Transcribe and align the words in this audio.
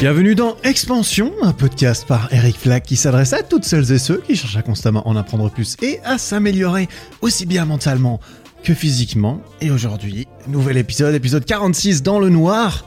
Bienvenue 0.00 0.36
dans 0.36 0.56
Expansion, 0.62 1.32
un 1.42 1.52
podcast 1.52 2.06
par 2.06 2.32
Eric 2.32 2.56
Flack 2.56 2.84
qui 2.84 2.94
s'adresse 2.94 3.32
à 3.32 3.42
toutes 3.42 3.64
celles 3.64 3.90
et 3.90 3.98
ceux 3.98 4.18
qui 4.18 4.36
cherchent 4.36 4.56
à 4.56 4.62
constamment 4.62 5.08
en 5.08 5.16
apprendre 5.16 5.50
plus 5.50 5.76
et 5.82 5.98
à 6.04 6.18
s'améliorer 6.18 6.88
aussi 7.20 7.46
bien 7.46 7.64
mentalement 7.64 8.20
que 8.62 8.74
physiquement. 8.74 9.40
Et 9.60 9.72
aujourd'hui, 9.72 10.28
nouvel 10.46 10.76
épisode, 10.76 11.16
épisode 11.16 11.44
46 11.44 12.04
dans 12.04 12.20
le 12.20 12.28
noir 12.28 12.86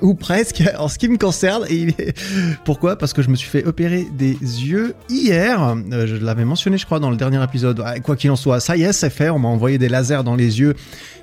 ou 0.00 0.14
presque, 0.14 0.62
en 0.78 0.86
ce 0.86 0.96
qui 0.96 1.08
me 1.08 1.18
concerne. 1.18 1.66
Pourquoi? 2.64 2.96
Parce 2.96 3.12
que 3.12 3.22
je 3.22 3.30
me 3.30 3.34
suis 3.34 3.48
fait 3.48 3.64
opérer 3.64 4.06
des 4.12 4.34
yeux 4.38 4.94
hier. 5.08 5.74
Euh, 5.92 6.06
je 6.06 6.14
l'avais 6.14 6.44
mentionné, 6.44 6.78
je 6.78 6.86
crois, 6.86 7.00
dans 7.00 7.10
le 7.10 7.16
dernier 7.16 7.42
épisode. 7.42 7.82
Quoi 8.04 8.14
qu'il 8.14 8.30
en 8.30 8.36
soit, 8.36 8.60
ça 8.60 8.76
y 8.76 8.84
est, 8.84 8.92
c'est 8.92 9.10
fait. 9.10 9.28
On 9.28 9.40
m'a 9.40 9.48
envoyé 9.48 9.76
des 9.76 9.88
lasers 9.88 10.22
dans 10.24 10.36
les 10.36 10.60
yeux 10.60 10.74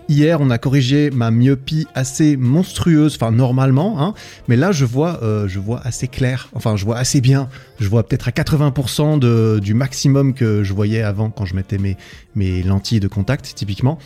Hier, 0.09 0.41
on 0.41 0.49
a 0.49 0.57
corrigé 0.57 1.09
ma 1.09 1.31
myopie 1.31 1.87
assez 1.95 2.35
monstrueuse, 2.35 3.15
enfin 3.15 3.31
normalement, 3.31 4.01
hein, 4.01 4.13
mais 4.47 4.57
là 4.57 4.71
je 4.71 4.83
vois, 4.83 5.19
euh, 5.23 5.47
je 5.47 5.59
vois 5.59 5.79
assez 5.85 6.07
clair, 6.07 6.49
enfin 6.53 6.75
je 6.75 6.83
vois 6.83 6.97
assez 6.97 7.21
bien, 7.21 7.47
je 7.79 7.87
vois 7.87 8.03
peut-être 8.03 8.27
à 8.27 8.31
80% 8.31 9.19
de, 9.19 9.59
du 9.59 9.73
maximum 9.73 10.33
que 10.33 10.63
je 10.63 10.73
voyais 10.73 11.01
avant 11.01 11.29
quand 11.29 11.45
je 11.45 11.55
mettais 11.55 11.77
mes, 11.77 11.95
mes 12.35 12.61
lentilles 12.63 12.99
de 12.99 13.07
contact 13.07 13.53
typiquement. 13.55 13.99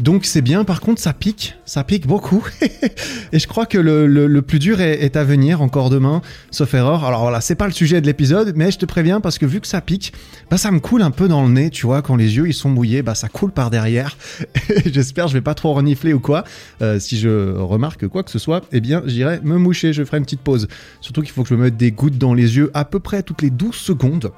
Donc 0.00 0.24
c'est 0.24 0.42
bien, 0.42 0.64
par 0.64 0.80
contre 0.80 1.00
ça 1.00 1.12
pique, 1.12 1.54
ça 1.64 1.84
pique 1.84 2.06
beaucoup, 2.06 2.44
et 3.32 3.38
je 3.38 3.46
crois 3.46 3.66
que 3.66 3.78
le, 3.78 4.06
le, 4.06 4.42
plus 4.42 4.58
dur 4.58 4.80
est, 4.80 5.14
à 5.16 5.22
venir 5.22 5.62
encore 5.62 5.90
demain, 5.90 6.22
sauf 6.50 6.74
erreur. 6.74 7.04
Alors 7.04 7.22
voilà, 7.22 7.40
c'est 7.40 7.54
pas 7.54 7.66
le 7.66 7.72
sujet 7.72 8.00
de 8.00 8.06
l'épisode, 8.06 8.54
mais 8.56 8.70
je 8.70 8.78
te 8.78 8.86
préviens 8.86 9.20
parce 9.20 9.38
que 9.38 9.46
vu 9.46 9.60
que 9.60 9.66
ça 9.66 9.80
pique, 9.80 10.12
bah 10.50 10.56
ça 10.56 10.70
me 10.70 10.80
coule 10.80 11.02
un 11.02 11.10
peu 11.10 11.28
dans 11.28 11.44
le 11.44 11.50
nez, 11.50 11.70
tu 11.70 11.86
vois, 11.86 12.02
quand 12.02 12.16
les 12.16 12.36
yeux 12.36 12.48
ils 12.48 12.54
sont 12.54 12.70
mouillés, 12.70 13.02
bah 13.02 13.14
ça 13.14 13.28
coule 13.28 13.52
par 13.52 13.70
derrière. 13.70 14.16
J'espère 14.86 15.28
je 15.28 15.34
vais 15.34 15.40
pas 15.42 15.54
trop 15.54 15.72
renifler 15.72 16.12
ou 16.12 16.20
quoi, 16.20 16.44
euh, 16.80 16.98
si 16.98 17.18
je 17.18 17.56
remarque 17.56 18.08
quoi 18.08 18.22
que 18.22 18.30
ce 18.30 18.38
soit, 18.38 18.62
eh 18.72 18.80
bien 18.80 19.02
j'irai 19.06 19.40
me 19.42 19.58
moucher, 19.58 19.92
je 19.92 20.04
ferai 20.04 20.18
une 20.18 20.24
petite 20.24 20.40
pause. 20.40 20.68
Surtout 21.00 21.22
qu'il 21.22 21.32
faut 21.32 21.42
que 21.42 21.48
je 21.48 21.54
me 21.54 21.64
mette 21.64 21.76
des 21.76 21.92
gouttes 21.92 22.18
dans 22.18 22.34
les 22.34 22.56
yeux 22.56 22.70
à 22.74 22.84
peu 22.84 23.00
près 23.00 23.22
toutes 23.22 23.42
les 23.42 23.50
12 23.50 23.74
secondes. 23.74 24.32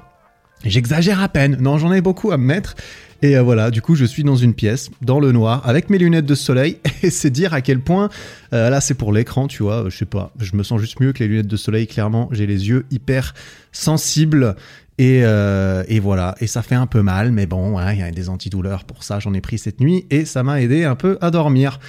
J'exagère 0.63 1.21
à 1.21 1.29
peine, 1.29 1.57
non 1.59 1.77
j'en 1.77 1.93
ai 1.93 2.01
beaucoup 2.01 2.31
à 2.31 2.37
me 2.37 2.45
mettre. 2.45 2.75
Et 3.21 3.37
euh, 3.37 3.41
voilà, 3.41 3.71
du 3.71 3.81
coup, 3.81 3.95
je 3.95 4.05
suis 4.05 4.23
dans 4.23 4.35
une 4.35 4.53
pièce, 4.53 4.91
dans 5.01 5.19
le 5.19 5.31
noir, 5.31 5.61
avec 5.65 5.89
mes 5.89 5.97
lunettes 5.97 6.25
de 6.25 6.35
soleil, 6.35 6.77
et 7.03 7.09
c'est 7.09 7.29
dire 7.29 7.53
à 7.53 7.61
quel 7.61 7.79
point, 7.79 8.09
euh, 8.53 8.69
là 8.69 8.81
c'est 8.81 8.93
pour 8.93 9.13
l'écran, 9.13 9.47
tu 9.47 9.63
vois, 9.63 9.85
je 9.89 9.97
sais 9.97 10.05
pas, 10.05 10.31
je 10.39 10.55
me 10.55 10.63
sens 10.63 10.81
juste 10.81 10.99
mieux 10.99 11.13
que 11.13 11.19
les 11.19 11.27
lunettes 11.27 11.47
de 11.47 11.57
soleil, 11.57 11.87
clairement, 11.87 12.29
j'ai 12.31 12.45
les 12.45 12.67
yeux 12.67 12.85
hyper 12.91 13.33
sensibles, 13.71 14.55
et, 14.97 15.21
euh, 15.23 15.83
et, 15.89 15.99
voilà, 15.99 16.35
et 16.39 16.47
ça 16.47 16.61
fait 16.61 16.75
un 16.75 16.87
peu 16.87 17.01
mal, 17.01 17.33
mais 17.33 17.45
bon, 17.47 17.77
il 17.79 17.99
y 17.99 18.01
a 18.01 18.11
des 18.11 18.29
antidouleurs 18.29 18.85
pour 18.85 19.03
ça, 19.03 19.19
j'en 19.19 19.33
ai 19.33 19.41
pris 19.41 19.57
cette 19.57 19.81
nuit, 19.81 20.05
et 20.09 20.23
ça 20.23 20.41
m'a 20.41 20.61
aidé 20.61 20.85
un 20.85 20.95
peu 20.95 21.17
à 21.19 21.31
dormir. 21.31 21.79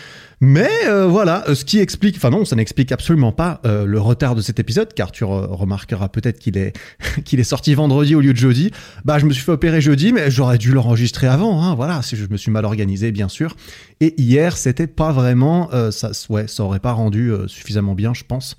Mais 0.41 0.69
euh, 0.87 1.07
voilà, 1.07 1.45
ce 1.55 1.65
qui 1.65 1.79
explique, 1.79 2.17
enfin 2.17 2.31
non, 2.31 2.45
ça 2.45 2.57
n'explique 2.57 2.91
absolument 2.91 3.31
pas 3.31 3.61
euh, 3.65 3.87
le 3.87 4.01
retard 4.01 4.34
de 4.34 4.41
cet 4.41 4.59
épisode, 4.59 4.93
car 4.93 5.12
tu 5.12 5.23
remarqueras 5.25 6.09
peut-être 6.09 6.39
qu'il 6.39 6.59
est 6.59 6.77
qu'il 7.25 7.39
est 7.39 7.45
sorti 7.45 7.75
vendredi 7.75 8.15
au 8.17 8.21
lieu 8.21 8.33
de 8.33 8.39
jeudi. 8.39 8.73
Bah, 9.05 9.19
je 9.19 9.25
me 9.25 9.33
suis 9.33 9.45
fait 9.45 9.53
opérer 9.53 9.81
jeudi, 9.81 10.12
mais 10.12 10.31
j'aurais 10.31 10.59
dû 10.59 10.73
l'enregistrer 10.73 11.29
avant. 11.29 11.62
Hein, 11.62 11.75
voilà, 11.77 12.03
si 12.03 12.17
je 12.17 12.27
me 12.29 12.37
suis 12.37 12.51
mal 12.51 12.65
organisé, 12.65 13.12
bien 13.12 13.29
sûr. 13.29 13.57
Et 14.01 14.21
hier, 14.21 14.57
c'était 14.57 14.89
pas 14.89 15.12
vraiment, 15.12 15.71
ça, 15.91 16.11
ouais, 16.29 16.49
ça 16.49 16.65
aurait 16.65 16.81
pas 16.81 16.93
rendu 16.93 17.33
suffisamment 17.47 17.95
bien, 17.95 18.12
je 18.12 18.25
pense 18.25 18.57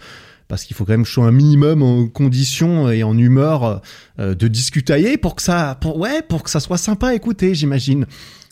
parce 0.48 0.64
qu'il 0.64 0.76
faut 0.76 0.86
quand 0.86 0.94
même 0.94 1.03
que 1.03 1.09
je 1.09 1.14
sois 1.14 1.26
un 1.26 1.31
minimum 1.31 1.84
en 1.84 2.08
condition 2.08 2.90
et 2.90 3.03
en 3.03 3.17
humeur 3.17 3.81
euh, 4.20 4.36
de 4.36 4.48
discutailler 4.48 5.17
pour 5.17 5.36
que 5.36 5.42
ça, 5.42 5.78
pour, 5.81 5.98
ouais, 5.98 6.22
pour 6.22 6.44
que 6.44 6.50
ça 6.50 6.59
soit 6.59 6.78
sympa 6.78 7.09
à 7.09 7.14
écouter, 7.14 7.53
j'imagine. 7.53 8.06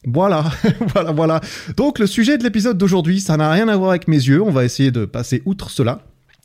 Voilà, 0.05 0.51
voilà, 0.93 1.11
voilà. 1.11 1.41
Donc 1.77 1.99
le 1.99 2.07
sujet 2.07 2.38
de 2.38 2.43
l'épisode 2.43 2.77
d'aujourd'hui, 2.77 3.19
ça 3.19 3.38
n'a 3.38 3.51
rien 3.51 3.67
à 3.67 3.77
voir 3.77 3.91
avec 3.91 4.07
mes 4.07 4.17
yeux. 4.17 4.41
On 4.41 4.51
va 4.51 4.66
essayer 4.66 4.91
de 4.91 5.05
passer 5.05 5.41
outre 5.45 5.69
cela. 5.69 6.01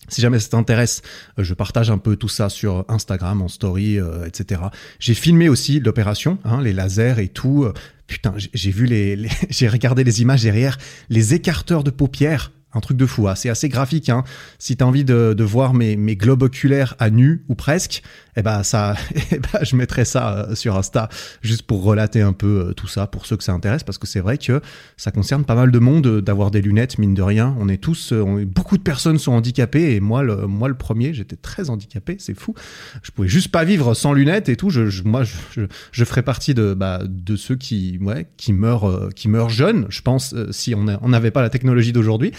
Si 0.09 0.21
jamais 0.21 0.41
ça 0.41 0.51
t'intéresse, 0.51 1.03
euh, 1.39 1.45
je 1.45 1.55
partage 1.55 1.91
un 1.91 1.99
peu 1.99 2.17
tout 2.17 2.29
ça 2.29 2.49
sur 2.49 2.85
Instagram, 2.89 3.43
en 3.43 3.49
story, 3.49 3.99
euh, 3.99 4.27
etc. 4.27 4.63
J'ai 4.99 5.15
filmé 5.15 5.49
aussi 5.49 5.79
l'opération, 5.79 6.39
hein, 6.45 6.61
les 6.63 6.73
lasers 6.73 7.19
et 7.19 7.29
tout. 7.29 7.67
Putain, 8.07 8.35
j'ai 8.37 8.71
vu 8.71 8.87
les 8.87 9.29
j'ai 9.51 9.69
regardé 9.69 10.05
les 10.05 10.23
images 10.23 10.43
derrière, 10.43 10.79
les 11.11 11.35
écarteurs 11.35 11.85
de 11.85 11.91
paupières 11.91 12.51
un 12.73 12.81
truc 12.81 12.97
de 12.97 13.07
fou. 13.07 13.29
Hein. 13.29 13.35
C'est 13.35 13.49
assez 13.49 13.69
graphique. 13.69 14.09
Hein. 14.09 14.25
Si 14.59 14.77
tu 14.77 14.85
envie 14.85 15.05
de, 15.05 15.35
de 15.37 15.45
voir 15.45 15.75
mes, 15.75 15.97
mes, 15.97 16.17
globes 16.17 16.43
oculaires 16.43 16.95
à 16.99 17.11
nu 17.11 17.45
ou 17.49 17.55
presque, 17.55 18.03
eh 18.37 18.43
ben 18.43 18.63
ça, 18.63 18.95
eh 19.33 19.39
ben, 19.39 19.61
je 19.63 19.77
mettrai 19.77 20.05
ça 20.05 20.47
euh, 20.51 20.55
sur 20.55 20.77
Insta 20.77 21.09
juste 21.43 21.63
pour 21.63 21.83
relater 21.83 22.21
un 22.23 22.33
peu 22.33 22.69
euh, 22.69 22.73
tout 22.73 22.87
ça 22.87 23.07
pour 23.07 23.27
ceux 23.27 23.37
que 23.37 23.45
ça 23.45 23.53
intéresse 23.53 23.83
parce 23.83 23.99
que 23.99 24.07
c'est 24.07 24.21
vrai 24.21 24.39
que 24.39 24.61
ça 24.97 25.11
concerne 25.11 25.45
pas 25.45 25.55
mal 25.55 25.71
de 25.71 25.79
monde 25.79 26.07
euh, 26.07 26.23
d'avoir 26.23 26.51
des 26.51 26.63
lunettes 26.63 26.99
mine 26.99 27.15
de 27.15 27.23
rien. 27.23 27.57
On 27.59 27.69
est 27.69 27.79
tous, 27.79 28.13
beaucoup 28.13 28.77
de 28.77 28.83
personnes 28.83 29.19
sont 29.19 29.33
handicapées 29.33 29.95
et 29.95 30.01
moi 30.01 30.23
le, 30.23 30.47
moi 30.47 30.69
le 30.69 30.75
premier, 30.75 31.15
j'étais 31.15 31.37
très 31.37 31.71
handicapé, 31.71 32.17
c'est 32.19 32.39
fou. 32.39 32.55
Je 33.03 33.11
pouvais 33.11 33.29
juste 33.29 33.49
pas 33.49 33.65
vivre 33.65 33.95
sans 33.95 34.13
lunettes 34.13 34.49
et 34.49 34.57
tout. 34.57 34.71
Je, 34.71 35.03
moi, 35.03 35.25
je, 35.25 35.63
je, 35.93 36.05
ferais 36.05 36.23
partie 36.23 36.55
de 36.55 36.75
bah, 36.75 37.01
de 37.07 37.37
ceux 37.37 37.57
qui 37.57 37.99
ouais 38.01 38.27
qui 38.37 38.53
meurent 38.53 39.09
qui 39.15 39.29
meurent 39.29 39.51
jeunes. 39.51 39.87
Je 39.89 40.03
pense 40.03 40.35
si 40.51 40.75
on 40.75 41.09
n'avait 41.09 41.31
pas 41.31 41.43
la 41.43 41.51
technologie 41.51 41.93
d'aujourd'hui. 41.93 42.33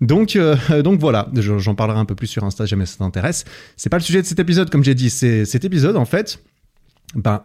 Donc, 0.00 0.38
donc 0.84 1.00
voilà, 1.00 1.28
j'en 1.34 1.74
parlerai 1.74 1.98
un 1.98 2.04
peu 2.04 2.14
plus 2.14 2.26
sur 2.26 2.44
Insta, 2.44 2.66
jamais 2.66 2.86
ça 2.86 2.98
t'intéresse. 2.98 3.44
C'est 3.76 3.90
pas 3.90 3.98
le 3.98 4.02
sujet 4.02 4.20
de 4.20 4.26
cet 4.26 4.38
épisode, 4.38 4.70
comme 4.70 4.84
j'ai 4.84 4.94
dit, 4.94 5.10
c'est 5.10 5.44
cet 5.44 5.64
épisode, 5.64 5.96
en 5.96 6.04
fait, 6.04 6.42
ben, 7.16 7.42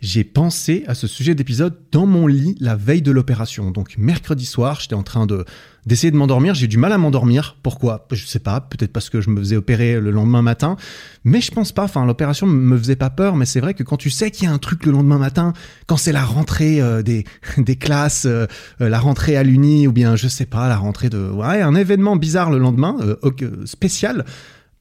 j'ai 0.00 0.24
pensé 0.24 0.84
à 0.86 0.94
ce 0.94 1.06
sujet 1.06 1.34
d'épisode 1.34 1.76
dans 1.92 2.06
mon 2.06 2.26
lit 2.26 2.56
la 2.60 2.76
veille 2.76 3.02
de 3.02 3.12
l'opération. 3.12 3.70
Donc 3.70 3.94
mercredi 3.98 4.46
soir, 4.46 4.80
j'étais 4.80 4.94
en 4.94 5.02
train 5.02 5.26
de 5.26 5.44
d'essayer 5.84 6.10
de 6.10 6.16
m'endormir. 6.16 6.54
J'ai 6.54 6.68
du 6.68 6.78
mal 6.78 6.92
à 6.92 6.98
m'endormir. 6.98 7.56
Pourquoi? 7.62 8.06
Je 8.12 8.24
sais 8.24 8.38
pas. 8.38 8.60
Peut-être 8.60 8.92
parce 8.92 9.10
que 9.10 9.20
je 9.20 9.30
me 9.30 9.40
faisais 9.40 9.56
opérer 9.56 10.00
le 10.00 10.10
lendemain 10.10 10.42
matin. 10.42 10.76
Mais 11.24 11.40
je 11.40 11.50
pense 11.50 11.72
pas. 11.72 11.84
Enfin, 11.84 12.06
l'opération 12.06 12.46
me 12.46 12.78
faisait 12.78 12.96
pas 12.96 13.10
peur. 13.10 13.36
Mais 13.36 13.46
c'est 13.46 13.60
vrai 13.60 13.74
que 13.74 13.82
quand 13.82 13.96
tu 13.96 14.10
sais 14.10 14.30
qu'il 14.30 14.44
y 14.44 14.46
a 14.46 14.52
un 14.52 14.58
truc 14.58 14.86
le 14.86 14.92
lendemain 14.92 15.18
matin, 15.18 15.52
quand 15.86 15.96
c'est 15.96 16.12
la 16.12 16.24
rentrée 16.24 16.80
euh, 16.80 17.02
des 17.02 17.24
des 17.58 17.76
classes, 17.76 18.26
euh, 18.26 18.46
euh, 18.80 18.88
la 18.88 18.98
rentrée 18.98 19.36
à 19.36 19.42
l'uni 19.42 19.86
ou 19.86 19.92
bien 19.92 20.16
je 20.16 20.28
sais 20.28 20.46
pas, 20.46 20.68
la 20.68 20.76
rentrée 20.76 21.10
de 21.10 21.28
ouais, 21.28 21.60
un 21.60 21.74
événement 21.74 22.16
bizarre 22.16 22.50
le 22.50 22.58
lendemain, 22.58 22.96
spécial 23.64 24.24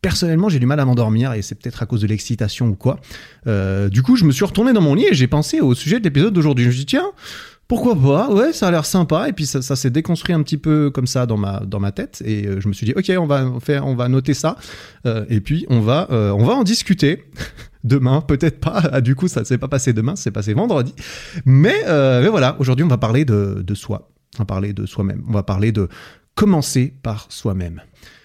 personnellement, 0.02 0.50
j'ai 0.50 0.60
du 0.60 0.66
mal 0.66 0.80
à 0.80 0.86
m'endormir 0.86 1.34
et 1.34 1.42
c'est 1.42 1.56
peut-être 1.56 1.84
à 1.84 1.86
cause 1.86 2.02
de 2.02 2.08
l'excitation 2.08 2.70
ou 2.70 2.76
quoi. 2.76 3.00
Euh, 3.48 3.90
du 3.90 4.04
coup, 4.04 4.16
je 4.16 4.26
me 4.26 4.32
suis 4.32 4.46
retourné 4.46 4.74
dans 4.74 4.82
mon 4.82 4.96
lit 4.96 5.06
et 5.06 5.14
j'ai 5.14 5.28
pensé 5.28 5.62
au 5.62 5.76
sujet 5.76 6.00
de 6.00 6.04
l'épisode 6.04 6.34
d'aujourd'hui. 6.34 6.66
Je 6.66 6.70
me 6.70 6.74
suis 6.74 6.82
dit, 6.82 6.88
tiens, 6.88 7.12
pourquoi 7.72 7.96
pas? 7.96 8.30
Ouais, 8.30 8.52
ça 8.52 8.68
a 8.68 8.72
l'air 8.72 8.84
sympa. 8.84 9.30
Et 9.30 9.32
puis 9.32 9.46
ça, 9.46 9.62
ça 9.62 9.78
s'est 9.78 9.92
déconstruit 9.92 10.36
un 10.36 10.44
petit 10.44 10.58
peu 10.58 10.92
comme 10.92 11.08
ça 11.08 11.26
dans 11.26 11.38
ma 11.38 11.62
dans 11.62 11.80
ma 11.80 11.94
tête. 11.94 12.22
Et 12.26 12.46
euh, 12.46 12.60
je 12.60 12.68
me 12.68 12.74
suis 12.74 12.86
dit, 12.86 12.92
ok, 12.94 13.10
on 13.18 13.26
va 13.26 13.50
faire, 13.62 13.88
on 13.88 13.96
va 13.96 14.10
noter 14.10 14.34
ça. 14.34 14.58
Euh, 15.06 15.24
et 15.30 15.40
puis 15.40 15.66
on 15.70 15.80
va 15.80 16.10
euh, 16.12 16.32
on 16.32 16.44
va 16.44 16.56
en 16.56 16.64
discuter. 16.64 17.24
demain, 17.86 18.20
peut-être 18.20 18.60
pas. 18.60 18.84
Ah, 18.92 19.00
du 19.00 19.16
coup, 19.16 19.30
ça 19.30 19.46
s'est 19.46 19.58
pas 19.58 19.70
passé 19.70 19.94
demain, 19.94 20.18
c'est 20.18 20.32
passé 20.32 20.54
vendredi. 20.54 20.94
Mais, 21.46 21.86
mais 21.88 22.28
voilà, 22.28 22.58
aujourd'hui, 22.60 22.84
on 22.84 22.90
va 22.90 22.98
parler 22.98 23.24
de, 23.24 23.64
de 23.66 23.74
soi. 23.74 24.12
On 24.36 24.40
va 24.40 24.46
parler 24.46 24.74
de 24.74 24.86
soi-même. 24.86 25.24
On 25.30 25.32
va 25.32 25.44
parler 25.44 25.72
de 25.72 25.88
commencer 26.36 26.94
par 27.02 27.28
soi-même. 27.30 27.82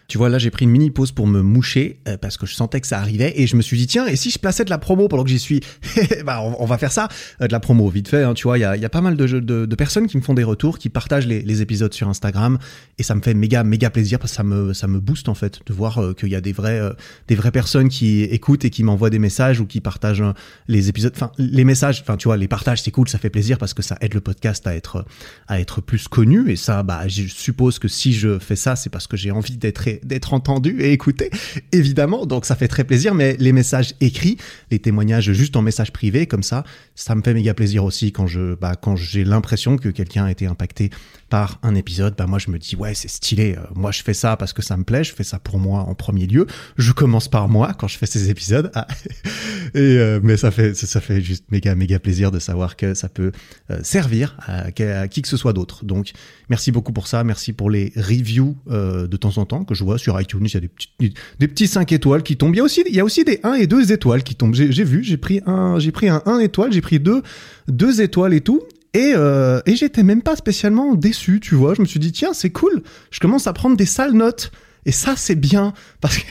Tu 0.09 0.19
vois, 0.19 0.29
là, 0.29 0.39
j'ai 0.39 0.51
pris 0.51 0.65
une 0.67 0.71
mini 0.71 0.91
pause 0.91 1.11
pour 1.11 1.27
me 1.27 1.43
moucher 1.43 1.99
euh, 2.07 2.17
parce 2.17 2.37
que 2.37 2.47
je 2.47 2.55
sentais 2.55 2.81
que 2.81 2.87
ça 2.87 3.01
arrivait 3.01 3.33
et 3.37 3.47
je 3.49 3.57
me 3.57 3.63
suis 3.63 3.77
dit, 3.77 3.89
tiens, 3.89 4.07
et 4.07 4.15
si 4.15 4.31
je 4.31 4.39
plaçais 4.39 4.65
de 4.65 4.71
la 4.71 4.79
promo 4.79 5.09
pendant 5.09 5.25
que 5.25 5.31
j'y 5.31 5.41
suis 5.41 5.61
bah, 6.25 6.41
on, 6.43 6.65
va 6.65 6.79
faire 6.79 6.93
ça, 6.93 7.09
euh, 7.41 7.49
de 7.49 7.53
la 7.53 7.59
promo 7.59 7.89
vite 7.89 8.09
fait. 8.09 8.23
Hein, 8.23 8.35
tu 8.35 8.45
vois, 8.45 8.57
il 8.57 8.61
y 8.61 8.65
a, 8.65 8.89
pas 8.89 9.01
mal 9.01 9.17
de, 9.17 9.75
personnes 9.75 10.07
qui 10.07 10.17
me 10.17 10.23
font 10.23 10.35
des 10.35 10.45
retours, 10.45 10.79
qui 10.79 10.89
partagent 10.91 11.27
les, 11.27 11.57
épisodes 11.57 11.93
sur 11.95 12.07
Instagram 12.07 12.59
et 12.99 13.03
ça 13.03 13.15
me 13.15 13.23
fait 13.23 13.33
méga, 13.33 13.65
méga 13.65 13.89
plaisir 13.89 14.19
parce 14.19 14.33
que 14.33 14.37
ça 14.37 14.45
me, 14.45 14.75
ça 14.75 14.87
me 14.87 15.01
booste 15.01 15.31
en 15.31 15.35
fait 15.35 15.61
de 15.65 15.73
voir 15.73 15.99
euh, 15.99 16.13
qu'il 16.13 16.29
y 16.29 16.35
a 16.35 16.43
des 16.43 16.53
vrais, 16.53 16.81
des 17.29 17.35
vraies 17.35 17.51
personnes 17.51 17.89
qui 17.89 18.23
écoutent 18.23 18.65
et 18.67 18.71
qui 18.71 18.85
m'envoient 18.85 19.09
des 19.09 19.19
messages 19.19 19.59
ou 19.59 19.67
qui 19.67 19.81
partagent 19.81 20.23
les 20.69 20.89
épisodes. 20.91 21.13
Enfin, 21.17 21.33
les 21.39 21.65
messages, 21.65 22.03
enfin, 22.03 22.17
tu 22.17 22.29
vois, 22.29 22.37
les 22.37 22.49
partages, 22.49 22.83
c'est 22.83 22.91
cool, 22.91 23.09
ça 23.09 23.19
fait 23.19 23.31
plaisir 23.31 23.59
parce 23.59 23.75
que 23.75 23.83
ça 23.83 23.97
aide 24.03 24.15
le 24.15 24.21
podcast 24.21 24.67
à 24.67 24.77
être, 24.77 25.07
à 25.49 25.59
être 25.61 25.81
plus 25.81 26.09
connu 26.09 26.51
et 26.51 26.57
ça, 26.57 26.83
bah, 26.83 27.09
je 27.09 27.27
suppose 27.27 27.79
que 27.79 27.89
si 27.89 28.13
je 28.13 28.39
fais 28.39 28.57
ça, 28.57 28.77
c'est 28.77 28.91
parce 28.91 29.07
que 29.07 29.17
j'ai 29.17 29.31
envie 29.31 29.57
d'être, 29.57 29.89
d'être 30.05 30.35
entendu 30.35 30.81
et 30.81 30.93
écouté, 30.93 31.31
évidemment. 31.73 32.27
Donc 32.27 32.47
ça 32.47 32.57
fait 32.57 32.69
très 32.69 32.85
plaisir. 32.85 33.15
Mais 33.15 33.37
les 33.39 33.53
messages 33.53 33.95
écrits, 34.01 34.37
les 34.71 34.79
témoignages 34.79 35.33
juste 35.33 35.57
en 35.57 35.63
message 35.63 35.93
privé, 35.93 36.27
comme 36.27 36.43
ça, 36.43 36.65
ça 36.95 37.15
me 37.15 37.23
fait 37.23 37.35
méga 37.35 37.55
plaisir 37.55 37.85
aussi 37.85 38.13
quand 38.13 38.27
je, 38.27 38.55
bah, 38.55 38.75
quand 38.77 38.97
j'ai 38.97 39.25
l'impression 39.25 39.77
que 39.77 39.89
quelqu'un 39.89 40.25
a 40.25 40.31
été 40.31 40.47
impacté 40.47 40.91
par 41.29 41.59
un 41.63 41.75
épisode, 41.75 42.15
bah 42.17 42.27
moi 42.27 42.39
je 42.39 42.51
me 42.51 42.59
dis 42.59 42.77
ouais 42.77 42.95
c'est 42.95 43.09
stylé, 43.09 43.57
euh, 43.57 43.63
moi 43.75 43.91
je 43.91 44.03
fais 44.03 44.15
ça 44.15 44.37
parce 44.37 44.53
que 44.53 44.63
ça 44.63 44.77
me 44.77 44.85
plaît, 44.85 45.03
je 45.03 45.13
fais 45.13 45.25
ça 45.25 45.39
pour 45.39 45.59
moi 45.59 45.81
en 45.81 45.95
premier 45.95 46.27
lieu, 46.27 46.47
je 46.77 46.93
commence 46.93 47.29
par 47.29 47.49
moi 47.49 47.75
quand 47.77 47.89
je 47.89 47.99
fais 47.99 48.07
ces 48.07 48.31
épisodes, 48.31 48.71
ah. 48.75 48.87
et 49.75 49.79
euh, 49.79 50.21
mais 50.23 50.37
ça 50.37 50.51
fait 50.51 50.75
ça 50.75 51.01
fait 51.01 51.21
juste 51.21 51.45
méga 51.51 51.75
méga 51.75 51.99
plaisir 51.99 52.31
de 52.31 52.39
savoir 52.39 52.77
que 52.77 52.95
ça 52.95 53.09
peut 53.09 53.33
euh, 53.71 53.81
servir 53.83 54.37
à, 54.47 54.71
qui 55.09 55.23
que 55.23 55.29
ce 55.29 55.37
soit 55.37 55.53
d'autre. 55.53 55.85
Donc 55.85 56.13
merci 56.49 56.71
beaucoup 56.71 56.93
pour 56.93 57.09
ça, 57.09 57.25
merci 57.25 57.53
pour 57.53 57.71
les 57.71 57.93
reviews 57.97 58.57
de 58.67 59.17
temps 59.17 59.39
en 59.39 59.47
temps 59.47 59.65
que 59.65 59.75
je 59.75 59.83
sur 59.97 60.21
iTunes, 60.21 60.45
il 60.45 60.55
y 60.55 60.57
a 60.57 60.61
des 60.61 60.69
petits 60.69 61.15
des 61.39 61.49
petits 61.49 61.67
5 61.67 61.93
étoiles 61.93 62.23
qui 62.23 62.37
tombent, 62.37 62.55
il 62.55 62.59
y 62.59 62.61
a 62.61 62.65
aussi 62.65 62.83
il 62.87 62.95
y 62.95 63.01
a 63.01 63.05
aussi 63.05 63.25
des 63.25 63.41
1 63.43 63.55
et 63.55 63.67
2 63.67 63.93
étoiles 63.93 64.23
qui 64.23 64.35
tombent. 64.35 64.55
J'ai 64.55 64.85
vu, 64.85 65.03
j'ai 65.03 65.17
pris 65.17 65.41
un 65.47 65.79
j'ai 65.79 65.93
pris 65.93 66.09
un 66.09 66.23
1 66.27 66.41
étoile, 66.41 66.73
j'ai 66.73 66.81
pris 66.81 67.01
deux 67.01 67.23
deux 67.69 68.01
étoiles 68.01 68.35
et 68.35 68.41
tout 68.41 68.63
et, 68.97 69.13
euh, 69.15 69.61
et 69.67 69.77
j'étais 69.77 70.03
même 70.03 70.23
pas 70.23 70.37
spécialement 70.37 70.95
déçu, 70.95 71.39
tu 71.39 71.55
vois. 71.55 71.75
Je 71.75 71.83
me 71.83 71.87
suis 71.87 72.01
dit, 72.01 72.13
tiens, 72.13 72.33
c'est 72.33 72.49
cool. 72.49 72.83
Je 73.11 73.21
commence 73.21 73.47
à 73.47 73.53
prendre 73.53 73.77
des 73.77 73.85
sales 73.85 74.15
notes. 74.15 74.51
Et 74.87 74.93
ça, 74.93 75.17
c'est 75.17 75.35
bien. 75.35 75.75
Parce 76.01 76.17
que 76.17 76.23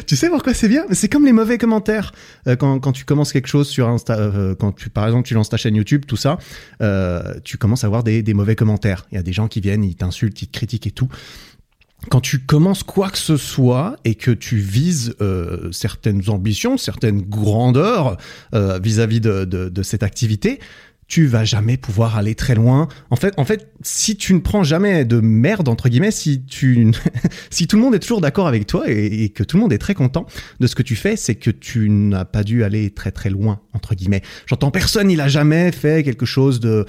tu 0.06 0.16
sais 0.16 0.28
pourquoi 0.28 0.54
c'est 0.54 0.68
bien? 0.68 0.86
C'est 0.90 1.08
comme 1.08 1.24
les 1.24 1.32
mauvais 1.32 1.58
commentaires. 1.58 2.12
Euh, 2.48 2.56
quand, 2.56 2.80
quand, 2.80 2.90
tu 2.90 3.04
commences 3.04 3.32
quelque 3.32 3.46
chose 3.46 3.68
sur 3.68 3.88
Insta, 3.88 4.18
euh, 4.18 4.56
quand 4.56 4.72
tu, 4.72 4.90
par 4.90 5.06
exemple, 5.06 5.28
tu 5.28 5.34
lances 5.34 5.50
ta 5.50 5.56
chaîne 5.56 5.76
YouTube, 5.76 6.04
tout 6.04 6.16
ça, 6.16 6.38
tu 7.44 7.58
commences 7.58 7.84
à 7.84 7.86
avoir 7.86 8.02
des, 8.02 8.24
des 8.24 8.34
mauvais 8.34 8.56
commentaires. 8.56 9.06
Il 9.12 9.14
y 9.14 9.18
a 9.18 9.22
des 9.22 9.32
gens 9.32 9.46
qui 9.46 9.60
viennent, 9.60 9.84
ils 9.84 9.94
t'insultent, 9.94 10.42
ils 10.42 10.48
te 10.48 10.58
critiquent 10.58 10.88
et 10.88 10.90
tout 10.90 11.08
quand 12.08 12.20
tu 12.20 12.40
commences 12.40 12.82
quoi 12.82 13.10
que 13.10 13.18
ce 13.18 13.36
soit 13.36 13.96
et 14.04 14.14
que 14.14 14.30
tu 14.30 14.56
vises 14.56 15.14
euh, 15.20 15.70
certaines 15.72 16.28
ambitions, 16.28 16.76
certaines 16.76 17.22
grandeurs 17.22 18.16
euh, 18.54 18.78
vis-à-vis 18.82 19.20
de, 19.20 19.44
de, 19.44 19.68
de, 19.68 19.82
cette 19.82 20.02
activité, 20.02 20.58
tu 21.06 21.26
vas 21.26 21.44
jamais 21.44 21.76
pouvoir 21.76 22.16
aller 22.16 22.34
très 22.34 22.54
loin. 22.54 22.88
En 23.10 23.16
fait, 23.16 23.34
en 23.36 23.44
fait, 23.44 23.70
si 23.82 24.16
tu 24.16 24.34
ne 24.34 24.40
prends 24.40 24.64
jamais 24.64 25.04
de 25.04 25.20
merde 25.20 25.68
entre 25.68 25.88
guillemets, 25.88 26.10
si 26.10 26.42
tu, 26.42 26.90
si 27.50 27.66
tout 27.66 27.76
le 27.76 27.82
monde 27.82 27.94
est 27.94 28.00
toujours 28.00 28.20
d'accord 28.20 28.48
avec 28.48 28.66
toi 28.66 28.90
et, 28.90 29.24
et, 29.24 29.28
que 29.28 29.44
tout 29.44 29.56
le 29.56 29.62
monde 29.62 29.72
est 29.72 29.78
très 29.78 29.94
content 29.94 30.26
de 30.58 30.66
ce 30.66 30.74
que 30.74 30.82
tu 30.82 30.96
fais, 30.96 31.16
c'est 31.16 31.34
que 31.34 31.50
tu 31.50 31.88
n'as 31.88 32.24
pas 32.24 32.44
dû 32.44 32.64
aller 32.64 32.90
très 32.90 33.12
très 33.12 33.30
loin 33.30 33.60
entre 33.74 33.94
guillemets. 33.94 34.22
J'entends 34.46 34.70
personne, 34.70 35.10
il 35.10 35.20
a 35.20 35.28
jamais 35.28 35.70
fait 35.70 36.02
quelque 36.02 36.26
chose 36.26 36.60
de 36.60 36.86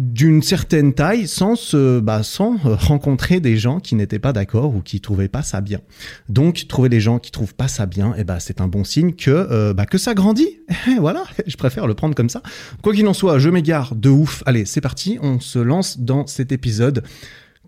d'une 0.00 0.40
certaine 0.40 0.94
taille 0.94 1.28
sans 1.28 1.56
se, 1.56 2.00
bah, 2.00 2.22
sans 2.22 2.56
rencontrer 2.62 3.38
des 3.38 3.58
gens 3.58 3.80
qui 3.80 3.94
n'étaient 3.94 4.18
pas 4.18 4.32
d'accord 4.32 4.74
ou 4.74 4.80
qui 4.80 5.02
trouvaient 5.02 5.28
pas 5.28 5.42
ça 5.42 5.60
bien. 5.60 5.80
Donc 6.30 6.66
trouver 6.68 6.88
des 6.88 7.00
gens 7.00 7.18
qui 7.18 7.30
trouvent 7.30 7.54
pas 7.54 7.68
ça 7.68 7.84
bien, 7.84 8.14
et 8.14 8.20
eh 8.20 8.24
bah, 8.24 8.40
c'est 8.40 8.62
un 8.62 8.66
bon 8.66 8.82
signe 8.82 9.12
que 9.12 9.30
euh, 9.30 9.74
bah, 9.74 9.84
que 9.84 9.98
ça 9.98 10.14
grandit. 10.14 10.60
voilà, 11.00 11.24
je 11.46 11.54
préfère 11.58 11.86
le 11.86 11.92
prendre 11.92 12.14
comme 12.14 12.30
ça. 12.30 12.42
Quoi 12.82 12.94
qu'il 12.94 13.06
en 13.08 13.12
soit, 13.12 13.38
je 13.38 13.50
m'égare 13.50 13.94
de 13.94 14.08
ouf. 14.08 14.42
Allez, 14.46 14.64
c'est 14.64 14.80
parti, 14.80 15.18
on 15.20 15.38
se 15.38 15.58
lance 15.58 15.98
dans 15.98 16.26
cet 16.26 16.50
épisode. 16.50 17.04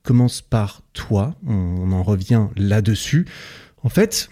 Commence 0.02 0.40
par 0.40 0.80
toi, 0.94 1.34
on 1.46 1.92
en 1.92 2.02
revient 2.02 2.46
là-dessus. 2.56 3.26
En 3.82 3.90
fait, 3.90 4.30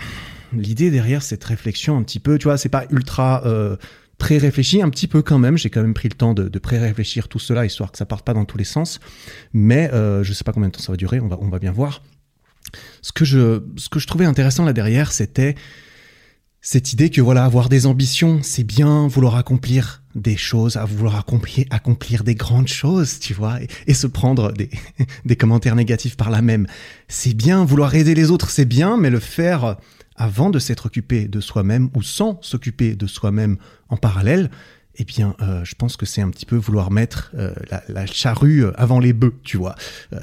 l'idée 0.54 0.90
derrière 0.90 1.22
cette 1.22 1.44
réflexion 1.44 1.98
un 1.98 2.02
petit 2.02 2.18
peu, 2.18 2.38
tu 2.38 2.44
vois, 2.44 2.56
c'est 2.56 2.70
pas 2.70 2.86
ultra 2.90 3.42
euh, 3.44 3.76
pré-réfléchi 4.20 4.82
un 4.82 4.90
petit 4.90 5.08
peu 5.08 5.22
quand 5.22 5.38
même. 5.38 5.58
J'ai 5.58 5.70
quand 5.70 5.82
même 5.82 5.94
pris 5.94 6.08
le 6.08 6.14
temps 6.14 6.34
de, 6.34 6.58
pré-réfléchir 6.60 7.26
tout 7.26 7.40
cela, 7.40 7.66
histoire 7.66 7.90
que 7.90 7.98
ça 7.98 8.06
parte 8.06 8.24
pas 8.24 8.34
dans 8.34 8.44
tous 8.44 8.58
les 8.58 8.64
sens. 8.64 9.00
Mais 9.52 9.90
euh, 9.92 10.22
je 10.22 10.32
sais 10.32 10.44
pas 10.44 10.52
combien 10.52 10.68
de 10.68 10.74
temps 10.74 10.82
ça 10.82 10.92
va 10.92 10.96
durer, 10.96 11.18
on 11.18 11.26
va, 11.26 11.38
on 11.40 11.48
va 11.48 11.58
bien 11.58 11.72
voir. 11.72 12.02
Ce 13.02 13.10
que 13.10 13.24
je, 13.24 13.62
ce 13.76 13.88
que 13.88 13.98
je 13.98 14.06
trouvais 14.06 14.26
intéressant 14.26 14.64
là 14.64 14.72
derrière, 14.72 15.10
c'était 15.10 15.56
cette 16.60 16.92
idée 16.92 17.08
que 17.08 17.22
voilà, 17.22 17.44
avoir 17.44 17.70
des 17.70 17.86
ambitions, 17.86 18.40
c'est 18.42 18.64
bien, 18.64 19.08
vouloir 19.08 19.36
accomplir 19.36 20.02
des 20.14 20.36
choses, 20.36 20.76
à 20.76 20.84
vouloir 20.84 21.16
accomplir, 21.16 21.64
accomplir 21.70 22.22
des 22.22 22.34
grandes 22.34 22.68
choses, 22.68 23.18
tu 23.18 23.32
vois, 23.32 23.62
et, 23.62 23.68
et 23.86 23.94
se 23.94 24.06
prendre 24.06 24.52
des, 24.52 24.68
des 25.24 25.36
commentaires 25.36 25.74
négatifs 25.74 26.16
par 26.16 26.28
là 26.28 26.42
même. 26.42 26.66
C'est 27.08 27.32
bien, 27.32 27.64
vouloir 27.64 27.94
aider 27.94 28.14
les 28.14 28.30
autres, 28.30 28.50
c'est 28.50 28.66
bien, 28.66 28.98
mais 28.98 29.08
le 29.08 29.20
faire 29.20 29.78
avant 30.16 30.50
de 30.50 30.58
s'être 30.58 30.86
occupé 30.86 31.28
de 31.28 31.40
soi-même 31.40 31.88
ou 31.94 32.02
sans 32.02 32.38
s'occuper 32.42 32.94
de 32.94 33.06
soi-même 33.06 33.56
en 33.90 33.96
parallèle, 33.96 34.50
eh 34.96 35.04
bien, 35.04 35.36
euh, 35.40 35.64
je 35.64 35.74
pense 35.74 35.96
que 35.96 36.04
c'est 36.04 36.20
un 36.20 36.30
petit 36.30 36.46
peu 36.46 36.56
vouloir 36.56 36.90
mettre 36.90 37.32
euh, 37.34 37.54
la, 37.88 38.06
charrue 38.06 38.64
avant 38.74 38.98
les 38.98 39.12
bœufs, 39.12 39.34
tu 39.44 39.56
vois. 39.56 39.74
Euh, 40.12 40.18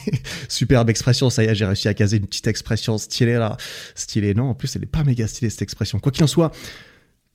superbe 0.48 0.90
expression, 0.90 1.30
ça 1.30 1.44
y 1.44 1.46
est, 1.46 1.54
j'ai 1.54 1.64
réussi 1.64 1.88
à 1.88 1.94
caser 1.94 2.16
une 2.16 2.26
petite 2.26 2.46
expression 2.46 2.98
stylée 2.98 3.34
là. 3.34 3.56
Stylée, 3.94 4.34
non, 4.34 4.50
en 4.50 4.54
plus, 4.54 4.74
elle 4.76 4.82
est 4.82 4.86
pas 4.86 5.04
méga 5.04 5.26
stylée 5.28 5.50
cette 5.50 5.62
expression. 5.62 5.98
Quoi 5.98 6.12
qu'il 6.12 6.24
en 6.24 6.28
soit, 6.28 6.52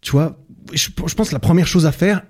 tu 0.02 0.12
vois, 0.12 0.38
je, 0.74 0.90
je 1.08 1.16
pense 1.16 1.30
que 1.30 1.34
la 1.34 1.40
première 1.40 1.68
chose 1.68 1.86
à 1.86 1.92
faire, 1.92 2.24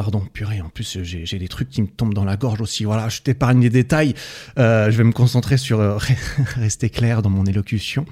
Pardon, 0.00 0.22
purée, 0.32 0.62
en 0.62 0.70
plus 0.70 0.96
j'ai 1.02 1.38
des 1.38 1.48
trucs 1.48 1.68
qui 1.68 1.82
me 1.82 1.86
tombent 1.86 2.14
dans 2.14 2.24
la 2.24 2.38
gorge 2.38 2.62
aussi. 2.62 2.84
Voilà, 2.84 3.10
je 3.10 3.20
t'épargne 3.20 3.60
les 3.60 3.68
détails. 3.68 4.14
Euh, 4.56 4.90
je 4.90 4.96
vais 4.96 5.04
me 5.04 5.12
concentrer 5.12 5.58
sur 5.58 5.78
euh, 5.78 5.98
rester 6.56 6.88
clair 6.88 7.20
dans 7.20 7.28
mon 7.28 7.44
élocution. 7.44 8.06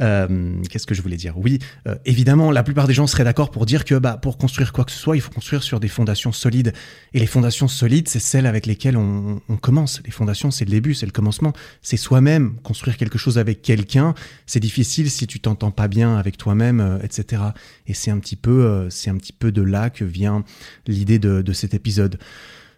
Euh, 0.00 0.60
Qu'est-ce 0.68 0.84
que 0.84 0.96
je 0.96 1.00
voulais 1.00 1.16
dire? 1.16 1.38
Oui, 1.38 1.60
évidemment, 2.04 2.50
la 2.50 2.64
plupart 2.64 2.88
des 2.88 2.92
gens 2.92 3.06
seraient 3.06 3.22
d'accord 3.22 3.52
pour 3.52 3.66
dire 3.66 3.84
que 3.84 3.94
bah, 3.94 4.16
pour 4.20 4.36
construire 4.36 4.72
quoi 4.72 4.84
que 4.84 4.90
ce 4.90 4.98
soit, 4.98 5.14
il 5.14 5.20
faut 5.20 5.30
construire 5.30 5.62
sur 5.62 5.78
des 5.78 5.86
fondations 5.86 6.32
solides. 6.32 6.72
Et 7.14 7.20
les 7.20 7.26
fondations 7.26 7.68
solides, 7.68 8.08
c'est 8.08 8.18
celles 8.18 8.46
avec 8.46 8.66
lesquelles 8.66 8.96
on, 8.96 9.40
on 9.48 9.56
commence. 9.56 10.02
Les 10.06 10.10
fondations, 10.10 10.50
c'est 10.50 10.64
le 10.64 10.72
début, 10.72 10.94
c'est 10.94 11.06
le 11.06 11.12
commencement. 11.12 11.52
C'est 11.82 11.96
soi-même. 11.96 12.56
Construire 12.64 12.96
quelque 12.96 13.16
chose 13.16 13.38
avec 13.38 13.62
quelqu'un, 13.62 14.14
c'est 14.46 14.58
difficile 14.58 15.08
si 15.08 15.28
tu 15.28 15.38
t'entends 15.38 15.70
pas 15.70 15.86
bien 15.86 16.16
avec 16.16 16.36
toi-même, 16.36 16.98
etc. 17.04 17.42
Et 17.88 17.94
c'est 17.94 18.10
un 18.10 18.18
petit 18.18 18.36
peu, 18.36 18.86
c'est 18.90 19.10
un 19.10 19.16
petit 19.16 19.32
peu 19.32 19.50
de 19.50 19.62
là 19.62 19.90
que 19.90 20.04
vient 20.04 20.44
l'idée 20.86 21.18
de 21.18 21.42
de, 21.42 21.52
cet 21.52 21.74
épisode. 21.74 22.18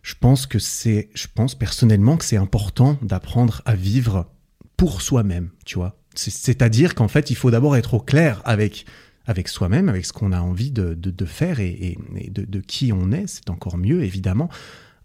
Je 0.02 0.14
pense 0.18 0.46
que 0.46 0.58
c'est, 0.58 1.10
je 1.14 1.26
pense 1.34 1.54
personnellement 1.54 2.16
que 2.16 2.24
c'est 2.24 2.38
important 2.38 2.98
d'apprendre 3.02 3.60
à 3.66 3.74
vivre 3.74 4.30
pour 4.76 5.02
soi-même, 5.02 5.50
tu 5.66 5.76
vois. 5.76 6.00
C'est-à-dire 6.14 6.94
qu'en 6.94 7.08
fait, 7.08 7.30
il 7.30 7.36
faut 7.36 7.50
d'abord 7.50 7.76
être 7.76 7.94
au 7.94 8.00
clair 8.00 8.40
avec 8.44 8.86
avec 9.26 9.48
soi-même, 9.48 9.88
avec 9.88 10.06
ce 10.06 10.12
qu'on 10.12 10.32
a 10.32 10.40
envie 10.40 10.70
de, 10.70 10.94
de, 10.94 11.10
de 11.10 11.24
faire 11.24 11.60
et, 11.60 11.98
et 12.16 12.30
de, 12.30 12.44
de, 12.44 12.60
qui 12.60 12.92
on 12.92 13.12
est, 13.12 13.26
c'est 13.26 13.50
encore 13.50 13.76
mieux 13.76 14.02
évidemment, 14.02 14.48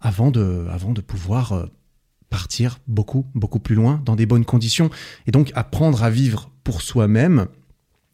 avant 0.00 0.30
de, 0.30 0.66
avant 0.70 0.92
de 0.92 1.00
pouvoir 1.00 1.52
euh, 1.52 1.66
partir 2.30 2.78
beaucoup, 2.88 3.26
beaucoup 3.34 3.60
plus 3.60 3.74
loin 3.74 4.02
dans 4.04 4.16
des 4.16 4.26
bonnes 4.26 4.44
conditions. 4.44 4.90
Et 5.26 5.30
donc 5.30 5.52
apprendre 5.54 6.02
à 6.02 6.10
vivre 6.10 6.50
pour 6.64 6.82
soi-même, 6.82 7.46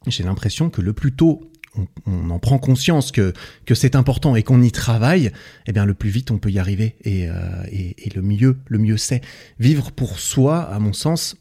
j'ai 0.07 0.25
l'impression 0.25 0.71
que 0.71 0.83
le 0.83 0.93
plus 0.93 1.13
tôt 1.13 1.51
on, 2.07 2.31
en 2.31 2.39
prend 2.39 2.59
conscience 2.59 3.13
que, 3.13 3.33
que 3.67 3.75
c'est 3.75 3.97
important 3.97 4.37
et 4.37 4.43
qu'on 4.43 4.63
y 4.63 4.71
travaille, 4.71 5.33
eh 5.67 5.73
bien 5.73 5.85
le 5.85 5.95
plus 5.95 6.11
vite 6.11 6.31
on 6.31 6.39
peut 6.39 6.51
y 6.51 6.59
arriver 6.59 6.97
et, 7.03 7.29
euh, 7.29 7.35
et, 7.71 8.07
et 8.07 8.11
le 8.15 8.23
mieux, 8.23 8.59
le 8.67 8.79
mieux 8.79 8.97
c'est. 8.97 9.23
Vivre 9.59 9.91
pour 9.93 10.19
soi, 10.19 10.61
à 10.61 10.79
mon 10.79 10.93
sens, 10.93 11.37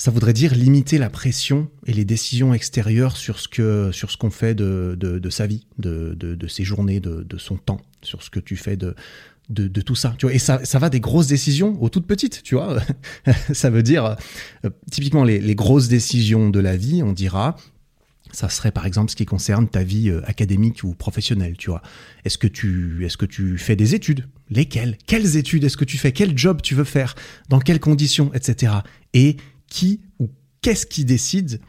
ça 0.00 0.10
voudrait 0.10 0.32
dire 0.32 0.54
limiter 0.54 0.96
la 0.96 1.10
pression 1.10 1.68
et 1.86 1.92
les 1.92 2.06
décisions 2.06 2.54
extérieures 2.54 3.18
sur 3.18 3.38
ce 3.38 3.48
que 3.48 3.90
sur 3.92 4.10
ce 4.10 4.16
qu'on 4.16 4.30
fait 4.30 4.54
de, 4.54 4.96
de, 4.98 5.30
sa 5.30 5.46
vie, 5.46 5.66
de, 5.78 6.14
de, 6.14 6.48
ses 6.48 6.64
journées, 6.64 7.00
de, 7.00 7.36
son 7.36 7.58
temps, 7.58 7.82
sur 8.02 8.22
ce 8.22 8.30
que 8.30 8.40
tu 8.40 8.56
fais 8.56 8.76
de, 8.76 8.94
de, 9.50 9.68
de, 9.68 9.80
tout 9.82 9.94
ça. 9.94 10.14
Tu 10.16 10.24
vois, 10.24 10.34
et 10.34 10.38
ça, 10.38 10.64
ça 10.64 10.78
va 10.78 10.88
des 10.88 11.00
grosses 11.00 11.26
décisions 11.26 11.76
aux 11.82 11.90
toutes 11.90 12.06
petites, 12.06 12.42
tu 12.42 12.54
vois. 12.54 12.80
ça 13.52 13.68
veut 13.68 13.82
dire, 13.82 14.16
euh, 14.64 14.70
typiquement, 14.90 15.22
les, 15.22 15.38
les 15.38 15.54
grosses 15.54 15.88
décisions 15.88 16.48
de 16.48 16.60
la 16.60 16.78
vie, 16.78 17.02
on 17.02 17.12
dira, 17.12 17.56
ça 18.32 18.48
serait 18.48 18.72
par 18.72 18.86
exemple 18.86 19.10
ce 19.10 19.16
qui 19.16 19.26
concerne 19.26 19.68
ta 19.68 19.82
vie 19.82 20.10
euh, 20.10 20.20
académique 20.28 20.82
ou 20.84 20.94
professionnelle, 20.94 21.56
tu 21.56 21.70
vois. 21.70 21.82
Est-ce 22.24 22.38
que 22.38 22.46
tu 22.46 23.58
fais 23.58 23.76
des 23.76 23.94
études? 23.94 24.28
Lesquelles? 24.48 24.98
Quelles 25.06 25.36
études 25.36 25.64
est-ce 25.64 25.76
que 25.76 25.84
tu 25.84 25.98
fais? 25.98 26.12
Quel 26.12 26.36
job 26.36 26.60
tu 26.62 26.74
veux 26.74 26.84
faire? 26.84 27.14
Dans 27.48 27.60
quelles 27.60 27.80
conditions, 27.80 28.32
etc. 28.34 28.72
Et 29.14 29.36
qui 29.68 30.00
ou 30.18 30.30
qu'est-ce 30.62 30.86
qui 30.86 31.04
décide 31.04 31.60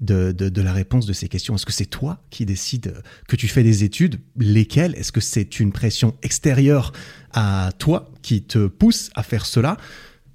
de, 0.00 0.60
la 0.60 0.72
réponse 0.72 1.06
de 1.06 1.12
ces 1.12 1.28
questions? 1.28 1.54
Est-ce 1.54 1.66
que 1.66 1.72
c'est 1.72 1.86
toi 1.86 2.24
qui 2.30 2.44
décides 2.44 2.94
que 3.28 3.36
tu 3.36 3.48
fais 3.48 3.62
des 3.62 3.84
études? 3.84 4.20
Lesquelles? 4.36 4.94
Est-ce 4.96 5.12
que 5.12 5.20
c'est 5.20 5.60
une 5.60 5.72
pression 5.72 6.16
extérieure 6.22 6.92
à 7.32 7.70
toi 7.78 8.10
qui 8.22 8.42
te 8.42 8.66
pousse 8.66 9.10
à 9.14 9.22
faire 9.22 9.46
cela? 9.46 9.76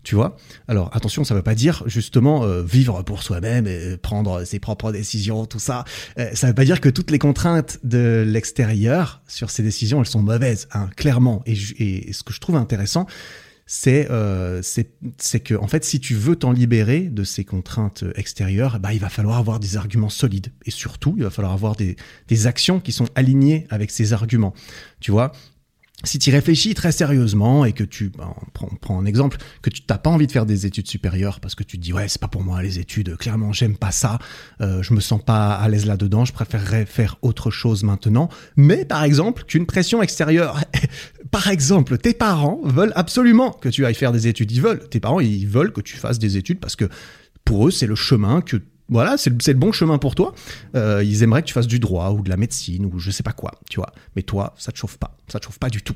Tu 0.07 0.15
vois? 0.15 0.37
Alors 0.69 0.89
attention, 0.95 1.25
ça 1.25 1.33
ne 1.33 1.39
veut 1.39 1.43
pas 1.43 1.53
dire 1.53 1.83
justement 1.85 2.45
euh, 2.45 2.63
vivre 2.63 3.03
pour 3.03 3.21
soi-même 3.21 3.67
et 3.67 3.97
prendre 3.97 4.45
ses 4.45 4.57
propres 4.57 4.93
décisions, 4.93 5.45
tout 5.45 5.59
ça. 5.59 5.83
Euh, 6.17 6.29
ça 6.33 6.47
ne 6.47 6.51
veut 6.51 6.55
pas 6.55 6.63
dire 6.63 6.79
que 6.79 6.87
toutes 6.87 7.11
les 7.11 7.19
contraintes 7.19 7.79
de 7.83 8.23
l'extérieur 8.25 9.21
sur 9.27 9.49
ces 9.49 9.63
décisions, 9.63 9.99
elles 9.99 10.07
sont 10.07 10.21
mauvaises, 10.21 10.69
hein, 10.71 10.89
clairement. 10.95 11.43
Et, 11.45 11.55
ce 12.13 12.23
que 12.23 12.31
je 12.31 12.39
trouve 12.39 12.55
intéressant, 12.55 13.05
c'est 13.65 14.09
euh, 14.09 14.61
c'est 14.61 15.39
que 15.41 15.55
en 15.55 15.67
fait, 15.67 15.83
si 15.83 15.99
tu 15.99 16.15
veux 16.15 16.37
t'en 16.37 16.53
libérer 16.53 17.01
de 17.01 17.25
ces 17.25 17.43
contraintes 17.43 18.05
extérieures, 18.15 18.79
bah, 18.79 18.93
il 18.93 19.01
va 19.01 19.09
falloir 19.09 19.37
avoir 19.37 19.59
des 19.59 19.75
arguments 19.75 20.07
solides. 20.07 20.53
Et 20.65 20.71
surtout, 20.71 21.15
il 21.17 21.23
va 21.23 21.31
falloir 21.31 21.51
avoir 21.51 21.75
des 21.75 22.47
actions 22.47 22.79
qui 22.79 22.93
sont 22.93 23.09
alignées 23.15 23.67
avec 23.69 23.91
ces 23.91 24.13
arguments. 24.13 24.53
Tu 25.01 25.11
vois? 25.11 25.33
Si 26.03 26.19
tu 26.19 26.29
réfléchis 26.29 26.75
très 26.75 26.91
sérieusement 26.91 27.65
et 27.65 27.73
que 27.73 27.83
tu, 27.83 28.09
ben, 28.09 28.31
prends, 28.53 28.69
prends 28.81 28.99
un 28.99 29.05
exemple, 29.05 29.37
que 29.63 29.69
tu 29.71 29.81
t'as 29.81 29.97
pas 29.97 30.11
envie 30.11 30.27
de 30.27 30.31
faire 30.31 30.45
des 30.45 30.67
études 30.67 30.87
supérieures 30.87 31.39
parce 31.39 31.55
que 31.55 31.63
tu 31.63 31.77
te 31.77 31.83
dis 31.83 31.91
ouais 31.91 32.07
c'est 32.07 32.21
pas 32.21 32.27
pour 32.27 32.43
moi 32.43 32.61
les 32.61 32.77
études, 32.77 33.17
clairement 33.17 33.51
j'aime 33.51 33.75
pas 33.75 33.91
ça, 33.91 34.19
euh, 34.61 34.83
je 34.83 34.93
me 34.93 34.99
sens 34.99 35.23
pas 35.23 35.55
à 35.55 35.67
l'aise 35.69 35.87
là 35.87 35.97
dedans, 35.97 36.23
je 36.23 36.33
préférerais 36.33 36.85
faire 36.85 37.17
autre 37.23 37.49
chose 37.49 37.83
maintenant. 37.83 38.29
Mais 38.55 38.85
par 38.85 39.03
exemple 39.03 39.43
qu'une 39.45 39.65
pression 39.65 40.03
extérieure, 40.03 40.61
par 41.31 41.47
exemple 41.47 41.97
tes 41.97 42.13
parents 42.13 42.61
veulent 42.63 42.93
absolument 42.95 43.51
que 43.51 43.69
tu 43.69 43.83
ailles 43.83 43.95
faire 43.95 44.11
des 44.11 44.27
études, 44.27 44.51
ils 44.51 44.61
veulent, 44.61 44.87
tes 44.89 44.99
parents 44.99 45.19
ils 45.19 45.47
veulent 45.47 45.73
que 45.73 45.81
tu 45.81 45.97
fasses 45.97 46.19
des 46.19 46.37
études 46.37 46.59
parce 46.59 46.75
que 46.75 46.85
pour 47.43 47.67
eux 47.67 47.71
c'est 47.71 47.87
le 47.87 47.95
chemin 47.95 48.41
que 48.41 48.57
voilà, 48.89 49.17
c'est 49.17 49.29
le, 49.29 49.53
bon 49.53 49.71
chemin 49.71 49.97
pour 49.97 50.15
toi. 50.15 50.33
Euh, 50.75 51.03
ils 51.03 51.23
aimeraient 51.23 51.41
que 51.41 51.47
tu 51.47 51.53
fasses 51.53 51.67
du 51.67 51.79
droit 51.79 52.11
ou 52.11 52.21
de 52.21 52.29
la 52.29 52.37
médecine 52.37 52.85
ou 52.85 52.99
je 52.99 53.11
sais 53.11 53.23
pas 53.23 53.33
quoi, 53.33 53.51
tu 53.69 53.77
vois. 53.79 53.91
Mais 54.15 54.21
toi, 54.21 54.53
ça 54.57 54.71
te 54.71 54.77
chauffe 54.77 54.97
pas, 54.97 55.17
ça 55.27 55.39
te 55.39 55.45
chauffe 55.45 55.59
pas 55.59 55.69
du 55.69 55.81
tout. 55.81 55.95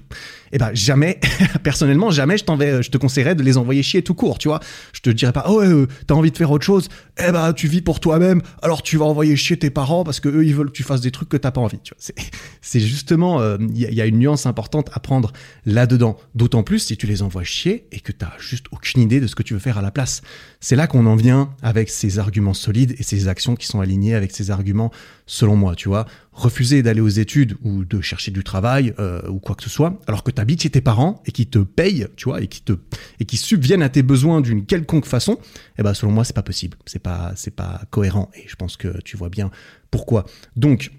Et 0.52 0.56
eh 0.56 0.58
ben 0.58 0.72
jamais, 0.74 1.20
personnellement, 1.64 2.12
jamais 2.12 2.38
je 2.38 2.44
je 2.82 2.90
te 2.90 2.98
conseillerais 2.98 3.36
de 3.36 3.44
les 3.44 3.58
envoyer 3.58 3.82
chier 3.84 4.02
tout 4.02 4.14
court, 4.14 4.38
tu 4.38 4.50
vois. 4.50 4.60
Je 4.92 5.00
te 5.00 5.10
dirais 5.10 5.32
pas, 5.32 5.46
oh 5.48 5.62
euh, 5.62 5.88
t'as 6.08 6.16
envie 6.16 6.32
de 6.32 6.38
faire 6.38 6.52
autre 6.52 6.66
chose, 6.66 6.90
eh 7.18 7.32
ben 7.32 7.54
tu 7.54 7.68
vis 7.68 7.82
pour 7.82 8.02
toi-même, 8.02 8.42
alors 8.62 8.82
tu 8.82 8.98
vas 8.98 9.06
envoyer 9.06 9.38
chier 9.38 9.58
tes 9.58 9.70
parents 9.70 10.04
parce 10.04 10.20
que 10.20 10.28
eux 10.28 10.46
ils 10.46 10.54
veulent 10.54 10.72
que 10.72 10.76
tu 10.76 10.84
fasses 10.84 11.02
des 11.02 11.12
trucs 11.12 11.30
que 11.30 11.38
t'as 11.38 11.52
pas 11.52 11.62
envie. 11.62 11.80
C'est 12.62 12.80
justement, 12.80 13.40
il 13.40 13.44
euh, 13.44 13.58
y, 13.74 13.96
y, 13.96 14.02
a 14.02 14.06
une 14.06 14.20
nuance 14.20 14.46
importante 14.46 14.90
à 14.94 15.00
prendre 15.00 15.32
là-dedans. 15.66 16.18
D'autant 16.36 16.64
plus 16.64 16.80
si 16.80 16.98
tu 16.98 17.08
les 17.08 17.22
envoies 17.22 17.44
chier 17.44 17.88
et 17.92 18.02
que 18.02 18.12
t'as 18.12 18.34
juste 18.40 18.66
aucune 18.72 19.02
idée 19.02 19.20
de 19.20 19.28
ce 19.28 19.36
que 19.36 19.44
tu 19.44 19.54
veux 19.54 19.60
faire 19.60 19.78
à 19.78 19.82
la 19.82 19.92
place. 19.92 20.22
C'est 20.60 20.76
là 20.76 20.88
qu'on 20.88 21.06
en 21.06 21.16
vient 21.16 21.54
avec 21.62 21.90
ces 21.90 22.20
arguments 22.20 22.54
solides 22.54 22.81
et 22.84 23.04
ses 23.04 23.28
actions 23.28 23.56
qui 23.56 23.68
sont 23.68 23.82
alignées 23.82 24.16
avec 24.16 24.32
ses 24.32 24.50
arguments, 24.50 24.92
selon 25.26 25.56
moi, 25.56 25.76
tu 25.76 25.90
vois. 25.90 26.06
Refuser 26.32 26.82
d'aller 26.82 27.02
aux 27.02 27.10
études 27.10 27.58
ou 27.62 27.84
de 27.84 28.02
chercher 28.02 28.32
du 28.32 28.44
travail 28.44 28.94
euh, 29.00 29.22
ou 29.30 29.40
quoi 29.40 29.56
que 29.56 29.64
ce 29.64 29.70
soit, 29.70 30.00
alors 30.08 30.24
que 30.24 30.32
tu 30.32 30.42
habites 30.42 30.64
chez 30.64 30.70
tes 30.70 30.82
parents 30.82 31.22
et 31.26 31.32
qui 31.32 31.48
te 31.48 31.60
payent, 31.60 32.08
tu 32.16 32.26
vois, 32.26 32.42
et 32.42 32.48
qui 32.48 32.62
te 32.62 32.74
et 33.20 33.26
qui 33.26 33.38
subviennent 33.38 33.84
à 33.84 33.90
tes 33.90 34.02
besoins 34.02 34.42
d'une 34.42 34.66
quelconque 34.66 35.06
façon, 35.06 35.38
eh 35.78 35.84
ben 35.84 35.94
selon 35.94 36.12
moi 36.12 36.24
c'est 36.24 36.36
pas 36.36 36.42
possible, 36.42 36.78
c'est 36.86 37.00
pas 37.00 37.34
c'est 37.36 37.56
pas 37.56 37.82
cohérent 37.90 38.32
et 38.34 38.48
je 38.48 38.56
pense 38.56 38.78
que 38.78 39.02
tu 39.04 39.18
vois 39.18 39.30
bien 39.30 39.52
pourquoi. 39.92 40.26
Donc 40.56 40.92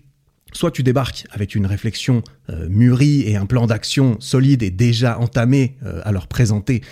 Soit 0.52 0.70
tu 0.70 0.82
débarques 0.82 1.26
avec 1.30 1.54
une 1.54 1.66
réflexion 1.66 2.22
euh, 2.50 2.68
mûrie 2.68 3.22
et 3.22 3.36
un 3.36 3.46
plan 3.46 3.66
d'action 3.66 4.16
solide 4.20 4.62
et 4.62 4.70
déjà 4.70 5.18
entamé 5.18 5.76
euh, 5.82 6.00
à 6.04 6.12
leur 6.12 6.26
présenter 6.26 6.82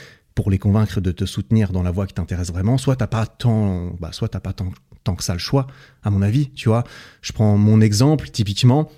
pour 0.41 0.51
les 0.51 0.59
convaincre 0.59 1.03
de 1.03 1.13
te 1.13 1.27
soutenir 1.27 1.71
dans 1.71 1.83
la 1.83 1.91
voie 1.91 2.07
qui 2.07 2.15
t'intéresse 2.15 2.51
vraiment, 2.51 2.79
soit 2.79 2.97
t'as 2.97 3.07
pas 3.07 3.27
tant, 3.27 3.91
bah, 4.01 4.09
soit 4.13 4.29
t'as 4.29 4.41
pas 4.41 4.55
tant, 4.55 4.71
tant, 5.05 5.15
que 5.15 5.23
ça 5.23 5.35
le 5.35 5.39
choix, 5.39 5.67
à 6.03 6.09
mon 6.09 6.23
avis, 6.23 6.49
tu 6.53 6.71
vois. 6.71 6.85
Je 7.21 7.33
prends 7.33 7.59
mon 7.59 7.83
exemple, 7.83 8.31
typiquement, 8.31 8.91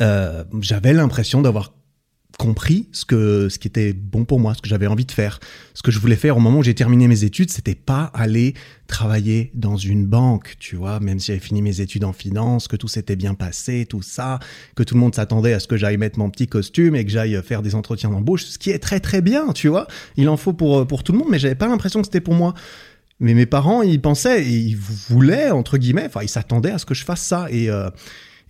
euh, 0.00 0.44
j'avais 0.60 0.92
l'impression 0.92 1.42
d'avoir 1.42 1.72
compris 2.38 2.88
ce 2.92 3.04
que 3.04 3.48
ce 3.48 3.58
qui 3.58 3.68
était 3.68 3.92
bon 3.92 4.24
pour 4.24 4.40
moi, 4.40 4.54
ce 4.54 4.62
que 4.62 4.68
j'avais 4.68 4.86
envie 4.86 5.04
de 5.04 5.12
faire, 5.12 5.40
ce 5.74 5.82
que 5.82 5.90
je 5.90 5.98
voulais 5.98 6.16
faire 6.16 6.36
au 6.36 6.40
moment 6.40 6.60
où 6.60 6.62
j'ai 6.62 6.74
terminé 6.74 7.08
mes 7.08 7.24
études, 7.24 7.50
c'était 7.50 7.74
pas 7.74 8.10
aller 8.14 8.54
travailler 8.86 9.50
dans 9.54 9.76
une 9.76 10.06
banque, 10.06 10.56
tu 10.58 10.76
vois, 10.76 11.00
même 11.00 11.18
si 11.18 11.28
j'avais 11.28 11.40
fini 11.40 11.62
mes 11.62 11.80
études 11.80 12.04
en 12.04 12.12
finance, 12.12 12.66
que 12.66 12.76
tout 12.76 12.88
s'était 12.88 13.16
bien 13.16 13.34
passé, 13.34 13.86
tout 13.86 14.02
ça, 14.02 14.38
que 14.74 14.82
tout 14.82 14.94
le 14.94 15.00
monde 15.00 15.14
s'attendait 15.14 15.52
à 15.52 15.60
ce 15.60 15.68
que 15.68 15.76
j'aille 15.76 15.98
mettre 15.98 16.18
mon 16.18 16.30
petit 16.30 16.46
costume 16.46 16.96
et 16.96 17.04
que 17.04 17.10
j'aille 17.10 17.40
faire 17.42 17.62
des 17.62 17.74
entretiens 17.74 18.10
d'embauche, 18.10 18.44
ce 18.44 18.58
qui 18.58 18.70
est 18.70 18.78
très 18.78 19.00
très 19.00 19.20
bien, 19.20 19.52
tu 19.52 19.68
vois. 19.68 19.86
Il 20.16 20.28
en 20.28 20.36
faut 20.36 20.52
pour 20.52 20.86
pour 20.86 21.04
tout 21.04 21.12
le 21.12 21.18
monde, 21.18 21.28
mais 21.30 21.38
j'avais 21.38 21.54
pas 21.54 21.68
l'impression 21.68 22.00
que 22.00 22.06
c'était 22.06 22.20
pour 22.20 22.34
moi. 22.34 22.54
Mais 23.20 23.34
mes 23.34 23.46
parents, 23.46 23.82
ils 23.82 24.00
pensaient, 24.00 24.46
ils 24.46 24.76
voulaient 24.76 25.50
entre 25.50 25.76
guillemets, 25.76 26.06
enfin 26.06 26.22
ils 26.22 26.28
s'attendaient 26.28 26.70
à 26.70 26.78
ce 26.78 26.86
que 26.86 26.94
je 26.94 27.04
fasse 27.04 27.20
ça 27.20 27.48
et 27.50 27.68
euh, 27.68 27.90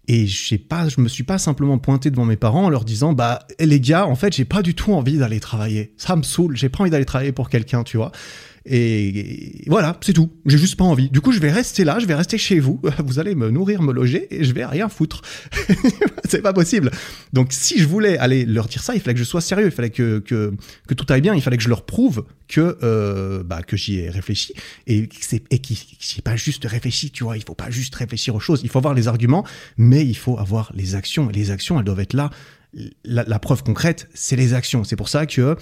et 0.09 0.27
je 0.27 0.57
pas, 0.57 0.89
je 0.89 1.01
me 1.01 1.09
suis 1.09 1.23
pas 1.23 1.39
simplement 1.39 1.79
pointé 1.79 2.11
devant 2.11 2.25
mes 2.25 2.37
parents 2.37 2.65
en 2.65 2.69
leur 2.69 2.85
disant, 2.85 3.13
bah, 3.13 3.47
les 3.61 3.81
gars, 3.81 4.07
en 4.07 4.17
fait, 4.17 4.35
j'ai 4.35 4.45
pas 4.45 4.63
du 4.63 4.75
tout 4.75 4.93
envie 4.93 5.19
d'aller 5.19 5.41
travailler. 5.41 5.93
Ça 5.97 6.17
me 6.17 6.23
saoule. 6.23 6.57
J'ai 6.57 6.69
pas 6.69 6.81
envie 6.81 6.91
d'aller 6.91 7.05
travailler 7.05 7.33
pour 7.33 7.49
quelqu'un, 7.49 7.85
tu 7.85 7.97
vois. 7.97 8.11
Et 8.67 9.65
voilà, 9.67 9.99
c'est 10.03 10.13
tout. 10.13 10.31
J'ai 10.47 10.59
juste 10.59 10.77
pas 10.77 10.85
envie. 10.85 11.09
Du 11.11 11.21
coup, 11.21 11.33
je 11.33 11.39
vais 11.39 11.51
rester 11.51 11.85
là, 11.85 11.99
je 11.99 12.07
vais 12.07 12.15
rester 12.15 12.39
chez 12.39 12.61
vous. 12.61 12.81
Vous 13.05 13.19
allez 13.19 13.35
me 13.35 13.51
nourrir, 13.51 13.83
me 13.83 13.93
loger 13.93 14.27
et 14.31 14.45
je 14.45 14.53
vais 14.53 14.67
rien 14.67 14.89
foutre. 14.89 15.23
c'est 16.29 16.43
pas 16.43 16.53
possible. 16.53 16.91
Donc, 17.33 17.53
si 17.53 17.79
je 17.79 17.87
voulais 17.87 18.19
aller 18.19 18.45
leur 18.45 18.67
dire 18.67 18.83
ça, 18.83 18.95
il 18.95 19.01
fallait 19.01 19.15
que 19.15 19.21
je 19.21 19.25
sois 19.25 19.41
sérieux, 19.41 19.67
il 19.67 19.73
fallait 19.73 19.91
que, 19.91 20.19
que, 20.19 20.53
que 20.87 20.95
tout 20.95 21.07
aille 21.11 21.23
bien, 21.23 21.35
il 21.35 21.43
fallait 21.43 21.57
que 21.57 21.63
je 21.63 21.69
leur 21.69 21.87
prouve 21.87 22.25
que, 22.49 22.79
euh, 22.83 23.43
bah, 23.43 23.63
que 23.63 23.77
j'y 23.77 24.01
ai 24.01 24.11
réfléchi 24.11 24.53
et, 24.87 25.09
et 25.51 25.59
qu'il 25.61 25.77
n'y 25.77 26.23
pas 26.23 26.37
juste 26.37 26.65
réfléchi, 26.65 27.11
tu 27.11 27.25
vois. 27.25 27.37
Il 27.37 27.45
faut 27.45 27.55
pas 27.55 27.71
juste 27.71 27.95
réfléchir 27.95 28.35
aux 28.35 28.41
choses. 28.41 28.61
Il 28.63 28.69
faut 28.69 28.79
avoir 28.79 28.95
les 28.95 29.09
arguments, 29.09 29.47
mais 29.79 30.05
il 30.05 30.17
faut 30.17 30.39
avoir 30.39 30.73
les 30.75 30.95
actions. 30.95 31.29
Les 31.29 31.51
actions, 31.51 31.79
elles 31.79 31.85
doivent 31.85 32.01
être 32.01 32.15
là. 32.15 32.31
La, 33.05 33.39
preuve 33.41 33.65
concrète, 33.65 34.09
c'est 34.15 34.37
les 34.37 34.55
actions. 34.55 34.85
C'est 34.85 34.97
pour 34.97 35.09
ça 35.09 35.27
que 35.27 35.57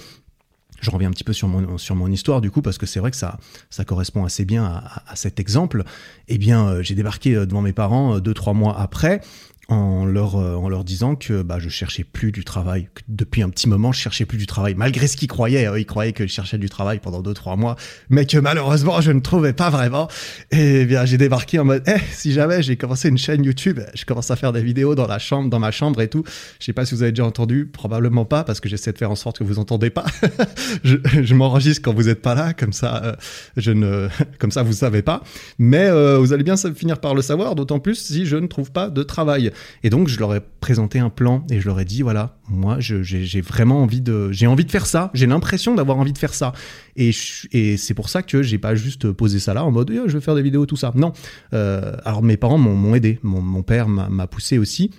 je 0.81 0.91
reviens 0.91 1.09
un 1.09 1.11
petit 1.11 1.23
peu 1.23 1.33
sur 1.33 1.47
mon, 1.47 1.77
sur 1.77 1.95
mon 1.95 2.11
histoire 2.11 2.41
du 2.41 2.51
coup 2.51 2.61
parce 2.61 2.77
que 2.77 2.85
c'est 2.85 2.99
vrai 2.99 3.11
que 3.11 3.17
ça, 3.17 3.37
ça 3.69 3.85
correspond 3.85 4.25
assez 4.25 4.45
bien 4.45 4.65
à, 4.65 5.03
à 5.07 5.15
cet 5.15 5.39
exemple. 5.39 5.83
Eh 6.27 6.37
bien, 6.37 6.67
euh, 6.67 6.83
j'ai 6.83 6.95
débarqué 6.95 7.35
euh, 7.35 7.45
devant 7.45 7.61
mes 7.61 7.73
parents 7.73 8.15
euh, 8.15 8.19
deux 8.19 8.33
trois 8.33 8.53
mois 8.53 8.79
après 8.79 9.21
en 9.69 10.05
leur, 10.05 10.35
euh, 10.35 10.55
en 10.55 10.67
leur 10.67 10.83
disant 10.83 11.15
que 11.15 11.41
bah, 11.41 11.59
je 11.59 11.69
cherchais 11.69 12.03
plus 12.03 12.31
du 12.31 12.43
travail. 12.43 12.89
Que 12.93 13.01
depuis 13.07 13.43
un 13.43 13.49
petit 13.49 13.69
moment, 13.69 13.91
je 13.91 13.99
cherchais 13.99 14.25
plus 14.25 14.37
du 14.37 14.47
travail. 14.47 14.73
Malgré 14.75 15.07
ce 15.07 15.15
qu'ils 15.15 15.27
croyaient, 15.27 15.69
ils 15.77 15.85
croyaient 15.85 16.13
que 16.13 16.27
je 16.27 16.31
cherchais 16.33 16.57
du 16.57 16.69
travail 16.69 16.99
pendant 16.99 17.21
deux, 17.21 17.33
trois 17.33 17.55
mois, 17.55 17.75
mais 18.09 18.25
que 18.25 18.37
malheureusement, 18.37 18.99
je 19.01 19.11
ne 19.11 19.19
trouvais 19.19 19.53
pas 19.53 19.69
vraiment. 19.69 20.07
Et 20.51 20.85
bien, 20.85 21.05
j'ai 21.05 21.17
débarqué 21.17 21.59
en 21.59 21.65
mode, 21.65 21.83
eh, 21.87 21.99
si 22.11 22.33
jamais 22.33 22.63
j'ai 22.63 22.77
commencé 22.77 23.09
une 23.09 23.17
chaîne 23.17 23.43
YouTube, 23.43 23.79
je 23.93 24.05
commence 24.05 24.31
à 24.31 24.35
faire 24.35 24.53
des 24.53 24.63
vidéos 24.63 24.95
dans 24.95 25.07
la 25.07 25.19
chambre, 25.19 25.49
dans 25.49 25.59
ma 25.59 25.71
chambre 25.71 26.01
et 26.01 26.07
tout. 26.07 26.23
Je 26.59 26.65
sais 26.65 26.73
pas 26.73 26.85
si 26.85 26.95
vous 26.95 27.03
avez 27.03 27.11
déjà 27.11 27.25
entendu, 27.25 27.67
probablement 27.67 28.25
pas, 28.25 28.43
parce 28.43 28.59
que 28.59 28.69
j'essaie 28.69 28.91
de 28.91 28.97
faire 28.97 29.11
en 29.11 29.15
sorte 29.15 29.39
que 29.39 29.43
vous 29.43 29.59
entendez 29.59 29.89
pas. 29.89 30.05
je, 30.83 30.97
je 31.21 31.35
m'enregistre 31.35 31.83
quand 31.83 31.93
vous 31.93 32.09
êtes 32.09 32.21
pas 32.21 32.35
là, 32.35 32.53
comme 32.53 32.73
ça, 32.73 33.01
euh, 33.03 33.15
je 33.55 33.71
ne, 33.71 34.07
comme 34.39 34.51
ça, 34.51 34.63
vous 34.63 34.73
savez 34.73 35.01
pas. 35.01 35.23
Mais 35.59 35.87
euh, 35.87 36.17
vous 36.17 36.33
allez 36.33 36.43
bien 36.43 36.55
finir 36.57 36.99
par 36.99 37.13
le 37.13 37.21
savoir, 37.21 37.55
d'autant 37.55 37.79
plus 37.79 37.95
si 37.95 38.25
je 38.25 38.37
ne 38.37 38.47
trouve 38.47 38.71
pas 38.71 38.89
de 38.89 39.03
travail. 39.03 39.51
Et 39.83 39.89
donc, 39.89 40.07
je 40.07 40.19
leur 40.19 40.35
ai 40.35 40.41
présenté 40.59 40.99
un 40.99 41.09
plan 41.09 41.45
et 41.49 41.59
je 41.59 41.65
leur 41.67 41.79
ai 41.79 41.85
dit, 41.85 42.01
voilà, 42.01 42.37
moi, 42.47 42.77
j'ai 42.79 43.41
vraiment 43.41 43.81
envie 43.81 44.01
de, 44.01 44.31
j'ai 44.31 44.47
envie 44.47 44.65
de 44.65 44.71
faire 44.71 44.85
ça. 44.85 45.11
J'ai 45.13 45.27
l'impression 45.27 45.75
d'avoir 45.75 45.97
envie 45.97 46.13
de 46.13 46.17
faire 46.17 46.33
ça. 46.33 46.53
Et, 46.95 47.11
c'est 47.11 47.93
pour 47.93 48.09
ça 48.09 48.23
que 48.23 48.41
j'ai 48.41 48.57
pas 48.57 48.75
juste 48.75 49.11
posé 49.11 49.39
ça 49.39 49.53
là 49.53 49.63
en 49.63 49.71
mode, 49.71 49.91
je 50.07 50.13
vais 50.13 50.21
faire 50.21 50.35
des 50.35 50.41
vidéos, 50.41 50.65
tout 50.65 50.75
ça. 50.75 50.91
Non. 50.95 51.13
Euh, 51.53 51.95
alors, 52.05 52.21
mes 52.23 52.37
parents 52.37 52.57
m'ont 52.57 52.95
aidé. 52.95 53.19
Mon, 53.23 53.63
père 53.63 53.87
m'a 53.87 54.27
poussé 54.27 54.57
aussi 54.57 54.91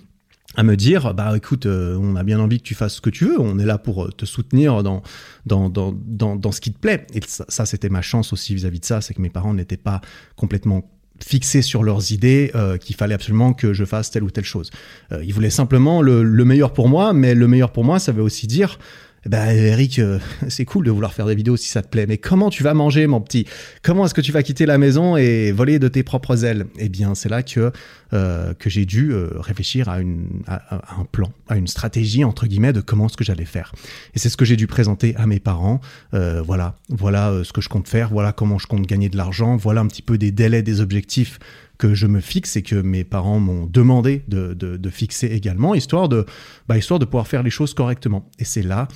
à 0.55 0.63
me 0.63 0.75
dire 0.75 1.13
bah 1.13 1.35
écoute 1.35 1.65
euh, 1.65 1.97
on 1.99 2.15
a 2.15 2.23
bien 2.23 2.39
envie 2.39 2.57
que 2.57 2.63
tu 2.63 2.75
fasses 2.75 2.95
ce 2.95 3.01
que 3.01 3.09
tu 3.09 3.25
veux 3.25 3.39
on 3.39 3.57
est 3.57 3.65
là 3.65 3.77
pour 3.77 4.13
te 4.13 4.25
soutenir 4.25 4.83
dans 4.83 5.01
dans 5.45 5.69
dans 5.69 5.93
dans, 5.93 6.35
dans 6.35 6.51
ce 6.51 6.59
qui 6.59 6.73
te 6.73 6.79
plaît 6.79 7.07
et 7.13 7.21
ça, 7.25 7.65
c'était 7.65 7.89
ma 7.89 8.01
chance 8.01 8.33
aussi 8.33 8.53
vis-à-vis 8.53 8.79
-vis 8.79 8.81
de 8.81 8.85
ça 8.85 9.01
c'est 9.01 9.13
que 9.13 9.21
mes 9.21 9.29
parents 9.29 9.53
n'étaient 9.53 9.77
pas 9.77 10.01
complètement 10.35 10.89
fixés 11.23 11.61
sur 11.61 11.83
leurs 11.83 12.11
idées 12.11 12.51
euh, 12.55 12.77
qu'il 12.77 12.95
fallait 12.95 13.13
absolument 13.13 13.53
que 13.53 13.73
je 13.73 13.85
fasse 13.85 14.11
telle 14.11 14.23
ou 14.23 14.31
telle 14.31 14.45
chose. 14.45 14.71
Euh, 15.11 15.23
ils 15.23 15.33
voulaient 15.33 15.49
simplement 15.49 16.01
le, 16.01 16.23
le, 16.23 16.45
meilleur 16.45 16.73
pour 16.73 16.89
moi, 16.89 17.13
mais 17.13 17.35
le 17.35 17.47
meilleur 17.47 17.71
pour 17.71 17.83
moi, 17.83 17.99
ça 17.99 18.11
veut 18.11 18.23
aussi 18.23 18.47
dire 18.47 18.79
eh 19.23 19.29
ben 19.29 19.49
Eric, 19.49 19.99
euh, 19.99 20.17
c'est 20.49 20.65
cool 20.65 20.85
de 20.85 20.91
vouloir 20.91 21.13
faire 21.13 21.27
des 21.27 21.35
vidéos 21.35 21.55
si 21.55 21.67
ça 21.67 21.83
te 21.83 21.87
plaît, 21.87 22.05
mais 22.07 22.17
comment 22.17 22.49
tu 22.49 22.63
vas 22.63 22.73
manger, 22.73 23.05
mon 23.05 23.21
petit? 23.21 23.45
Comment 23.83 24.05
est-ce 24.05 24.15
que 24.15 24.21
tu 24.21 24.31
vas 24.31 24.41
quitter 24.41 24.65
la 24.65 24.79
maison 24.79 25.15
et 25.15 25.51
voler 25.51 25.77
de 25.77 25.87
tes 25.87 26.01
propres 26.01 26.43
ailes? 26.43 26.65
Eh 26.79 26.89
bien, 26.89 27.13
c'est 27.13 27.29
là 27.29 27.43
que 27.43 27.71
euh, 28.13 28.53
que 28.55 28.69
j'ai 28.69 28.85
dû 28.85 29.13
euh, 29.13 29.29
réfléchir 29.35 29.89
à, 29.89 30.01
une, 30.01 30.25
à, 30.47 30.99
un 30.99 31.05
plan, 31.05 31.31
à 31.47 31.57
une 31.57 31.67
stratégie 31.67 32.23
entre 32.23 32.47
guillemets 32.47 32.73
de 32.73 32.81
comment 32.81 33.09
ce 33.09 33.15
que 33.15 33.23
j'allais 33.23 33.45
faire. 33.45 33.73
Et 34.15 34.19
c'est 34.19 34.29
ce 34.29 34.37
que 34.37 34.45
j'ai 34.45 34.57
dû 34.57 34.67
présenter 34.67 35.15
à 35.17 35.27
mes 35.27 35.39
parents. 35.39 35.81
voilà, 36.11 36.75
voilà 36.89 37.41
ce 37.43 37.53
que 37.53 37.61
je 37.61 37.69
compte 37.69 37.87
faire. 37.87 38.09
Voilà 38.09 38.33
comment 38.33 38.57
je 38.57 38.67
compte 38.67 38.87
gagner 38.87 39.09
de 39.09 39.17
l'argent. 39.17 39.55
Voilà 39.55 39.81
un 39.81 39.87
petit 39.87 40.01
peu 40.01 40.17
des 40.17 40.31
délais, 40.31 40.63
des 40.63 40.81
objectifs 40.81 41.39
que 41.81 41.95
je 41.95 42.05
me 42.05 42.19
fixe 42.19 42.55
et 42.57 42.61
que 42.61 42.75
mes 42.75 43.03
parents 43.03 43.39
m'ont 43.39 43.65
demandé 43.65 44.21
de, 44.27 44.53
de, 44.53 44.89
fixer 44.91 45.25
également, 45.25 45.73
histoire 45.73 46.09
de, 46.09 46.27
bah, 46.67 46.77
histoire 46.77 46.99
de 46.99 47.05
pouvoir 47.05 47.27
faire 47.27 47.41
les 47.41 47.49
choses 47.49 47.73
correctement. 47.73 48.29
Et 48.37 48.45
c'est 48.45 48.61
là 48.61 48.87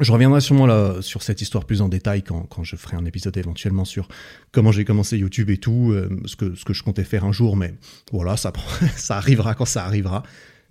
je 0.00 0.10
reviendrai 0.10 0.40
sûrement 0.40 0.64
là, 0.64 1.02
sur 1.02 1.22
cette 1.22 1.42
histoire 1.42 1.66
plus 1.66 1.82
en 1.82 1.88
détail 1.88 2.22
quand, 2.22 2.44
quand 2.44 2.64
je 2.64 2.76
ferai 2.76 2.96
un 2.96 3.04
épisode 3.04 3.36
éventuellement 3.36 3.84
sur 3.84 4.08
comment 4.50 4.72
j'ai 4.72 4.86
commencé 4.86 5.18
YouTube 5.18 5.50
et 5.50 5.58
tout, 5.58 5.92
euh, 5.92 6.08
ce, 6.24 6.34
que, 6.34 6.54
ce 6.54 6.64
que 6.64 6.72
je 6.72 6.82
comptais 6.82 7.04
faire 7.04 7.26
un 7.26 7.32
jour, 7.32 7.56
mais 7.56 7.74
voilà, 8.10 8.38
ça, 8.38 8.54
ça 8.96 9.18
arrivera 9.18 9.54
quand 9.54 9.66
ça 9.66 9.84
arrivera. 9.84 10.22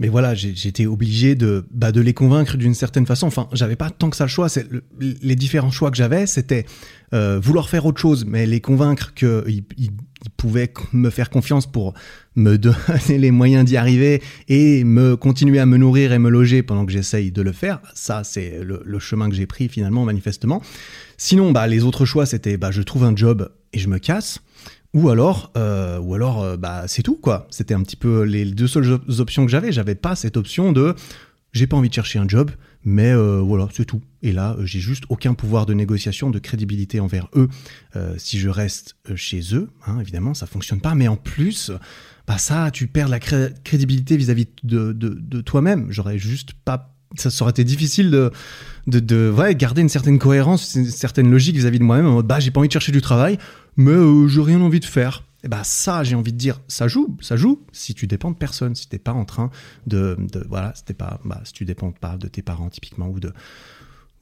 Mais 0.02 0.08
voilà, 0.08 0.34
j'étais 0.34 0.88
obligé 0.88 1.36
de, 1.36 1.64
bah, 1.70 1.92
de 1.92 2.02
les 2.02 2.16
convaincre 2.16 2.58
d'une 2.58 2.74
certaine 2.74 3.06
façon. 3.06 3.28
Enfin, 3.28 3.48
j'avais 3.54 3.76
pas 3.76 3.92
tant 3.92 4.10
que 4.10 4.18
ça 4.18 4.24
le 4.24 4.32
choix. 4.32 4.48
Le, 4.72 4.84
les 5.00 5.36
différents 5.36 5.70
choix 5.70 5.92
que 5.92 5.98
j'avais, 5.98 6.26
c'était 6.26 6.66
euh, 7.14 7.40
vouloir 7.40 7.70
faire 7.70 7.86
autre 7.86 8.02
chose, 8.02 8.26
mais 8.26 8.48
les 8.48 8.62
convaincre 8.62 9.14
qu'ils 9.14 9.64
ils, 9.78 9.92
pouvaient 10.38 10.74
me 10.92 11.12
faire 11.12 11.30
confiance 11.30 11.72
pour 11.72 11.94
me 12.36 12.58
donner 12.58 13.20
les 13.20 13.30
moyens 13.30 13.64
d'y 13.64 13.78
arriver 13.78 14.24
et 14.48 14.84
me 14.84 15.16
continuer 15.16 15.60
à 15.60 15.68
me 15.68 15.78
nourrir 15.78 16.14
et 16.14 16.18
me 16.18 16.32
loger 16.32 16.64
pendant 16.64 16.88
que 16.88 16.92
j'essaye 16.92 17.32
de 17.32 17.44
le 17.44 17.52
faire. 17.52 17.80
Ça, 17.94 18.24
c'est 18.24 18.64
le, 18.64 18.82
le, 18.84 18.98
chemin 18.98 19.30
que 19.30 19.36
j'ai 19.36 19.46
pris 19.46 19.70
finalement, 19.70 20.04
manifestement. 20.04 20.64
Sinon, 21.18 21.52
bah, 21.52 21.68
les 21.68 21.84
autres 21.84 22.06
choix, 22.06 22.26
c'était 22.26 22.58
bah, 22.58 22.72
je 22.72 22.82
trouve 22.82 23.04
un 23.04 23.16
job 23.16 23.52
et 23.72 23.78
je 23.78 23.88
me 23.88 24.00
casse. 24.00 24.40
Ou 24.94 25.10
alors, 25.10 25.52
euh, 25.58 26.00
ou 26.00 26.16
alors, 26.16 26.44
euh, 26.44 26.58
bah 26.58 26.84
c'est 26.88 27.04
tout 27.04 27.16
quoi. 27.16 27.48
C'était 27.50 27.74
un 27.74 27.82
petit 27.82 27.96
peu 27.96 28.24
les 28.24 28.46
deux 28.46 28.68
seules 28.68 29.00
options 29.20 29.46
que 29.46 29.52
j'avais. 29.52 29.72
J'avais 29.72 29.96
pas 29.96 30.16
cette 30.16 30.36
option 30.38 30.72
de 30.72 30.96
j'ai 31.54 31.68
pas 31.68 31.76
envie 31.76 31.90
de 31.90 31.94
chercher 31.94 32.20
un 32.20 32.28
job, 32.28 32.52
mais 32.84 33.12
euh, 33.12 33.40
voilà, 33.40 33.68
c'est 33.74 33.86
tout. 33.86 34.02
Et 34.22 34.32
là, 34.32 34.56
j'ai 34.64 34.80
juste 34.80 35.04
aucun 35.10 35.34
pouvoir 35.34 35.66
de 35.66 35.74
négociation, 35.74 36.30
de 36.30 36.40
crédibilité 36.40 37.00
envers 37.00 37.28
eux. 37.36 37.50
Euh, 37.96 38.16
si 38.18 38.40
je 38.40 38.50
reste 38.50 38.96
euh, 39.10 39.16
chez 39.16 39.42
eux, 39.54 39.70
hein, 39.86 40.00
évidemment, 40.00 40.34
ça 40.34 40.48
fonctionne 40.48 40.80
pas. 40.80 40.96
Mais 40.96 41.08
en 41.08 41.18
plus, 41.18 41.72
bah 42.26 42.38
ça, 42.38 42.72
tu 42.72 42.88
perds 42.88 43.10
la 43.10 43.20
crédibilité 43.20 44.16
vis-à-vis 44.16 44.48
de, 44.64 44.94
de 44.94 45.42
toi-même. 45.42 45.88
J'aurais 45.90 46.18
juste 46.18 46.54
pas 46.54 46.96
ça, 47.16 47.30
aurait 47.42 47.52
été 47.52 47.64
difficile 47.64 48.12
de, 48.12 48.32
de, 48.88 49.00
de 49.00 49.34
ouais, 49.36 49.56
garder 49.56 49.82
une 49.82 49.90
certaine 49.90 50.20
cohérence, 50.20 50.76
une 50.76 50.86
certaine 50.86 51.30
logique 51.30 51.56
vis-à-vis 51.56 51.80
de 51.80 51.84
moi-même. 51.84 52.08
En 52.08 52.14
mode, 52.14 52.28
bah, 52.28 52.40
j'ai 52.40 52.52
pas 52.52 52.60
envie 52.60 52.68
de 52.68 52.74
chercher 52.74 52.92
du 52.92 53.02
travail, 53.02 53.38
mais 53.78 53.92
euh, 53.92 54.28
j'ai 54.28 54.42
rien 54.42 54.62
envie 54.62 54.80
de 54.80 54.86
faire. 54.86 55.24
Et 55.44 55.48
bah 55.48 55.64
ça, 55.64 56.04
j'ai 56.04 56.16
envie 56.16 56.32
de 56.32 56.38
dire, 56.38 56.62
ça 56.68 56.88
joue, 56.88 57.18
ça 57.20 57.36
joue 57.36 57.64
si 57.72 57.96
tu 57.96 58.06
dépends 58.06 58.30
de 58.30 58.36
personne, 58.36 58.76
si 58.76 58.88
t'es 58.88 59.00
pas 59.00 59.14
en 59.14 59.26
train 59.26 59.50
de, 59.88 60.16
de 60.32 60.46
voilà, 60.48 60.72
si 60.76 60.94
pas, 60.94 61.20
bah, 61.26 61.42
si 61.46 61.54
tu 61.54 61.66
dépends 61.66 61.92
pas 61.92 62.16
de 62.18 62.28
tes 62.28 62.44
parents 62.44 62.70
typiquement 62.70 63.08
ou 63.08 63.20
de 63.20 63.34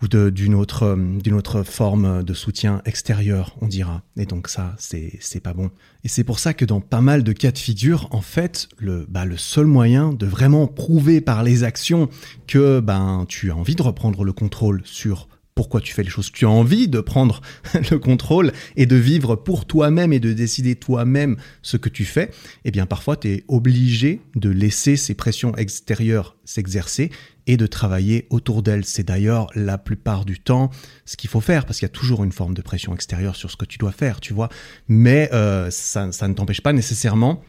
ou 0.01 0.07
d'une 0.07 0.55
autre 0.55 0.83
euh, 0.83 1.19
d'une 1.19 1.33
autre 1.33 1.63
forme 1.63 2.23
de 2.23 2.33
soutien 2.33 2.81
extérieur, 2.85 3.55
on 3.61 3.67
dira. 3.67 4.03
Et 4.17 4.25
donc 4.25 4.47
ça, 4.47 4.75
c'est 4.77 5.43
pas 5.43 5.53
bon. 5.53 5.71
Et 6.03 6.07
c'est 6.07 6.23
pour 6.23 6.39
ça 6.39 6.53
que 6.53 6.65
dans 6.65 6.81
pas 6.81 7.01
mal 7.01 7.23
de 7.23 7.33
cas 7.33 7.51
de 7.51 7.57
figure, 7.57 8.07
en 8.11 8.21
fait, 8.21 8.69
le 8.77 9.05
bah, 9.09 9.25
le 9.25 9.37
seul 9.37 9.65
moyen 9.65 10.13
de 10.13 10.25
vraiment 10.25 10.67
prouver 10.67 11.21
par 11.21 11.43
les 11.43 11.63
actions 11.63 12.09
que 12.47 12.79
ben 12.79 13.25
tu 13.27 13.51
as 13.51 13.55
envie 13.55 13.75
de 13.75 13.81
reprendre 13.81 14.23
le 14.23 14.33
contrôle 14.33 14.81
sur 14.85 15.27
pourquoi 15.59 15.81
tu 15.81 15.93
fais 15.93 16.03
les 16.03 16.09
choses. 16.09 16.31
Tu 16.31 16.45
as 16.45 16.49
envie 16.49 16.87
de 16.87 17.01
prendre 17.01 17.41
le 17.91 17.99
contrôle 17.99 18.53
et 18.77 18.85
de 18.85 18.95
vivre 18.95 19.35
pour 19.35 19.65
toi-même 19.65 20.13
et 20.13 20.21
de 20.21 20.31
décider 20.31 20.77
toi-même 20.77 21.35
ce 21.63 21.75
que 21.75 21.89
tu 21.89 22.05
fais. 22.05 22.31
Eh 22.63 22.71
bien, 22.71 22.85
parfois, 22.85 23.17
tu 23.17 23.27
es 23.27 23.43
obligé 23.49 24.21
de 24.35 24.49
laisser 24.49 24.95
ces 24.95 25.15
pressions 25.15 25.53
extérieures 25.57 26.37
s'exercer 26.45 27.11
et 27.45 27.57
de 27.57 27.67
travailler 27.67 28.25
autour 28.29 28.63
d'elles. 28.63 28.85
C'est 28.85 29.03
d'ailleurs 29.03 29.47
la 29.53 29.77
plupart 29.77 30.23
du 30.23 30.39
temps 30.39 30.69
ce 31.03 31.17
qu'il 31.17 31.29
faut 31.29 31.41
faire 31.41 31.65
parce 31.65 31.79
qu'il 31.79 31.87
y 31.87 31.91
a 31.91 31.93
toujours 31.93 32.23
une 32.23 32.31
forme 32.31 32.53
de 32.53 32.61
pression 32.61 32.93
extérieure 32.93 33.35
sur 33.35 33.51
ce 33.51 33.57
que 33.57 33.65
tu 33.65 33.77
dois 33.77 33.91
faire, 33.91 34.21
tu 34.21 34.33
vois. 34.33 34.47
Mais 34.87 35.29
euh, 35.33 35.69
ça, 35.71 36.09
ça 36.13 36.29
ne 36.29 36.35
t'empêche 36.35 36.61
pas 36.61 36.71
nécessairement 36.71 37.43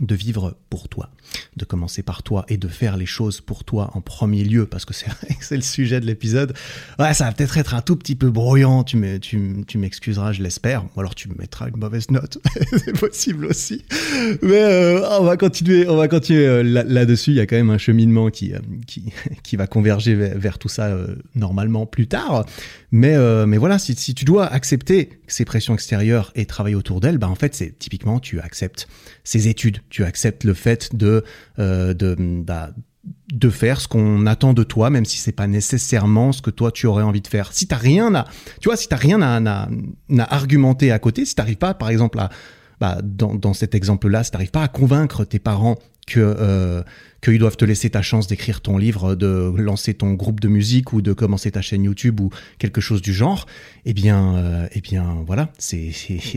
de 0.00 0.14
vivre 0.14 0.56
pour 0.70 0.88
toi, 0.88 1.10
de 1.56 1.64
commencer 1.64 2.02
par 2.02 2.22
toi 2.22 2.44
et 2.48 2.56
de 2.56 2.68
faire 2.68 2.96
les 2.96 3.06
choses 3.06 3.40
pour 3.40 3.64
toi 3.64 3.90
en 3.94 4.00
premier 4.00 4.44
lieu, 4.44 4.66
parce 4.66 4.84
que 4.84 4.94
c'est 4.94 5.06
c'est 5.40 5.56
le 5.56 5.62
sujet 5.62 6.00
de 6.00 6.06
l'épisode. 6.06 6.54
Ouais, 6.98 7.14
ça 7.14 7.24
va 7.24 7.32
peut-être 7.32 7.58
être 7.58 7.74
un 7.74 7.82
tout 7.82 7.96
petit 7.96 8.14
peu 8.14 8.30
brouillant, 8.30 8.84
tu 8.84 8.96
m'excuseras, 8.96 10.32
je 10.32 10.42
l'espère, 10.42 10.84
ou 10.96 11.00
alors 11.00 11.14
tu 11.14 11.28
me 11.28 11.34
mettras 11.34 11.68
une 11.68 11.76
mauvaise 11.76 12.10
note, 12.10 12.38
c'est 12.78 12.98
possible 12.98 13.46
aussi. 13.46 13.84
Mais 14.42 14.62
euh, 14.62 15.18
on 15.20 15.24
va 15.24 15.36
continuer, 15.36 15.88
on 15.88 15.96
va 15.96 16.08
continuer 16.08 16.46
euh, 16.46 16.62
là-dessus. 16.62 17.30
Il 17.30 17.36
y 17.36 17.40
a 17.40 17.46
quand 17.46 17.56
même 17.56 17.70
un 17.70 17.78
cheminement 17.78 18.30
qui 18.30 18.54
euh, 18.54 18.58
qui, 18.86 19.12
qui 19.42 19.56
va 19.56 19.66
converger 19.66 20.14
vers, 20.14 20.58
tout 20.58 20.68
ça 20.68 20.96
normalement 21.34 21.86
plus 21.86 22.06
tard. 22.06 22.44
Mais 22.92 23.16
mais 23.46 23.56
voilà, 23.56 23.78
si, 23.78 23.94
si 23.94 24.14
tu 24.14 24.24
dois 24.24 24.46
accepter 24.46 25.20
ces 25.26 25.44
pressions 25.44 25.74
extérieures 25.74 26.30
et 26.34 26.44
travailler 26.44 26.76
autour 26.76 27.00
d'elles, 27.00 27.18
bah 27.18 27.28
en 27.28 27.34
fait 27.34 27.54
c'est 27.54 27.78
typiquement 27.78 28.20
tu 28.20 28.38
acceptes 28.38 28.86
ces 29.24 29.48
études 29.48 29.78
tu 29.88 30.04
acceptes 30.04 30.44
le 30.44 30.54
fait 30.54 30.94
de 30.94 31.21
euh, 31.58 31.94
de 31.94 32.16
bah, 32.18 32.70
de 33.32 33.50
faire 33.50 33.80
ce 33.80 33.88
qu'on 33.88 34.26
attend 34.26 34.52
de 34.52 34.62
toi, 34.62 34.90
même 34.90 35.04
si 35.04 35.18
c'est 35.18 35.32
pas 35.32 35.46
nécessairement 35.46 36.32
ce 36.32 36.40
que 36.40 36.50
toi 36.50 36.70
tu 36.70 36.86
aurais 36.86 37.02
envie 37.02 37.20
de 37.20 37.26
faire. 37.26 37.52
Si 37.52 37.66
t'as 37.66 37.76
rien 37.76 38.24
tu 38.60 38.68
vois, 38.68 38.76
si 38.76 38.88
t'as 38.88 38.96
rien 38.96 39.20
à, 39.22 39.38
à, 39.38 39.68
à, 40.18 40.34
argumenter 40.34 40.92
à 40.92 40.98
côté, 40.98 41.24
si 41.24 41.34
t'arrives 41.34 41.56
pas, 41.56 41.74
par 41.74 41.90
exemple, 41.90 42.20
à, 42.20 42.30
bah, 42.80 42.98
dans, 43.02 43.34
dans 43.34 43.54
cet 43.54 43.74
exemple-là, 43.74 44.22
si 44.24 44.30
t'arrives 44.30 44.50
pas 44.50 44.62
à 44.62 44.68
convaincre 44.68 45.24
tes 45.24 45.38
parents 45.38 45.76
que 46.06 46.20
euh, 46.20 46.82
qu'ils 47.22 47.38
doivent 47.38 47.56
te 47.56 47.64
laisser 47.64 47.88
ta 47.88 48.02
chance 48.02 48.26
d'écrire 48.26 48.60
ton 48.60 48.76
livre, 48.76 49.14
de 49.14 49.52
lancer 49.56 49.94
ton 49.94 50.12
groupe 50.14 50.40
de 50.40 50.48
musique 50.48 50.92
ou 50.92 51.00
de 51.00 51.12
commencer 51.12 51.52
ta 51.52 51.62
chaîne 51.62 51.84
YouTube 51.84 52.18
ou 52.20 52.30
quelque 52.58 52.80
chose 52.80 53.00
du 53.00 53.14
genre, 53.14 53.46
eh 53.84 53.94
bien, 53.94 54.34
euh, 54.36 54.66
eh 54.72 54.80
bien, 54.80 55.22
voilà, 55.24 55.52
c'est, 55.56 55.92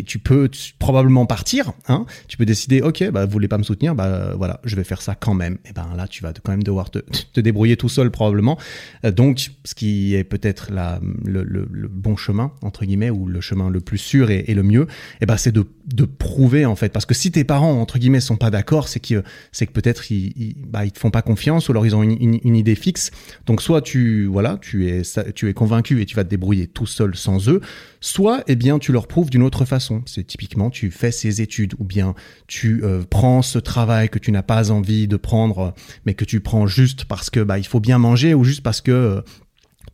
tu 0.05 0.19
peux 0.19 0.49
probablement 0.77 1.25
partir, 1.25 1.73
hein. 1.87 2.05
Tu 2.27 2.37
peux 2.37 2.45
décider, 2.45 2.81
ok, 2.81 3.09
bah, 3.09 3.25
vous 3.25 3.31
voulez 3.31 3.47
pas 3.47 3.57
me 3.57 3.63
soutenir, 3.63 3.95
bah, 3.95 4.35
voilà, 4.37 4.61
je 4.63 4.75
vais 4.75 4.83
faire 4.83 5.01
ça 5.01 5.15
quand 5.15 5.33
même. 5.33 5.55
Et 5.65 5.69
eh 5.69 5.73
ben 5.73 5.87
là, 5.97 6.07
tu 6.07 6.21
vas 6.21 6.33
quand 6.33 6.51
même 6.51 6.63
devoir 6.63 6.91
te, 6.91 6.99
te 7.33 7.39
débrouiller 7.39 7.77
tout 7.77 7.89
seul 7.89 8.11
probablement. 8.11 8.59
Euh, 9.05 9.11
donc, 9.11 9.49
ce 9.63 9.73
qui 9.73 10.13
est 10.13 10.23
peut-être 10.23 10.69
le, 10.71 11.43
le, 11.43 11.87
bon 11.87 12.15
chemin 12.15 12.51
entre 12.61 12.85
guillemets 12.85 13.09
ou 13.09 13.25
le 13.25 13.41
chemin 13.41 13.69
le 13.69 13.81
plus 13.81 13.97
sûr 13.97 14.29
et, 14.29 14.45
et 14.47 14.53
le 14.53 14.61
mieux, 14.61 14.85
eh 15.21 15.25
ben, 15.25 15.37
c'est 15.37 15.51
de, 15.51 15.65
de 15.87 16.05
prouver 16.05 16.65
en 16.65 16.75
fait, 16.75 16.89
parce 16.89 17.05
que 17.05 17.15
si 17.15 17.31
tes 17.31 17.43
parents 17.43 17.81
entre 17.81 17.97
guillemets 17.97 18.19
sont 18.19 18.37
pas 18.37 18.51
d'accord, 18.51 18.87
c'est 18.87 18.99
que 18.99 19.23
c'est 19.55 19.67
que 19.67 19.71
peut-être 19.71 20.11
ils, 20.11 20.33
ils 20.35 20.65
bah, 20.67 20.85
te 20.89 20.99
font 20.99 21.11
pas 21.11 21.21
confiance 21.21 21.69
ou 21.69 21.71
alors 21.71 21.85
ils 21.85 21.95
ont 21.95 22.03
une, 22.03 22.55
idée 22.57 22.75
fixe. 22.75 23.11
Donc 23.45 23.61
soit 23.61 23.81
tu 23.81 24.25
voilà, 24.25 24.57
tu 24.61 24.89
es 24.89 25.01
tu 25.33 25.47
es 25.47 25.53
convaincu 25.53 26.01
et 26.01 26.05
tu 26.05 26.13
vas 26.13 26.25
te 26.25 26.29
débrouiller 26.29 26.67
tout 26.67 26.85
seul 26.85 27.15
sans 27.15 27.47
eux, 27.47 27.61
soit 28.01 28.43
eh 28.47 28.57
bien 28.57 28.79
tu 28.79 28.91
leur 28.91 29.07
prouves 29.07 29.29
d'une 29.29 29.43
autre 29.43 29.63
façon. 29.63 30.01
C'est 30.07 30.27
typiquement 30.27 30.69
tu 30.69 30.91
fais 30.91 31.09
ces 31.09 31.41
études 31.41 31.73
ou 31.79 31.85
bien 31.85 32.15
tu 32.47 32.83
euh, 32.83 33.03
prends 33.09 33.41
ce 33.41 33.57
travail 33.57 34.09
que 34.09 34.19
tu 34.19 34.33
n'as 34.33 34.43
pas 34.43 34.71
envie 34.71 35.07
de 35.07 35.15
prendre 35.15 35.73
mais 36.05 36.15
que 36.15 36.25
tu 36.25 36.41
prends 36.41 36.67
juste 36.67 37.05
parce 37.05 37.29
que 37.29 37.39
bah 37.39 37.57
il 37.57 37.65
faut 37.65 37.79
bien 37.79 37.97
manger 37.97 38.33
ou 38.33 38.43
juste 38.43 38.61
parce 38.61 38.81
que 38.81 38.91
euh, 38.91 39.21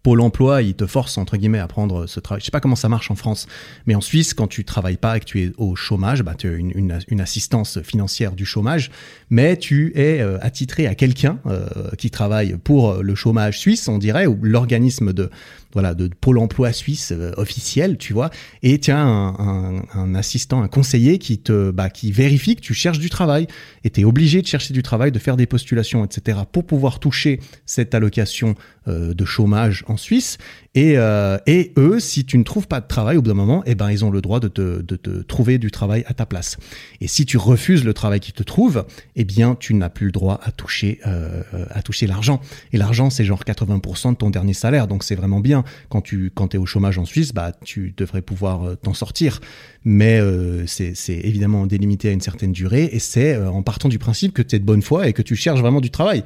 Pôle 0.04 0.22
emploi, 0.22 0.64
il 0.64 0.74
te 0.74 0.88
force, 0.88 1.18
entre 1.18 1.38
guillemets, 1.38 1.60
à 1.60 1.68
prendre 1.68 2.08
ce 2.08 2.20
travail. 2.20 2.42
Je 2.42 2.46
sais 2.46 2.52
pas 2.52 2.60
comment 2.60 2.76
ça 2.76 2.90
marche 2.90 3.12
en 3.12 3.16
France, 3.16 3.48
mais 3.86 3.94
en 3.94 4.02
Suisse, 4.02 4.34
quand 4.34 4.48
tu 4.48 4.66
travailles 4.66 4.98
pas 4.98 5.18
et 5.18 5.20
que 5.20 5.26
tu 5.26 5.44
es 5.44 5.52
au 5.58 5.76
chômage, 5.76 6.24
bah, 6.24 6.34
tu 6.36 6.48
as 6.48 6.54
une, 6.54 6.72
une, 7.08 7.22
assistance 7.22 7.82
financière 7.84 8.32
du 8.32 8.46
chômage, 8.46 8.90
mais 9.30 9.58
tu 9.58 9.92
es 9.96 10.20
euh, 10.20 10.40
attitré 10.42 10.88
à 10.88 10.96
quelqu'un 10.96 11.40
euh, 11.46 11.68
qui 12.00 12.10
travaille 12.10 12.58
pour 12.64 13.04
le 13.04 13.14
chômage 13.14 13.60
suisse, 13.60 13.88
on 13.88 14.00
dirait, 14.00 14.26
ou 14.26 14.40
l'organisme 14.42 15.14
de, 15.14 15.30
voilà, 15.74 15.94
de 15.94 16.08
Pôle 16.08 16.38
emploi 16.38 16.72
suisse 16.74 17.12
euh, 17.12 17.32
officiel, 17.38 17.98
tu 17.98 18.14
vois, 18.14 18.30
et 18.64 18.80
as 18.88 18.98
un, 18.98 20.16
assistant, 20.16 20.62
un 20.62 20.68
conseiller 20.68 21.18
qui 21.18 21.40
te, 21.40 21.72
bah, 21.72 21.90
qui 21.90 22.12
vérifie 22.12 22.56
que 22.56 22.62
tu 22.62 22.74
cherches 22.74 23.00
du 23.00 23.10
travail, 23.10 23.48
et 23.84 23.90
tu 23.90 24.02
es 24.02 24.04
obligé 24.04 24.42
de 24.42 24.48
chercher 24.48 24.74
du 24.74 24.84
travail, 24.84 25.12
de 25.12 25.20
faire 25.20 25.38
des 25.38 25.46
postulations, 25.46 26.04
etc., 26.04 26.40
pour 26.52 26.66
pouvoir 26.66 27.00
toucher 27.00 27.40
cette 27.66 27.96
allocation 27.96 28.56
euh, 28.88 29.14
de 29.14 29.26
chômage 29.26 29.84
en 29.88 29.96
Suisse. 29.96 30.40
Et, 30.74 30.94
euh, 30.98 31.38
et 31.46 31.72
eux, 31.78 32.00
si 32.00 32.26
tu 32.26 32.36
ne 32.40 32.44
trouves 32.44 32.68
pas 32.68 32.82
de 32.82 32.88
travail 32.88 33.16
au 33.18 33.22
bout 33.22 33.28
d'un 33.28 33.36
moment, 33.36 33.62
eh 33.68 33.76
ben, 33.76 33.92
ils 33.92 34.04
ont 34.04 34.10
le 34.10 34.22
droit 34.22 34.40
de 34.40 34.48
te, 34.48 34.82
de 34.82 34.96
te 34.96 35.22
trouver 35.22 35.60
du 35.60 35.70
travail 35.70 36.04
à 36.08 36.16
ta 36.16 36.26
place. 36.26 36.58
Et 37.00 37.08
si 37.08 37.28
tu 37.28 37.38
refuses 37.38 37.84
le 37.84 37.94
travail 37.94 38.20
qu'ils 38.20 38.34
te 38.34 38.42
trouvent, 38.42 38.86
eh 39.16 39.24
bien, 39.24 39.56
tu 39.60 39.76
n'as 39.76 39.90
plus 39.90 40.08
le 40.08 40.12
droit 40.12 40.40
à 40.42 40.52
toucher, 40.52 41.00
euh, 41.06 41.44
à 41.70 41.84
toucher 41.84 42.08
l'argent. 42.08 42.42
Et 42.74 42.78
l'argent, 42.78 43.12
c'est 43.12 43.24
genre 43.24 43.44
80% 43.44 44.14
de 44.14 44.16
ton 44.16 44.32
dernier 44.32 44.54
salaire. 44.54 44.88
Donc, 44.88 45.04
c'est 45.04 45.14
vraiment 45.16 45.42
bien. 45.42 45.61
Quand 45.90 46.02
tu, 46.02 46.32
quand 46.34 46.56
es 46.56 46.58
au 46.58 46.66
chômage 46.66 46.98
en 46.98 47.06
Suisse, 47.06 47.34
bah, 47.34 47.52
tu 47.64 47.94
devrais 47.96 48.22
pouvoir 48.22 48.64
euh, 48.64 48.76
t'en 48.76 48.94
sortir. 48.94 49.40
Mais 49.84 50.20
euh, 50.20 50.66
c'est 50.68 50.94
évidemment 51.08 51.66
délimité 51.66 52.10
à 52.10 52.12
une 52.12 52.22
certaine 52.22 52.52
durée. 52.52 52.90
Et 52.92 53.00
c'est 53.00 53.34
euh, 53.34 53.50
en 53.50 53.64
partant 53.64 53.90
du 53.90 54.00
principe 54.00 54.34
que 54.34 54.42
tu 54.42 54.56
es 54.56 54.60
de 54.60 54.66
bonne 54.66 54.82
foi 54.82 55.08
et 55.08 55.14
que 55.14 55.22
tu 55.22 55.36
cherches 55.36 55.60
vraiment 55.60 55.82
du 55.82 55.90
travail. 55.90 56.24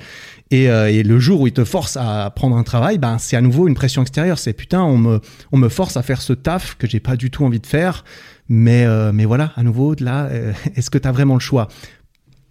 Et, 0.51 0.65
et 0.65 1.03
le 1.03 1.19
jour 1.19 1.41
où 1.41 1.47
ils 1.47 1.53
te 1.53 1.63
forcent 1.63 1.97
à 1.97 2.31
prendre 2.35 2.55
un 2.55 2.63
travail, 2.63 2.99
ben, 2.99 3.17
c'est 3.17 3.35
à 3.35 3.41
nouveau 3.41 3.67
une 3.67 3.73
pression 3.73 4.03
extérieure 4.03 4.37
c'est 4.37 4.53
putain, 4.53 4.83
on 4.83 4.97
me, 4.97 5.19
on 5.51 5.57
me 5.57 5.69
force 5.69 5.97
à 5.97 6.03
faire 6.03 6.21
ce 6.21 6.33
taf 6.33 6.75
que 6.75 6.87
j'ai 6.87 6.99
pas 6.99 7.15
du 7.15 7.31
tout 7.31 7.43
envie 7.43 7.59
de 7.59 7.65
faire. 7.65 8.05
Mais, 8.47 8.85
mais 9.11 9.25
voilà, 9.25 9.53
à 9.55 9.63
nouveau, 9.63 9.95
là, 9.99 10.29
est-ce 10.75 10.91
que 10.91 10.99
tu 10.99 11.07
as 11.07 11.11
vraiment 11.11 11.33
le 11.33 11.39
choix? 11.39 11.67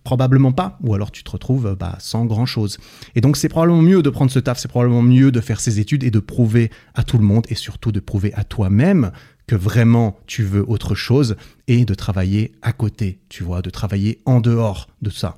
Probablement 0.05 0.53
pas, 0.53 0.79
ou 0.83 0.95
alors 0.95 1.11
tu 1.11 1.25
te 1.25 1.31
retrouves 1.31 1.77
bah, 1.79 1.97
sans 1.99 2.27
grand 2.27 2.47
chose. 2.47 2.79
Et 3.15 3.21
donc 3.21 3.37
c'est 3.37 3.49
probablement 3.49 3.83
mieux 3.83 4.03
de 4.03 4.11
prendre 4.11 4.31
ce 4.31 4.39
taf, 4.39 4.59
c'est 4.59 4.69
probablement 4.69 5.03
mieux 5.03 5.33
de 5.33 5.41
faire 5.41 5.61
ses 5.61 5.81
études 5.81 6.05
et 6.05 6.11
de 6.11 6.21
prouver 6.21 6.71
à 6.95 7.05
tout 7.05 7.19
le 7.19 7.25
monde 7.25 7.47
et 7.49 7.55
surtout 7.55 7.91
de 7.91 8.01
prouver 8.01 8.33
à 8.35 8.45
toi-même 8.45 9.11
que 9.47 9.57
vraiment 9.57 10.19
tu 10.27 10.43
veux 10.43 10.65
autre 10.69 10.95
chose 10.95 11.37
et 11.69 11.85
de 11.85 11.95
travailler 11.95 12.53
à 12.63 12.73
côté, 12.73 13.21
tu 13.29 13.45
vois, 13.45 13.63
de 13.63 13.71
travailler 13.71 14.21
en 14.27 14.41
dehors 14.41 14.89
de 15.03 15.11
ça. 15.11 15.37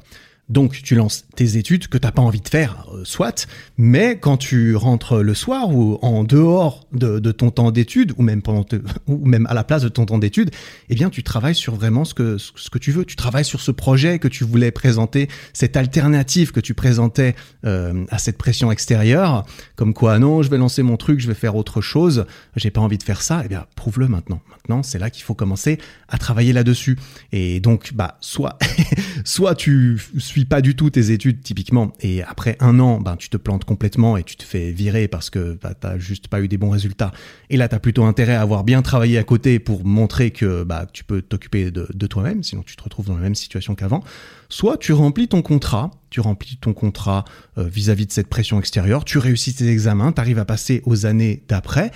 Donc 0.48 0.80
tu 0.80 0.94
lances 0.94 1.24
tes 1.34 1.56
études 1.56 1.88
que 1.88 1.98
t'as 1.98 2.12
pas 2.12 2.22
envie 2.22 2.40
de 2.40 2.48
faire, 2.48 2.86
euh, 2.94 3.02
soit, 3.04 3.48
mais 3.78 4.16
quand 4.16 4.36
tu 4.36 4.76
rentres 4.76 5.16
le 5.16 5.34
soir 5.34 5.74
ou 5.74 5.98
en 6.02 6.22
dehors 6.22 6.86
de, 6.92 7.18
ton 7.32 7.50
temps 7.50 7.72
d'études 7.72 8.12
ou 8.16 8.22
même 8.22 8.42
pendant 8.42 8.64
ou 9.08 9.26
même 9.26 9.46
à 9.50 9.54
la 9.54 9.64
place 9.64 9.82
de 9.82 9.88
ton 9.88 10.06
temps 10.06 10.18
d'études, 10.18 10.52
eh 10.88 10.94
bien 10.94 11.10
tu 11.10 11.24
travailles 11.24 11.56
sur 11.56 11.74
vraiment 11.74 12.04
ce 12.04 12.14
que 12.14 12.38
ce 12.38 12.70
que 12.70 12.78
tu 12.78 12.92
veux. 12.92 13.04
Tu 13.04 13.16
travailles 13.16 13.44
sur 13.44 13.60
ce 13.60 13.72
projet 13.72 14.20
que 14.20 14.28
tu 14.28 14.44
voulais 14.44 14.70
présenter, 14.70 15.28
cette 15.52 15.76
alternative 15.76 16.52
que 16.52 16.60
tu 16.60 16.74
présentais 16.74 17.34
euh, 17.64 18.04
à 18.10 18.18
cette 18.18 18.38
pression 18.38 18.70
extérieure, 18.70 19.44
comme 19.74 19.94
quoi 19.94 20.20
non, 20.20 20.42
je 20.42 20.50
vais 20.50 20.58
lancer 20.58 20.84
mon 20.84 20.96
truc, 20.96 21.18
je 21.18 21.26
vais 21.26 21.34
faire 21.34 21.56
autre 21.56 21.80
chose, 21.80 22.24
j'ai 22.54 22.70
pas 22.70 22.80
envie 22.80 22.98
de 22.98 23.02
faire 23.02 23.20
ça. 23.20 23.42
Eh 23.44 23.48
bien 23.48 23.66
prouve-le 23.74 24.06
maintenant. 24.06 24.40
Maintenant 24.50 24.84
c'est 24.84 25.00
là 25.00 25.10
qu'il 25.10 25.24
faut 25.24 25.34
commencer 25.34 25.78
à 26.08 26.18
travailler 26.18 26.52
là-dessus. 26.52 26.96
Et 27.32 27.58
donc 27.58 27.94
bah 27.94 28.16
soit 28.20 28.60
soit 29.24 29.56
tu 29.56 29.98
pas 30.44 30.60
du 30.60 30.76
tout 30.76 30.90
tes 30.90 31.10
études 31.10 31.40
typiquement 31.40 31.92
et 32.00 32.22
après 32.22 32.56
un 32.60 32.78
an, 32.80 33.00
ben, 33.00 33.16
tu 33.16 33.28
te 33.28 33.36
plantes 33.36 33.64
complètement 33.64 34.16
et 34.16 34.22
tu 34.22 34.36
te 34.36 34.42
fais 34.42 34.70
virer 34.70 35.08
parce 35.08 35.30
que 35.30 35.58
bah, 35.62 35.74
t'as 35.74 35.98
juste 35.98 36.28
pas 36.28 36.40
eu 36.40 36.48
des 36.48 36.58
bons 36.58 36.70
résultats. 36.70 37.12
Et 37.50 37.56
là, 37.56 37.68
tu 37.68 37.74
as 37.74 37.80
plutôt 37.80 38.04
intérêt 38.04 38.34
à 38.34 38.42
avoir 38.42 38.64
bien 38.64 38.82
travaillé 38.82 39.18
à 39.18 39.24
côté 39.24 39.58
pour 39.58 39.84
montrer 39.84 40.30
que 40.30 40.64
bah, 40.64 40.86
tu 40.92 41.04
peux 41.04 41.22
t'occuper 41.22 41.70
de, 41.70 42.06
toi-même, 42.06 42.42
sinon 42.42 42.62
tu 42.62 42.76
te 42.76 42.82
retrouves 42.82 43.06
dans 43.06 43.16
la 43.16 43.22
même 43.22 43.34
situation 43.34 43.74
qu'avant. 43.74 44.02
Soit 44.48 44.76
tu 44.76 44.92
remplis 44.92 45.28
ton 45.28 45.42
contrat, 45.42 45.90
tu 46.10 46.20
remplis 46.20 46.56
ton 46.56 46.72
contrat 46.72 47.24
euh, 47.58 47.64
vis-à-vis 47.64 48.04
-vis 48.04 48.06
de 48.08 48.12
cette 48.12 48.28
pression 48.28 48.58
extérieure, 48.58 49.04
tu 49.04 49.18
réussis 49.18 49.54
tes 49.54 49.68
examens, 49.68 50.12
tu 50.12 50.20
arrives 50.20 50.38
à 50.38 50.44
passer 50.44 50.82
aux 50.84 51.04
années 51.06 51.42
d'après, 51.48 51.90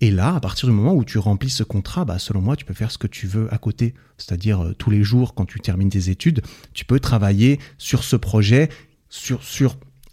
et 0.00 0.10
là, 0.10 0.34
à 0.34 0.40
partir 0.40 0.68
du 0.68 0.74
moment 0.74 0.94
où 0.94 1.04
tu 1.04 1.18
remplis 1.18 1.50
ce 1.50 1.62
contrat, 1.62 2.04
bah, 2.04 2.18
selon 2.18 2.42
moi, 2.42 2.56
tu 2.56 2.64
peux 2.64 2.74
faire 2.74 2.90
ce 2.90 2.98
que 2.98 3.06
tu 3.06 3.26
veux 3.26 3.52
à 3.52 3.58
côté. 3.58 3.94
C'est-à-dire, 4.18 4.62
euh, 4.62 4.74
tous 4.74 4.90
les 4.90 5.02
jours, 5.02 5.34
quand 5.34 5.46
tu 5.46 5.58
termines 5.60 5.88
tes 5.88 6.10
études, 6.10 6.42
tu 6.74 6.84
peux 6.84 7.00
travailler 7.00 7.58
sur 7.78 8.04
ce 8.04 8.16
projet, 8.16 8.68
sur, 9.08 9.40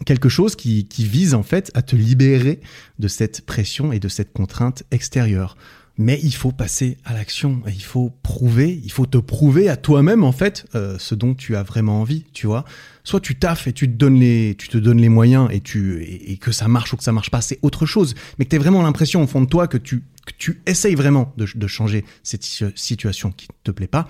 quelque 0.06 0.28
chose 0.28 0.56
qui, 0.56 0.88
qui 0.88 1.04
vise 1.04 1.34
en 1.34 1.42
fait 1.42 1.70
à 1.74 1.82
te 1.82 1.96
libérer 1.96 2.60
de 2.98 3.08
cette 3.08 3.44
pression 3.46 3.92
et 3.92 4.00
de 4.00 4.08
cette 4.08 4.32
contrainte 4.32 4.84
extérieure. 4.90 5.56
Mais 5.96 6.18
il 6.22 6.34
faut 6.34 6.50
passer 6.50 6.98
à 7.04 7.14
l'action, 7.14 7.62
il 7.68 7.82
faut 7.82 8.12
prouver, 8.22 8.80
il 8.84 8.90
faut 8.90 9.06
te 9.06 9.18
prouver 9.18 9.68
à 9.68 9.76
toi-même 9.76 10.24
en 10.24 10.32
fait 10.32 10.66
euh, 10.74 10.96
ce 10.98 11.14
dont 11.14 11.34
tu 11.34 11.56
as 11.56 11.62
vraiment 11.62 12.00
envie, 12.00 12.24
tu 12.32 12.46
vois. 12.46 12.64
Soit 13.04 13.20
tu 13.20 13.36
taffes 13.36 13.66
et 13.66 13.72
tu 13.72 13.86
te 13.86 13.92
donnes 13.92 14.18
les, 14.18 14.56
tu 14.58 14.68
te 14.68 14.78
donnes 14.78 15.00
les 15.00 15.08
moyens 15.08 15.48
et 15.52 15.60
tu 15.60 16.02
et, 16.02 16.36
que 16.38 16.52
ça 16.52 16.68
marche 16.68 16.92
ou 16.92 16.96
que 16.96 17.04
ça 17.04 17.12
marche 17.12 17.30
pas, 17.30 17.40
c'est 17.40 17.58
autre 17.62 17.86
chose. 17.86 18.14
Mais 18.38 18.44
que 18.44 18.50
tu 18.50 18.58
vraiment 18.58 18.82
l'impression 18.82 19.22
au 19.22 19.26
fond 19.26 19.40
de 19.40 19.46
toi 19.46 19.68
que 19.68 19.78
tu 19.78 20.02
que 20.26 20.32
tu 20.38 20.62
essayes 20.66 20.94
vraiment 20.94 21.34
de, 21.36 21.46
de 21.54 21.66
changer 21.66 22.04
cette 22.22 22.44
situation 22.44 23.30
qui 23.30 23.46
te 23.62 23.70
plaît 23.70 23.86
pas 23.86 24.08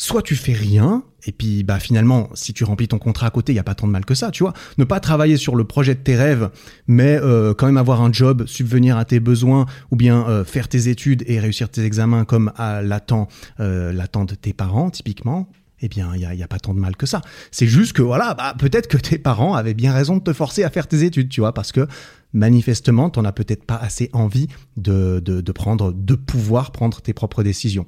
soit 0.00 0.22
tu 0.22 0.36
fais 0.36 0.52
rien, 0.52 1.02
et 1.26 1.32
puis 1.32 1.64
bah 1.64 1.80
finalement, 1.80 2.28
si 2.34 2.54
tu 2.54 2.62
remplis 2.62 2.86
ton 2.86 3.00
contrat 3.00 3.26
à 3.26 3.30
côté, 3.30 3.52
il 3.52 3.56
y 3.56 3.58
a 3.58 3.64
pas 3.64 3.74
tant 3.74 3.88
de 3.88 3.92
mal 3.92 4.04
que 4.04 4.14
ça, 4.14 4.30
tu 4.30 4.44
vois. 4.44 4.52
Ne 4.78 4.84
pas 4.84 5.00
travailler 5.00 5.36
sur 5.36 5.56
le 5.56 5.64
projet 5.64 5.96
de 5.96 6.00
tes 6.00 6.14
rêves, 6.14 6.50
mais 6.86 7.18
euh, 7.20 7.52
quand 7.52 7.66
même 7.66 7.76
avoir 7.76 8.00
un 8.00 8.12
job, 8.12 8.46
subvenir 8.46 8.96
à 8.96 9.04
tes 9.04 9.18
besoins, 9.18 9.66
ou 9.90 9.96
bien 9.96 10.24
euh, 10.28 10.44
faire 10.44 10.68
tes 10.68 10.88
études 10.88 11.24
et 11.26 11.40
réussir 11.40 11.68
tes 11.68 11.84
examens 11.84 12.24
comme 12.24 12.52
à 12.56 12.80
l'attend 12.80 13.26
euh, 13.58 13.92
de 13.92 14.34
tes 14.36 14.52
parents, 14.52 14.88
typiquement. 14.90 15.48
Eh 15.80 15.88
bien, 15.88 16.12
il 16.14 16.20
y 16.20 16.42
a, 16.42 16.48
pas 16.48 16.60
tant 16.60 16.74
de 16.74 16.78
mal 16.80 16.94
que 16.94 17.06
ça. 17.06 17.20
C'est 17.50 17.66
juste 17.66 17.92
que 17.92 18.02
voilà, 18.02 18.34
bah, 18.34 18.54
peut-être 18.56 18.86
que 18.86 18.98
tes 18.98 19.18
parents 19.18 19.54
avaient 19.54 19.74
bien 19.74 19.92
raison 19.92 20.18
de 20.18 20.22
te 20.22 20.32
forcer 20.32 20.62
à 20.62 20.70
faire 20.70 20.86
tes 20.86 21.02
études, 21.02 21.28
tu 21.28 21.40
vois, 21.40 21.54
parce 21.54 21.72
que 21.72 21.88
manifestement, 22.32 23.10
t'en 23.10 23.24
as 23.24 23.32
peut-être 23.32 23.64
pas 23.64 23.76
assez 23.76 24.10
envie 24.12 24.46
de, 24.76 25.20
de, 25.24 25.40
de 25.40 25.52
prendre, 25.52 25.92
de 25.92 26.14
pouvoir 26.14 26.70
prendre 26.70 27.00
tes 27.00 27.12
propres 27.12 27.42
décisions. 27.42 27.86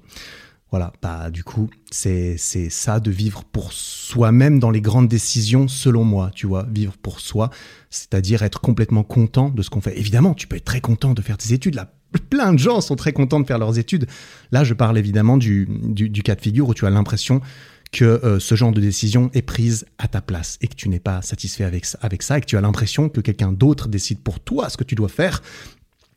Voilà, 0.70 0.92
bah 1.02 1.30
du 1.30 1.42
coup, 1.42 1.68
c'est 1.90 2.37
ça 2.38 3.00
de 3.00 3.11
vivre 3.11 3.42
pour 3.44 3.72
soi-même 3.72 4.61
dans 4.61 4.70
les 4.70 4.80
grandes 4.80 5.09
décisions, 5.09 5.66
selon 5.66 6.04
moi, 6.04 6.30
tu 6.33 6.46
vois, 6.46 6.64
vivre 6.70 6.96
pour 6.96 7.18
soi, 7.18 7.50
c'est-à-dire 7.90 8.44
être 8.44 8.61
complètement 8.61 9.02
content 9.02 9.48
de 9.48 9.62
ce 9.62 9.70
qu'on 9.70 9.80
fait. 9.80 9.98
Évidemment, 9.98 10.33
tu 10.33 10.46
peux 10.46 10.56
être 10.56 10.64
très 10.64 10.80
content 10.80 11.12
de 11.12 11.22
faire 11.22 11.38
tes 11.38 11.52
études. 11.52 11.74
Là, 11.74 11.92
plein 12.30 12.52
de 12.52 12.59
gens 12.59 12.80
sont 12.80 12.94
très 12.94 13.12
contents 13.12 13.40
de 13.40 13.46
faire 13.46 13.59
leurs 13.59 13.78
études. 13.78 14.06
Là, 14.52 14.62
je 14.62 14.74
parle 14.74 14.96
évidemment 14.96 15.37
du, 15.37 15.66
du, 15.68 16.22
cas 16.22 16.37
de 16.37 16.40
figure 16.40 16.68
où 16.68 16.74
tu 16.74 16.87
as 16.87 16.90
l'impression 16.90 17.40
que 17.90 18.04
euh, 18.04 18.38
ce 18.38 18.54
genre 18.54 18.70
de 18.70 18.80
décision 18.80 19.30
est 19.35 19.42
prise 19.42 19.87
à 19.98 20.06
ta 20.06 20.20
place 20.20 20.56
et 20.61 20.68
que 20.68 20.76
tu 20.76 20.88
n'es 20.88 21.00
pas 21.00 21.22
satisfait 21.22 21.64
avec, 21.64 21.85
avec 22.00 22.22
ça 22.22 22.38
et 22.38 22.40
que 22.40 22.46
tu 22.46 22.56
as 22.56 22.61
l'impression 22.61 23.09
que 23.09 23.20
quelqu'un 23.20 23.50
d'autre 23.50 23.88
décide 23.88 24.20
pour 24.20 24.38
toi 24.38 24.70
ce 24.70 24.76
que 24.76 24.85
tu 24.85 24.94
dois 24.94 25.09
faire 25.09 25.42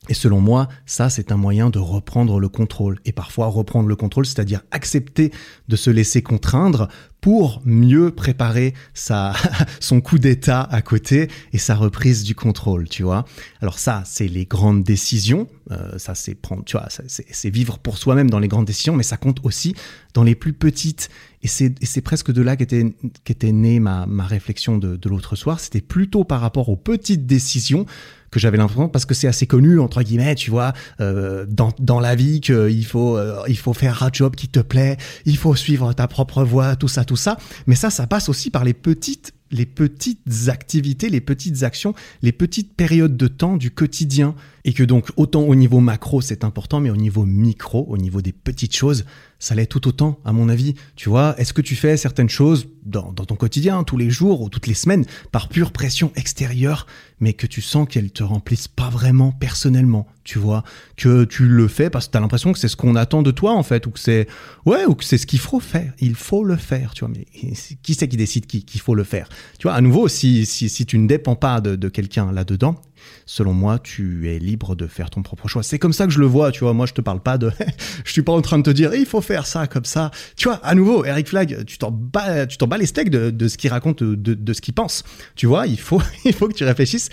et 0.10 0.14
selon 0.14 0.42
moi, 0.42 0.68
ça, 0.86 1.10
c'est 1.10 1.32
un 1.32 1.38
moyen 1.38 1.70
de 1.70 1.80
reprendre 1.80 2.40
le 2.40 2.50
contrôle. 2.50 3.00
Et 3.06 3.14
parfois, 3.14 3.48
reprendre 3.48 3.88
le 3.88 3.96
contrôle, 3.96 4.26
c'est-à-dire 4.26 4.62
accepter 4.72 5.32
de 5.70 5.76
se 5.76 5.90
laisser 5.90 6.22
contraindre 6.22 6.90
pour 7.22 7.62
mieux 7.64 8.12
préparer 8.12 8.74
sa, 8.94 9.34
son 9.80 10.02
coup 10.02 10.20
d'état 10.20 10.62
à 10.62 10.82
côté 10.82 11.30
et 11.54 11.58
sa 11.58 11.74
reprise 11.74 12.26
du 12.26 12.36
contrôle, 12.36 12.90
tu 12.90 13.04
vois. 13.04 13.24
Alors 13.62 13.80
ça, 13.80 14.04
c'est 14.06 14.28
les 14.28 14.44
grandes 14.44 14.84
décisions. 14.84 15.48
Euh, 15.72 15.98
ça, 15.98 16.16
c'est 16.16 16.36
prendre, 16.36 16.66
tu 16.66 16.76
vois, 16.76 16.90
c'est 17.08 17.50
vivre 17.50 17.80
pour 17.80 17.98
soi-même 17.98 18.30
dans 18.30 18.40
les 18.40 18.50
grandes 18.50 18.66
décisions, 18.66 18.98
mais 18.98 19.04
ça 19.04 19.16
compte 19.16 19.40
aussi 19.44 19.74
dans 20.14 20.24
les 20.24 20.36
plus 20.36 20.52
petites. 20.52 21.10
Et 21.44 21.48
c'est 21.48 22.02
presque 22.02 22.32
de 22.32 22.42
là 22.42 22.58
qu'était 22.58 22.94
qu'était 23.24 23.52
née 23.54 23.80
ma, 23.80 24.06
ma 24.06 24.26
réflexion 24.26 24.78
de, 24.78 24.98
de 24.98 25.10
l'autre 25.10 25.38
soir. 25.38 25.62
C'était 25.62 25.82
plutôt 25.82 26.26
par 26.26 26.42
rapport 26.42 26.68
aux 26.68 26.78
petites 26.78 27.26
décisions 27.26 27.86
que 28.34 28.40
j'avais 28.40 28.58
l'impression 28.58 28.90
parce 28.90 29.06
que 29.06 29.14
c'est 29.14 29.28
assez 29.28 29.48
connu 29.48 29.80
entre 29.80 30.02
guillemets 30.02 30.36
tu 30.36 30.50
vois 30.50 30.74
euh, 31.00 31.46
dans, 31.48 31.72
dans 31.80 32.00
la 32.00 32.16
vie 32.16 32.42
qu'il 32.42 32.86
faut 32.86 33.16
euh, 33.16 33.42
il 33.48 33.58
faut 33.58 33.74
faire 33.74 34.02
un 34.04 34.10
job 34.12 34.36
qui 34.36 34.48
te 34.48 34.60
plaît 34.60 34.98
il 35.26 35.38
faut 35.38 35.56
suivre 35.56 35.94
ta 35.94 36.08
propre 36.08 36.44
voie 36.44 36.76
tout 36.76 36.88
ça 36.88 37.06
tout 37.06 37.16
ça 37.16 37.38
mais 37.68 37.76
ça 37.76 37.90
ça 37.90 38.08
passe 38.08 38.30
aussi 38.30 38.50
par 38.50 38.64
les 38.64 38.74
petites 38.74 39.34
les 39.54 39.68
petites 39.68 40.50
activités, 40.50 41.10
les 41.10 41.22
petites 41.22 41.62
actions, 41.64 41.94
les 42.24 42.32
petites 42.32 42.74
périodes 42.76 43.16
de 43.16 43.28
temps 43.28 43.56
du 43.56 43.70
quotidien. 43.72 44.36
Et 44.66 44.74
que 44.74 44.84
donc 44.84 45.10
autant 45.16 45.42
au 45.42 45.56
niveau 45.56 45.80
macro 45.80 46.22
c'est 46.22 46.44
important, 46.44 46.80
mais 46.80 46.90
au 46.90 46.96
niveau 46.96 47.26
micro, 47.26 47.86
au 47.88 47.98
niveau 47.98 48.22
des 48.22 48.32
petites 48.32 48.76
choses, 48.76 49.06
ça 49.44 49.56
l'est 49.56 49.66
tout 49.66 49.90
autant, 49.90 50.20
à 50.24 50.32
mon 50.32 50.48
avis. 50.48 50.74
Tu 50.96 51.10
vois, 51.10 51.36
est-ce 51.38 51.52
que 51.52 51.62
tu 51.62 51.76
fais 51.76 51.98
certaines 51.98 52.30
choses 52.30 52.70
dans, 52.86 53.12
ton 53.12 53.36
quotidien, 53.36 53.84
tous 53.84 53.98
les 53.98 54.10
jours 54.10 54.42
ou 54.42 54.48
toutes 54.48 54.68
les 54.68 54.74
semaines, 54.74 55.04
par 55.34 55.50
pure 55.50 55.74
pression 55.74 56.14
extérieure, 56.16 56.88
mais 57.20 57.34
que 57.34 57.46
tu 57.46 57.62
sens 57.62 57.86
qu'elles 57.90 58.12
te 58.12 58.24
remplissent 58.24 58.70
pas 58.70 58.90
vraiment 58.90 59.34
personnellement, 59.34 60.08
tu 60.24 60.40
vois, 60.40 60.64
que 60.96 61.26
tu 61.26 61.46
le 61.46 61.68
fais 61.68 61.90
parce 61.90 62.08
que 62.08 62.18
as 62.18 62.22
l'impression 62.22 62.54
que 62.54 62.60
c'est 62.60 62.70
ce 62.70 62.78
qu'on 62.78 62.96
attend 62.96 63.22
de 63.22 63.32
toi 63.32 63.52
en 63.52 63.64
fait, 63.64 63.86
ou 63.86 63.92
que 63.92 64.00
c'est 64.00 64.28
ouais, 64.66 64.86
ou 64.86 64.96
que 64.96 65.04
c'est 65.04 65.18
ce 65.18 65.28
qu'il 65.28 65.40
faut 65.40 65.60
faire. 65.60 65.92
Il 66.00 66.16
faut 66.16 66.46
le 66.46 66.56
faire, 66.56 66.94
tu 66.94 67.06
vois. 67.06 67.14
Mais 67.14 67.26
qui 67.84 67.94
c'est 67.96 68.08
qui 68.08 68.18
décide 68.18 68.46
qu'il 68.46 68.82
faut 68.82 68.96
le 68.96 69.04
faire? 69.04 69.28
Tu 69.60 69.64
vois, 69.68 69.74
à 69.74 69.82
nouveau, 69.82 70.08
si 70.08 70.46
si, 70.46 70.70
si 70.70 70.86
tu 70.86 70.98
ne 70.98 71.08
dépends 71.08 71.36
pas 71.36 71.60
de, 71.60 71.76
de 71.76 71.90
quelqu'un 71.90 72.32
là-dedans, 72.32 72.82
selon 73.26 73.54
moi, 73.54 73.80
tu 73.80 74.30
es 74.30 74.40
libre 74.40 74.76
de 74.76 74.88
faire 74.88 75.10
ton 75.10 75.22
propre 75.22 75.48
choix. 75.48 75.64
C'est 75.64 75.80
comme 75.80 75.94
ça 75.94 76.06
que 76.06 76.14
je 76.14 76.20
le 76.20 76.26
vois, 76.26 76.52
tu 76.52 76.62
vois. 76.62 76.74
Moi, 76.74 76.86
je 76.86 76.94
te 76.94 77.02
parle 77.02 77.22
pas 77.22 77.38
de, 77.38 77.52
je 78.06 78.12
suis 78.12 78.22
pas 78.22 78.34
en 78.34 78.42
train 78.42 78.58
de 78.58 78.64
te 78.64 78.70
dire, 78.70 78.94
il 78.94 79.06
faut 79.06 79.22
faire 79.22 79.46
ça 79.46 79.68
comme 79.68 79.86
ça. 79.86 80.12
Tu 80.36 80.48
vois, 80.48 80.58
à 80.64 80.76
nouveau, 80.76 81.06
Eric 81.06 81.28
Flag, 81.30 81.66
tu 81.66 81.78
t'en 81.78 81.92
bats, 81.92 82.46
tu 82.46 82.58
t'en 82.58 82.68
bats 82.68 82.78
les 82.78 82.86
steaks 82.86 83.10
de, 83.10 83.48
ce 83.48 83.58
qu'il 83.58 83.70
raconte, 83.70 84.04
de, 84.04 84.54
ce 84.54 84.62
qu'il 84.62 84.74
pense. 84.74 85.04
Tu 85.36 85.46
vois, 85.46 85.68
il 85.68 85.80
faut, 85.80 86.02
il 86.26 86.34
faut 86.34 86.48
que 86.48 86.54
tu 86.54 86.64
réfléchisses 86.64 87.10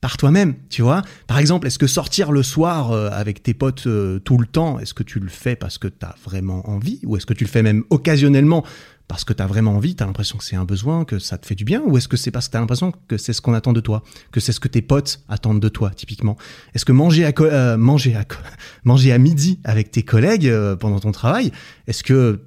par 0.00 0.16
toi-même, 0.16 0.56
tu 0.68 0.82
vois. 0.82 1.02
Par 1.28 1.38
exemple, 1.38 1.68
est-ce 1.68 1.78
que 1.78 1.86
sortir 1.86 2.32
le 2.32 2.42
soir 2.42 2.90
euh, 2.90 3.08
avec 3.12 3.42
tes 3.42 3.54
potes 3.54 3.86
euh, 3.86 4.18
tout 4.18 4.36
le 4.36 4.46
temps, 4.46 4.80
est-ce 4.80 4.94
que 4.94 5.04
tu 5.04 5.20
le 5.20 5.28
fais 5.28 5.54
parce 5.54 5.78
que 5.78 5.86
tu 5.86 6.04
as 6.04 6.16
vraiment 6.24 6.68
envie 6.68 6.98
ou 7.04 7.16
est-ce 7.16 7.24
que 7.24 7.34
tu 7.34 7.44
le 7.44 7.48
fais 7.48 7.62
même 7.62 7.84
occasionnellement? 7.88 8.64
Parce 9.12 9.24
que 9.24 9.34
tu 9.34 9.42
as 9.42 9.46
vraiment 9.46 9.76
envie, 9.76 9.94
tu 9.94 10.02
as 10.02 10.06
l'impression 10.06 10.38
que 10.38 10.44
c'est 10.44 10.56
un 10.56 10.64
besoin, 10.64 11.04
que 11.04 11.18
ça 11.18 11.36
te 11.36 11.44
fait 11.44 11.54
du 11.54 11.66
bien, 11.66 11.82
ou 11.84 11.98
est-ce 11.98 12.08
que 12.08 12.16
c'est 12.16 12.30
parce 12.30 12.46
que 12.46 12.52
tu 12.52 12.56
as 12.56 12.60
l'impression 12.60 12.94
que 13.08 13.18
c'est 13.18 13.34
ce 13.34 13.42
qu'on 13.42 13.52
attend 13.52 13.74
de 13.74 13.80
toi, 13.80 14.02
que 14.30 14.40
c'est 14.40 14.52
ce 14.52 14.58
que 14.58 14.68
tes 14.68 14.80
potes 14.80 15.22
attendent 15.28 15.60
de 15.60 15.68
toi, 15.68 15.90
typiquement? 15.90 16.38
Est-ce 16.74 16.86
que 16.86 16.92
manger 16.92 17.26
à, 17.26 17.32
euh, 17.38 17.76
manger, 17.76 18.16
à 18.16 18.24
manger 18.84 19.12
à 19.12 19.18
midi 19.18 19.60
avec 19.64 19.90
tes 19.90 20.02
collègues 20.02 20.48
euh, 20.48 20.76
pendant 20.76 20.98
ton 20.98 21.12
travail, 21.12 21.52
est-ce 21.86 22.02
que 22.02 22.40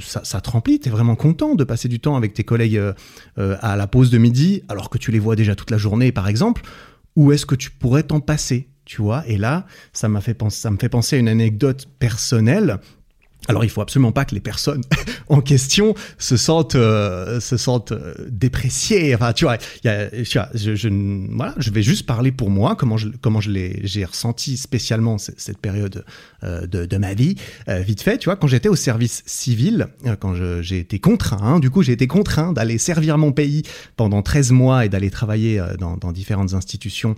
ça, 0.00 0.40
te 0.40 0.50
remplit? 0.50 0.80
Tu 0.80 0.88
es 0.88 0.90
vraiment 0.90 1.14
content 1.14 1.54
de 1.54 1.62
passer 1.62 1.86
du 1.86 2.00
temps 2.00 2.16
avec 2.16 2.34
tes 2.34 2.42
collègues 2.42 2.78
euh, 2.78 3.56
à 3.60 3.76
la 3.76 3.86
pause 3.86 4.10
de 4.10 4.18
midi, 4.18 4.64
alors 4.68 4.90
que 4.90 4.98
tu 4.98 5.12
les 5.12 5.20
vois 5.20 5.36
déjà 5.36 5.54
toute 5.54 5.70
la 5.70 5.78
journée, 5.78 6.10
par 6.10 6.26
exemple? 6.26 6.62
Ou 7.14 7.30
est-ce 7.30 7.46
que 7.46 7.54
tu 7.54 7.70
pourrais 7.70 8.02
t'en 8.02 8.18
passer 8.18 8.70
tu 8.86 9.02
vois? 9.02 9.22
Et 9.28 9.36
là, 9.36 9.66
ça 9.92 10.08
m'a 10.08 10.20
fait 10.20 10.34
penser, 10.34 10.58
ça 10.62 10.70
me 10.72 10.78
fait 10.78 10.88
penser 10.88 11.14
à 11.14 11.18
une 11.20 11.28
anecdote 11.28 11.86
personnelle. 12.00 12.80
Alors 13.46 13.64
il 13.64 13.70
faut 13.70 13.80
absolument 13.80 14.12
pas 14.12 14.24
que 14.24 14.34
les 14.34 14.40
personnes 14.40 14.82
en 15.28 15.40
question 15.40 15.94
se 16.18 16.36
sentent 16.36 16.74
euh, 16.74 17.40
se 17.40 17.56
sentent 17.56 17.92
euh, 17.92 18.14
dépréciées. 18.28 19.14
Enfin 19.14 19.32
tu 19.32 19.44
vois, 19.44 19.58
je, 19.84 21.70
vais 21.70 21.82
juste 21.82 22.06
parler 22.06 22.32
pour 22.32 22.50
moi 22.50 22.76
comment 22.76 22.96
je 22.96 23.08
comment 23.20 23.40
je 23.40 23.50
l'ai 23.50 23.80
j'ai 23.84 24.04
ressenti 24.04 24.56
spécialement 24.56 25.18
cette, 25.18 25.58
période 25.58 26.04
euh, 26.44 26.66
de, 26.66 26.96
ma 26.96 27.14
vie 27.14 27.36
vite 27.68 28.02
fait. 28.02 28.18
Tu 28.18 28.26
vois, 28.26 28.36
quand 28.36 28.46
j'étais 28.46 28.68
au 28.68 28.76
service 28.76 29.22
civil, 29.26 29.88
quand 30.20 30.34
j'ai 30.62 30.78
été 30.78 30.98
contraint, 30.98 31.38
hein, 31.42 31.60
du 31.60 31.70
coup 31.70 31.82
j'ai 31.82 31.92
été 31.92 32.06
contraint 32.06 32.52
d'aller 32.52 32.78
servir 32.78 33.18
mon 33.18 33.32
pays 33.32 33.62
pendant 33.96 34.22
13 34.22 34.52
mois 34.52 34.84
et 34.84 34.88
d'aller 34.88 35.10
travailler 35.10 35.62
dans, 35.78 35.96
dans, 35.96 36.12
différentes 36.12 36.54
institutions 36.54 37.14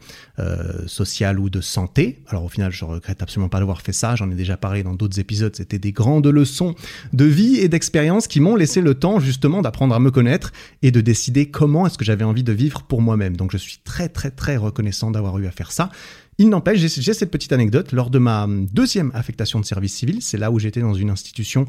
sociales 0.86 1.38
ou 1.38 1.50
de 1.50 1.60
santé. 1.60 2.22
Alors 2.28 2.44
au 2.44 2.48
final 2.48 2.72
je 2.72 2.84
regrette 2.84 3.22
absolument 3.22 3.48
pas 3.48 3.58
d'avoir 3.58 3.82
fait 3.82 3.92
ça. 3.92 4.16
J'en 4.16 4.30
ai 4.30 4.34
déjà 4.34 4.56
parlé 4.56 4.82
dans 4.82 4.94
d'autres 4.94 5.18
épisodes. 5.20 5.54
C'était 5.54 5.78
des 5.78 5.92
grands 5.92 6.20
de 6.20 6.30
leçons 6.30 6.74
de 7.12 7.24
vie 7.24 7.56
et 7.58 7.68
d'expérience 7.68 7.99
qui 8.28 8.40
m'ont 8.40 8.56
laissé 8.56 8.80
le 8.80 8.94
temps 8.94 9.20
justement 9.20 9.62
d'apprendre 9.62 9.94
à 9.94 10.00
me 10.00 10.10
connaître 10.10 10.52
et 10.82 10.90
de 10.90 11.00
décider 11.00 11.50
comment 11.50 11.86
est-ce 11.86 11.98
que 11.98 12.04
j'avais 12.04 12.24
envie 12.24 12.42
de 12.42 12.52
vivre 12.52 12.82
pour 12.82 13.02
moi-même. 13.02 13.36
Donc 13.36 13.52
je 13.52 13.58
suis 13.58 13.78
très 13.84 14.08
très 14.08 14.30
très 14.30 14.56
reconnaissant 14.56 15.10
d'avoir 15.10 15.38
eu 15.38 15.46
à 15.46 15.50
faire 15.50 15.72
ça. 15.72 15.90
Il 16.38 16.48
n'empêche, 16.48 16.78
j'ai 16.78 17.12
cette 17.12 17.30
petite 17.30 17.52
anecdote. 17.52 17.92
Lors 17.92 18.08
de 18.08 18.18
ma 18.18 18.46
deuxième 18.48 19.10
affectation 19.12 19.60
de 19.60 19.66
service 19.66 19.94
civil, 19.94 20.22
c'est 20.22 20.38
là 20.38 20.50
où 20.50 20.58
j'étais 20.58 20.80
dans 20.80 20.94
une 20.94 21.10
institution 21.10 21.66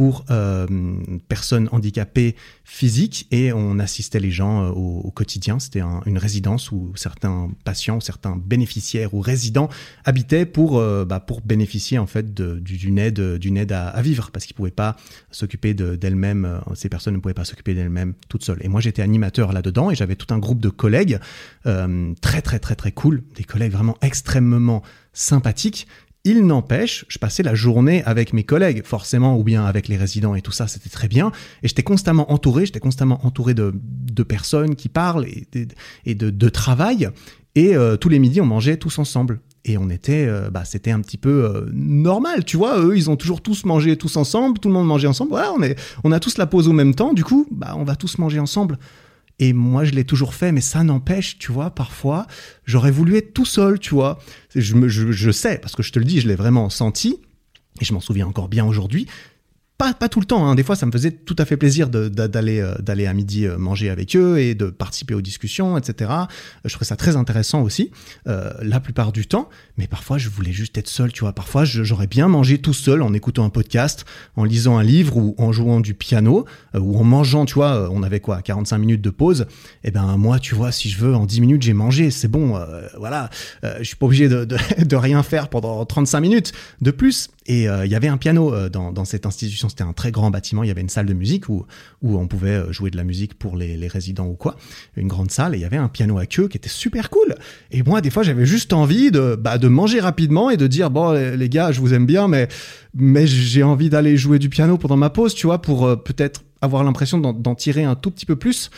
pour 0.00 0.24
euh, 0.30 0.66
personnes 1.28 1.68
handicapées 1.72 2.34
physiques 2.64 3.26
et 3.30 3.52
on 3.52 3.78
assistait 3.78 4.18
les 4.18 4.30
gens 4.30 4.64
euh, 4.64 4.70
au, 4.70 5.10
quotidien. 5.10 5.58
C'était 5.58 5.82
une 6.06 6.16
résidence 6.16 6.72
où 6.72 6.90
certains 6.96 7.50
patients, 7.64 8.00
certains 8.00 8.34
bénéficiaires 8.34 9.12
ou 9.12 9.20
résidents 9.20 9.68
habitaient 10.06 10.46
pour 10.46 10.78
euh, 10.78 11.04
bah, 11.04 11.20
pour 11.20 11.42
bénéficier 11.42 11.98
en 11.98 12.06
fait 12.06 12.32
d'une 12.32 12.98
aide 12.98 13.36
d'une 13.36 13.58
aide 13.58 13.72
à, 13.72 14.00
vivre 14.00 14.30
parce 14.32 14.46
qu'ils 14.46 14.56
pouvaient 14.56 14.70
pas 14.70 14.96
s'occuper 15.30 15.74
d'elles-mêmes. 15.74 16.62
ces 16.74 16.88
personnes 16.88 17.12
ne 17.12 17.20
pouvaient 17.20 17.34
pas 17.34 17.44
s'occuper 17.44 17.74
d'elles-mêmes 17.74 18.14
toutes 18.30 18.42
seules. 18.42 18.60
Et 18.62 18.68
moi 18.68 18.80
j'étais 18.80 19.02
animateur 19.02 19.52
là-dedans 19.52 19.90
et 19.90 19.94
j'avais 19.94 20.16
tout 20.16 20.32
un 20.32 20.38
groupe 20.38 20.62
de 20.62 20.70
collègues 20.70 21.18
très 21.64 22.40
très 22.40 22.58
très 22.58 22.74
très 22.74 22.92
cool, 22.92 23.22
des 23.36 23.44
collègues 23.44 23.72
vraiment 23.72 23.98
extrêmement 24.00 24.82
sympathiques 25.12 25.86
il 26.24 26.46
n'empêche, 26.46 27.06
je 27.08 27.18
passais 27.18 27.42
la 27.42 27.54
journée 27.54 28.02
avec 28.04 28.32
mes 28.32 28.44
collègues, 28.44 28.82
forcément, 28.84 29.38
ou 29.38 29.44
bien 29.44 29.64
avec 29.64 29.88
les 29.88 29.96
résidents 29.96 30.34
et 30.34 30.42
tout 30.42 30.52
ça, 30.52 30.66
c'était 30.66 30.90
très 30.90 31.08
bien. 31.08 31.32
Et 31.62 31.68
j'étais 31.68 31.82
constamment 31.82 32.30
entouré, 32.30 32.66
j'étais 32.66 32.80
constamment 32.80 33.24
entouré 33.24 33.54
de, 33.54 33.72
personnes 34.22 34.76
qui 34.76 34.90
parlent 34.90 35.26
et, 36.04 36.14
de, 36.14 36.48
travail. 36.50 37.08
Et 37.54 37.74
euh, 37.74 37.96
tous 37.96 38.10
les 38.10 38.18
midis, 38.18 38.40
on 38.42 38.46
mangeait 38.46 38.76
tous 38.76 38.98
ensemble. 38.98 39.40
Et 39.64 39.78
on 39.78 39.88
était, 39.88 40.26
euh, 40.26 40.50
bah, 40.50 40.64
c'était 40.64 40.90
un 40.90 41.00
petit 41.00 41.16
peu 41.16 41.44
euh, 41.44 41.70
normal, 41.72 42.44
tu 42.44 42.58
vois. 42.58 42.80
Eux, 42.80 42.96
ils 42.96 43.08
ont 43.08 43.16
toujours 43.16 43.40
tous 43.40 43.64
mangé 43.64 43.96
tous 43.96 44.16
ensemble, 44.16 44.58
tout 44.58 44.68
le 44.68 44.74
monde 44.74 44.86
mangeait 44.86 45.08
ensemble. 45.08 45.30
Voilà, 45.30 45.52
on, 45.52 45.60
on 46.04 46.12
a 46.12 46.20
tous 46.20 46.36
la 46.36 46.46
pause 46.46 46.68
au 46.68 46.72
même 46.72 46.94
temps. 46.94 47.14
Du 47.14 47.24
coup, 47.24 47.46
bah, 47.50 47.74
on 47.76 47.84
va 47.84 47.96
tous 47.96 48.18
manger 48.18 48.40
ensemble. 48.40 48.78
Et 49.42 49.54
moi, 49.54 49.84
je 49.84 49.92
l'ai 49.92 50.04
toujours 50.04 50.34
fait, 50.34 50.52
mais 50.52 50.60
ça 50.60 50.84
n'empêche, 50.84 51.38
tu 51.38 51.50
vois, 51.50 51.70
parfois, 51.70 52.26
j'aurais 52.66 52.90
voulu 52.90 53.16
être 53.16 53.32
tout 53.32 53.46
seul, 53.46 53.78
tu 53.78 53.94
vois. 53.94 54.18
Je, 54.54 54.74
me, 54.74 54.86
je, 54.86 55.30
sais, 55.30 55.58
parce 55.58 55.74
que 55.74 55.82
je 55.82 55.92
te 55.92 55.98
le 55.98 56.04
dis, 56.04 56.20
je 56.20 56.28
l'ai 56.28 56.34
vraiment 56.34 56.68
senti, 56.68 57.18
et 57.80 57.84
je 57.86 57.94
m'en 57.94 58.00
souviens 58.00 58.26
encore 58.26 58.48
bien 58.48 58.66
aujourd'hui, 58.66 59.06
pas, 59.80 60.08
tout 60.08 60.20
le 60.20 60.26
temps, 60.26 60.46
hein. 60.46 60.54
des 60.54 60.62
fois 60.62 60.76
ça 60.76 60.84
me 60.84 60.92
faisait 60.92 61.10
tout 61.10 61.36
à 61.38 61.46
fait 61.46 61.56
plaisir 61.56 61.88
d'aller 61.88 62.60
euh, 62.60 62.74
d'aller 62.80 63.06
à 63.06 63.14
midi 63.14 63.46
euh, 63.46 63.56
manger 63.56 63.88
avec 63.88 64.14
eux 64.14 64.38
et 64.38 64.54
de 64.54 64.66
participer 64.66 65.14
aux 65.14 65.22
discussions, 65.22 65.78
etc. 65.78 66.10
Je 66.64 66.70
trouvais 66.70 66.86
ça 66.86 66.96
très 66.96 67.16
intéressant 67.16 67.62
aussi, 67.62 67.90
euh, 68.26 68.52
la 68.60 68.80
plupart 68.80 69.10
du 69.10 69.26
temps, 69.26 69.48
mais 69.78 69.86
parfois 69.86 70.18
je 70.18 70.28
voulais 70.28 70.52
juste 70.52 70.76
être 70.76 70.88
seul, 70.88 71.12
tu 71.12 71.20
vois. 71.20 71.32
Parfois 71.32 71.64
j'aurais 71.64 72.06
bien 72.06 72.28
mangé 72.28 72.58
tout 72.58 72.74
seul 72.74 73.00
en 73.00 73.14
écoutant 73.14 73.44
un 73.44 73.50
podcast, 73.50 74.04
en 74.36 74.44
lisant 74.44 74.76
un 74.76 74.82
livre 74.82 75.16
ou 75.16 75.34
en 75.38 75.50
jouant 75.50 75.80
du 75.80 75.94
piano, 75.94 76.44
ou 76.74 76.98
en 76.98 77.04
mangeant, 77.04 77.46
tu 77.46 77.54
vois, 77.54 77.88
on 77.90 78.02
avait 78.02 78.20
quoi, 78.20 78.42
45 78.42 78.76
minutes 78.78 79.02
de 79.02 79.10
pause, 79.10 79.46
et 79.82 79.88
eh 79.88 79.90
ben 79.90 80.16
moi, 80.18 80.38
tu 80.38 80.54
vois, 80.54 80.72
si 80.72 80.90
je 80.90 80.98
veux, 80.98 81.14
en 81.14 81.24
10 81.24 81.40
minutes 81.40 81.62
j'ai 81.62 81.72
mangé, 81.72 82.10
c'est 82.10 82.28
bon, 82.28 82.60
voilà, 82.98 83.30
je 83.62 83.84
suis 83.84 83.96
pas 83.96 84.06
obligé 84.06 84.28
de, 84.28 84.44
de, 84.44 84.56
de 84.84 84.96
rien 84.96 85.22
faire 85.22 85.48
pendant 85.48 85.84
35 85.84 86.20
minutes 86.20 86.52
de 86.80 86.90
plus, 86.90 87.30
et 87.46 87.64
il 87.64 87.90
y 87.90 87.94
avait 87.94 88.08
un 88.08 88.18
piano 88.18 88.68
dans, 88.68 88.92
dans 88.92 89.04
cette 89.04 89.26
institution 89.26 89.69
c'était 89.70 89.82
un 89.82 89.92
très 89.92 90.10
grand 90.10 90.30
bâtiment, 90.30 90.62
il 90.62 90.68
y 90.68 90.70
avait 90.70 90.80
une 90.80 90.88
salle 90.88 91.06
de 91.06 91.14
musique 91.14 91.48
où, 91.48 91.66
où 92.02 92.18
on 92.18 92.28
pouvait 92.28 92.50
euh, 92.50 92.72
jouer 92.72 92.90
de 92.90 92.96
la 92.96 93.04
musique 93.04 93.34
pour 93.34 93.56
les, 93.56 93.88
résidents 93.88 94.26
ou 94.26 94.34
quoi, 94.34 94.56
une 94.96 95.08
grande 95.08 95.30
salle, 95.30 95.54
et 95.54 95.58
il 95.58 95.60
y 95.62 95.64
avait 95.64 95.76
un 95.76 95.88
piano 95.88 96.18
à 96.18 96.26
queue 96.26 96.48
qui 96.48 96.56
était 96.56 96.68
super 96.68 97.10
cool. 97.10 97.34
Et 97.70 97.82
moi, 97.82 98.00
des 98.00 98.10
fois, 98.10 98.22
j'avais 98.22 98.46
juste 98.46 98.72
envie 98.72 99.10
de, 99.10 99.36
bah, 99.36 99.58
de 99.58 99.68
manger 99.68 100.00
rapidement 100.00 100.50
et 100.50 100.56
de 100.56 100.66
dire, 100.66 100.90
bon, 100.90 101.12
les 101.12 101.48
gars, 101.48 101.72
je 101.72 101.80
vous 101.80 101.94
aime 101.94 102.06
bien, 102.06 102.28
mais, 102.28 102.48
mais 102.94 103.26
j'ai 103.26 103.62
envie 103.62 103.90
d'aller 103.90 104.16
jouer 104.16 104.38
du 104.38 104.48
piano 104.48 104.78
pendant 104.78 104.96
ma 104.96 105.10
pause, 105.10 105.34
tu 105.34 105.46
vois, 105.46 105.60
pour 105.60 105.86
euh, 105.86 105.96
peut-être 105.96 106.42
avoir 106.60 106.84
l'impression 106.84 107.18
d'en 107.18 107.54
tirer 107.54 107.84
un 107.84 107.94
tout 107.94 108.10
petit 108.10 108.26
peu 108.26 108.36
plus. 108.36 108.70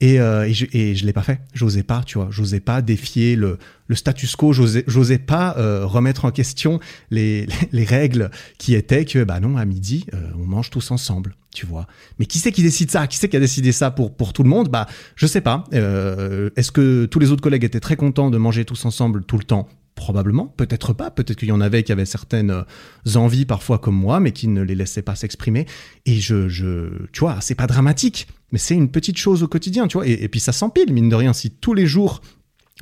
Et, 0.00 0.20
euh, 0.20 0.46
et, 0.46 0.52
je, 0.52 0.66
et 0.72 0.94
je 0.94 1.06
l'ai 1.06 1.12
pas 1.12 1.22
fait. 1.22 1.40
J'osais 1.54 1.82
pas, 1.82 2.02
tu 2.04 2.18
vois. 2.18 2.28
J'osais 2.30 2.60
pas 2.60 2.82
défier 2.82 3.36
le, 3.36 3.58
le 3.86 3.94
status 3.94 4.34
quo. 4.36 4.52
J'osais, 4.52 5.18
pas 5.18 5.56
euh, 5.56 5.86
remettre 5.86 6.24
en 6.24 6.30
question 6.30 6.80
les, 7.10 7.46
les, 7.72 7.84
règles 7.84 8.30
qui 8.58 8.74
étaient 8.74 9.04
que, 9.04 9.22
bah 9.24 9.40
non, 9.40 9.56
à 9.56 9.64
midi, 9.64 10.06
euh, 10.12 10.30
on 10.38 10.44
mange 10.44 10.70
tous 10.70 10.90
ensemble, 10.90 11.34
tu 11.54 11.66
vois. 11.66 11.86
Mais 12.18 12.26
qui 12.26 12.38
c'est 12.38 12.52
qui 12.52 12.62
décide 12.62 12.90
ça? 12.90 13.06
Qui 13.06 13.18
c'est 13.18 13.28
qui 13.28 13.36
a 13.36 13.40
décidé 13.40 13.72
ça 13.72 13.90
pour, 13.90 14.14
pour 14.14 14.32
tout 14.32 14.42
le 14.42 14.48
monde? 14.48 14.68
Bah, 14.68 14.86
je 15.16 15.26
sais 15.26 15.40
pas. 15.40 15.64
Euh, 15.72 16.50
est-ce 16.56 16.72
que 16.72 17.06
tous 17.06 17.18
les 17.18 17.30
autres 17.30 17.42
collègues 17.42 17.64
étaient 17.64 17.80
très 17.80 17.96
contents 17.96 18.30
de 18.30 18.38
manger 18.38 18.64
tous 18.64 18.84
ensemble 18.84 19.24
tout 19.24 19.38
le 19.38 19.44
temps? 19.44 19.68
Probablement, 19.94 20.46
peut-être 20.48 20.92
pas. 20.92 21.10
Peut-être 21.10 21.38
qu'il 21.38 21.48
y 21.48 21.52
en 21.52 21.60
avait 21.60 21.84
qui 21.84 21.92
avaient 21.92 22.04
certaines 22.04 22.50
euh, 22.50 23.14
envies 23.14 23.44
parfois 23.44 23.78
comme 23.78 23.94
moi, 23.94 24.18
mais 24.18 24.32
qui 24.32 24.48
ne 24.48 24.62
les 24.62 24.74
laissaient 24.74 25.02
pas 25.02 25.14
s'exprimer. 25.14 25.66
Et 26.04 26.18
je, 26.18 27.06
tu 27.12 27.20
vois, 27.20 27.40
c'est 27.40 27.54
pas 27.54 27.68
dramatique, 27.68 28.26
mais 28.50 28.58
c'est 28.58 28.74
une 28.74 28.90
petite 28.90 29.18
chose 29.18 29.44
au 29.44 29.48
quotidien, 29.48 29.86
tu 29.86 29.96
vois. 29.96 30.06
Et, 30.06 30.28
puis 30.28 30.40
ça 30.40 30.52
s'empile, 30.52 30.92
mine 30.92 31.08
de 31.08 31.14
rien. 31.14 31.32
Si 31.32 31.50
tous 31.50 31.74
les 31.74 31.86
jours 31.86 32.22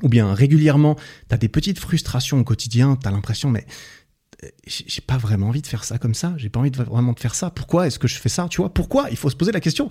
ou 0.02 0.08
bien 0.08 0.32
régulièrement, 0.32 0.96
t'as 1.28 1.36
des 1.36 1.48
petites 1.48 1.78
frustrations 1.78 2.40
au 2.40 2.44
quotidien, 2.44 2.96
t'as 2.96 3.10
l'impression, 3.10 3.50
mais 3.50 3.66
euh, 4.42 4.48
j'ai 4.66 5.02
pas 5.02 5.18
vraiment 5.18 5.48
envie 5.48 5.62
de 5.62 5.66
faire 5.66 5.84
ça 5.84 5.98
comme 5.98 6.14
ça. 6.14 6.32
J'ai 6.38 6.48
pas 6.48 6.60
envie 6.60 6.70
de 6.70 6.82
vraiment 6.82 7.12
de 7.12 7.20
faire 7.20 7.34
ça. 7.34 7.50
Pourquoi 7.50 7.86
est-ce 7.86 7.98
que 7.98 8.08
je 8.08 8.16
fais 8.16 8.30
ça 8.30 8.46
Tu 8.48 8.62
vois? 8.62 8.72
Pourquoi? 8.72 9.10
Il 9.10 9.18
faut 9.18 9.28
se 9.28 9.36
poser 9.36 9.52
la 9.52 9.60
question. 9.60 9.90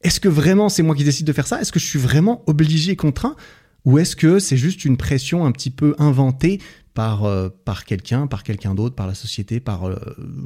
Est-ce 0.00 0.18
que 0.18 0.28
vraiment 0.28 0.70
c'est 0.70 0.82
moi 0.82 0.94
qui 0.94 1.04
décide 1.04 1.26
de 1.26 1.32
faire 1.34 1.46
ça? 1.46 1.60
Est-ce 1.60 1.72
que 1.72 1.78
je 1.78 1.86
suis 1.86 1.98
vraiment 1.98 2.42
obligé, 2.46 2.96
contraint? 2.96 3.36
Ou 3.84 3.98
est-ce 3.98 4.16
que 4.16 4.38
c'est 4.38 4.56
juste 4.56 4.84
une 4.84 4.96
pression 4.96 5.44
un 5.44 5.52
petit 5.52 5.70
peu 5.70 5.94
inventée 5.98 6.60
par, 6.94 7.24
euh, 7.24 7.48
par 7.64 7.84
quelqu'un, 7.84 8.26
par 8.26 8.44
quelqu'un 8.44 8.74
d'autre, 8.74 8.94
par 8.94 9.06
la 9.06 9.14
société, 9.14 9.60
par, 9.60 9.88
euh, 9.88 9.96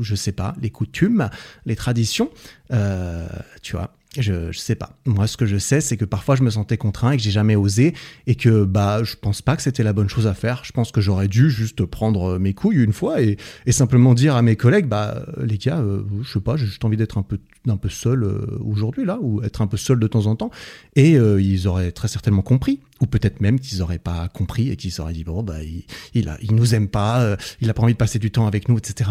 je 0.01 0.15
sais 0.15 0.33
pas, 0.33 0.55
les 0.61 0.71
coutumes, 0.71 1.31
les 1.67 1.77
traditions 1.77 2.31
euh, 2.73 3.29
Tu 3.63 3.77
vois? 3.77 3.98
Je, 4.23 4.53
je 4.53 4.59
sais 4.59 4.75
pas. 4.75 4.99
Moi, 5.07 5.27
ce 5.27 5.37
que 5.37 5.47
je 5.47 5.57
sais, 5.57 5.81
c'est 5.81 5.97
que 5.97 6.05
parfois 6.05 6.37
je 6.37 6.43
me 6.43 6.51
sentais 6.51 6.77
contraint 6.77 7.13
et 7.13 7.17
que 7.17 7.23
j'ai 7.23 7.31
jamais 7.31 7.57
osé 7.57 7.95
et 8.27 8.35
que 8.35 8.65
bah 8.65 9.03
je 9.05 9.17
pense 9.17 9.43
pas 9.43 9.57
que 9.57 9.63
c'était 9.63 9.83
la 9.83 9.93
bonne 9.93 10.09
chose 10.09 10.27
à 10.27 10.35
faire. 10.35 10.63
Je 10.65 10.73
pense 10.73 10.93
que 10.93 11.01
j'aurais 11.01 11.29
dû 11.29 11.51
juste 11.51 11.85
prendre 11.85 12.39
mes 12.39 12.55
couilles 12.55 12.83
une 12.83 12.93
fois 12.93 13.23
et, 13.23 13.37
et 13.67 13.73
simplement 13.73 14.15
dire 14.15 14.37
à 14.37 14.43
mes 14.43 14.57
collègues 14.57 14.87
bah 14.87 15.25
les 15.41 15.59
gars, 15.59 15.79
euh, 15.79 16.03
je 16.23 16.33
sais 16.33 16.41
pas, 16.41 16.57
j'ai 16.57 16.67
juste 16.67 16.85
envie 16.85 16.97
d'être 16.97 17.19
un 17.19 17.23
peu 17.23 17.39
un 17.69 17.77
peu 17.77 17.89
seul 17.89 18.25
euh, 18.25 18.59
aujourd'hui 18.65 19.05
là 19.05 19.19
ou 19.21 19.43
être 19.43 19.61
un 19.61 19.67
peu 19.67 19.77
seul 19.77 20.01
de 20.01 20.07
temps 20.07 20.27
en 20.27 20.37
temps 20.37 20.51
et 20.97 21.17
euh, 21.17 21.41
ils 21.41 21.69
auraient 21.69 21.93
très 21.93 22.09
certainement 22.09 22.43
compris 22.43 22.81
ou 23.01 23.07
peut-être 23.07 23.41
même 23.41 23.61
qu'ils 23.61 23.83
auraient 23.83 23.99
pas 23.99 24.29
compris 24.29 24.71
et 24.71 24.77
qu'ils 24.77 25.01
auraient 25.01 25.13
dit 25.13 25.25
bon 25.25 25.43
bah 25.43 25.63
il, 25.63 25.85
il, 26.15 26.29
a, 26.29 26.39
il 26.41 26.55
nous 26.55 26.75
aime 26.75 26.89
pas, 26.89 27.37
il 27.61 27.69
a 27.69 27.75
pas 27.75 27.83
envie 27.83 27.93
de 27.93 27.99
passer 27.99 28.19
du 28.19 28.31
temps 28.31 28.47
avec 28.47 28.69
nous, 28.69 28.79
etc 28.79 29.11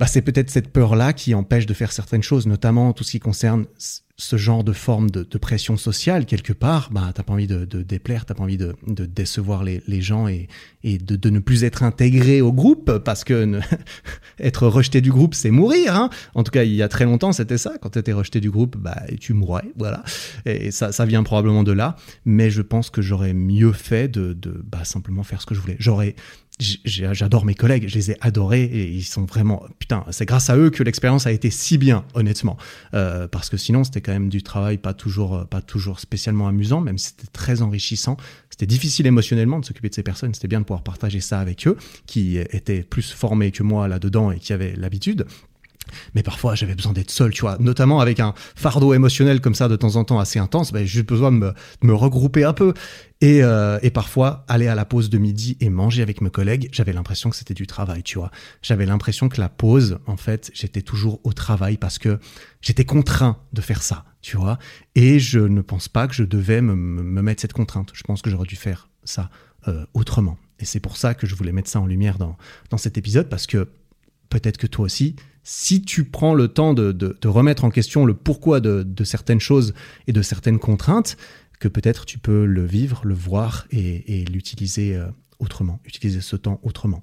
bah, 0.00 0.06
c'est 0.06 0.22
peut-être 0.22 0.48
cette 0.48 0.72
peur-là 0.72 1.12
qui 1.12 1.34
empêche 1.34 1.66
de 1.66 1.74
faire 1.74 1.92
certaines 1.92 2.22
choses, 2.22 2.46
notamment 2.46 2.94
tout 2.94 3.04
ce 3.04 3.10
qui 3.10 3.20
concerne 3.20 3.66
ce 4.16 4.36
genre 4.36 4.64
de 4.64 4.72
forme 4.72 5.10
de, 5.10 5.22
pression 5.38 5.76
sociale 5.76 6.24
quelque 6.24 6.54
part. 6.54 6.88
Bah, 6.90 7.12
t'as 7.14 7.22
pas 7.22 7.34
envie 7.34 7.46
de, 7.46 7.66
de 7.66 7.82
déplaire, 7.82 8.24
t'as 8.24 8.32
pas 8.32 8.42
envie 8.42 8.56
de, 8.56 8.74
décevoir 8.86 9.62
les, 9.62 10.00
gens 10.00 10.26
et, 10.26 10.48
de, 10.84 11.30
ne 11.30 11.38
plus 11.38 11.64
être 11.64 11.82
intégré 11.82 12.40
au 12.40 12.50
groupe 12.50 12.98
parce 12.98 13.24
que 13.24 13.60
être 14.38 14.66
rejeté 14.66 15.02
du 15.02 15.10
groupe, 15.10 15.34
c'est 15.34 15.50
mourir. 15.50 15.94
Hein 15.94 16.08
en 16.34 16.44
tout 16.44 16.50
cas, 16.50 16.64
il 16.64 16.74
y 16.74 16.82
a 16.82 16.88
très 16.88 17.04
longtemps, 17.04 17.32
c'était 17.32 17.58
ça. 17.58 17.74
Quand 17.82 17.90
t'étais 17.90 18.14
rejeté 18.14 18.40
du 18.40 18.50
groupe, 18.50 18.78
bah, 18.78 19.02
tu 19.20 19.34
mourrais, 19.34 19.70
voilà. 19.76 20.02
Et 20.46 20.70
ça, 20.70 20.92
ça 20.92 21.04
vient 21.04 21.22
probablement 21.24 21.62
de 21.62 21.72
là. 21.72 21.96
Mais 22.24 22.50
je 22.50 22.62
pense 22.62 22.88
que 22.88 23.02
j'aurais 23.02 23.34
mieux 23.34 23.72
fait 23.72 24.08
de 24.08 24.34
bah, 24.64 24.84
simplement 24.84 25.24
faire 25.24 25.42
ce 25.42 25.46
que 25.46 25.54
je 25.54 25.60
voulais. 25.60 25.76
J'aurais 25.78 26.14
j'adore 26.84 27.44
mes 27.44 27.54
collègues, 27.54 27.88
je 27.88 27.94
les 27.94 28.10
ai 28.12 28.16
adorés 28.20 28.64
et 28.64 28.88
ils 28.88 29.04
sont 29.04 29.24
vraiment 29.24 29.64
putain, 29.78 30.04
c'est 30.10 30.26
grâce 30.26 30.50
à 30.50 30.56
eux 30.56 30.70
que 30.70 30.82
l'expérience 30.82 31.26
a 31.26 31.32
été 31.32 31.50
si 31.50 31.78
bien, 31.78 32.04
honnêtement, 32.14 32.56
euh, 32.94 33.28
parce 33.28 33.50
que 33.50 33.56
sinon 33.56 33.84
c'était 33.84 34.00
quand 34.00 34.12
même 34.12 34.28
du 34.28 34.42
travail 34.42 34.78
pas 34.78 34.94
toujours 34.94 35.36
euh, 35.36 35.44
pas 35.44 35.62
toujours 35.62 36.00
spécialement 36.00 36.48
amusant, 36.48 36.80
même 36.80 36.98
si 36.98 37.08
c'était 37.08 37.30
très 37.32 37.62
enrichissant. 37.62 38.16
C'était 38.50 38.66
difficile 38.66 39.06
émotionnellement 39.06 39.58
de 39.58 39.64
s'occuper 39.64 39.88
de 39.88 39.94
ces 39.94 40.02
personnes, 40.02 40.34
c'était 40.34 40.48
bien 40.48 40.60
de 40.60 40.64
pouvoir 40.64 40.82
partager 40.82 41.20
ça 41.20 41.40
avec 41.40 41.66
eux, 41.66 41.76
qui 42.06 42.36
étaient 42.36 42.82
plus 42.82 43.10
formés 43.10 43.52
que 43.52 43.62
moi 43.62 43.88
là-dedans 43.88 44.30
et 44.32 44.38
qui 44.38 44.52
avaient 44.52 44.74
l'habitude. 44.76 45.26
Mais 46.14 46.22
parfois, 46.22 46.54
j'avais 46.54 46.74
besoin 46.74 46.92
d'être 46.92 47.10
seul, 47.10 47.32
tu 47.32 47.42
vois, 47.42 47.56
notamment 47.58 48.00
avec 48.00 48.20
un 48.20 48.34
fardeau 48.54 48.94
émotionnel 48.94 49.40
comme 49.40 49.54
ça 49.54 49.68
de 49.68 49.76
temps 49.76 49.96
en 49.96 50.04
temps 50.04 50.18
assez 50.18 50.38
intense. 50.38 50.72
Ben, 50.72 50.80
j'ai 50.80 50.86
juste 50.86 51.08
besoin 51.08 51.32
de 51.32 51.52
me, 51.82 51.94
regrouper 51.94 52.44
un 52.44 52.52
peu. 52.52 52.74
Et, 53.20 53.42
euh, 53.42 53.78
et, 53.82 53.90
parfois, 53.90 54.44
aller 54.48 54.66
à 54.66 54.74
la 54.74 54.84
pause 54.86 55.10
de 55.10 55.18
midi 55.18 55.56
et 55.60 55.68
manger 55.68 56.00
avec 56.00 56.22
mes 56.22 56.30
collègues, 56.30 56.70
j'avais 56.72 56.92
l'impression 56.92 57.28
que 57.28 57.36
c'était 57.36 57.52
du 57.54 57.66
travail, 57.66 58.02
tu 58.02 58.18
vois. 58.18 58.30
J'avais 58.62 58.86
l'impression 58.86 59.28
que 59.28 59.40
la 59.40 59.50
pause, 59.50 59.98
en 60.06 60.16
fait, 60.16 60.50
j'étais 60.54 60.82
toujours 60.82 61.20
au 61.24 61.32
travail 61.32 61.76
parce 61.76 61.98
que 61.98 62.18
j'étais 62.62 62.84
contraint 62.84 63.36
de 63.52 63.60
faire 63.60 63.82
ça, 63.82 64.04
tu 64.22 64.38
vois. 64.38 64.58
Et 64.94 65.18
je 65.18 65.40
ne 65.40 65.60
pense 65.60 65.88
pas 65.88 66.08
que 66.08 66.14
je 66.14 66.24
devais 66.24 66.62
me, 66.62 66.74
me 66.74 67.22
mettre 67.22 67.42
cette 67.42 67.52
contrainte. 67.52 67.90
Je 67.92 68.02
pense 68.02 68.22
que 68.22 68.30
j'aurais 68.30 68.46
dû 68.46 68.56
faire 68.56 68.88
ça 69.04 69.28
euh, 69.68 69.84
autrement. 69.92 70.38
Et 70.58 70.64
c'est 70.64 70.80
pour 70.80 70.96
ça 70.96 71.14
que 71.14 71.26
je 71.26 71.34
voulais 71.34 71.52
mettre 71.52 71.68
ça 71.68 71.80
en 71.80 71.86
lumière 71.86 72.16
dans, 72.16 72.36
dans 72.70 72.78
cet 72.78 72.96
épisode 72.96 73.28
parce 73.28 73.46
que 73.46 73.68
peut-être 74.30 74.56
que 74.56 74.66
toi 74.66 74.86
aussi, 74.86 75.16
si 75.52 75.82
tu 75.82 76.04
prends 76.04 76.32
le 76.32 76.46
temps 76.46 76.74
de, 76.74 76.92
de, 76.92 77.28
remettre 77.28 77.64
en 77.64 77.70
question 77.70 78.06
le 78.06 78.14
pourquoi 78.14 78.60
de, 78.60 78.84
de, 78.84 79.02
certaines 79.02 79.40
choses 79.40 79.74
et 80.06 80.12
de 80.12 80.22
certaines 80.22 80.60
contraintes, 80.60 81.16
que 81.58 81.66
peut-être 81.66 82.06
tu 82.06 82.18
peux 82.18 82.44
le 82.44 82.64
vivre, 82.64 83.00
le 83.02 83.14
voir 83.14 83.66
et, 83.72 84.24
l'utiliser 84.26 84.94
euh, 84.94 85.06
autrement, 85.40 85.80
utiliser 85.84 86.20
ce 86.20 86.36
temps 86.36 86.60
autrement. 86.62 87.02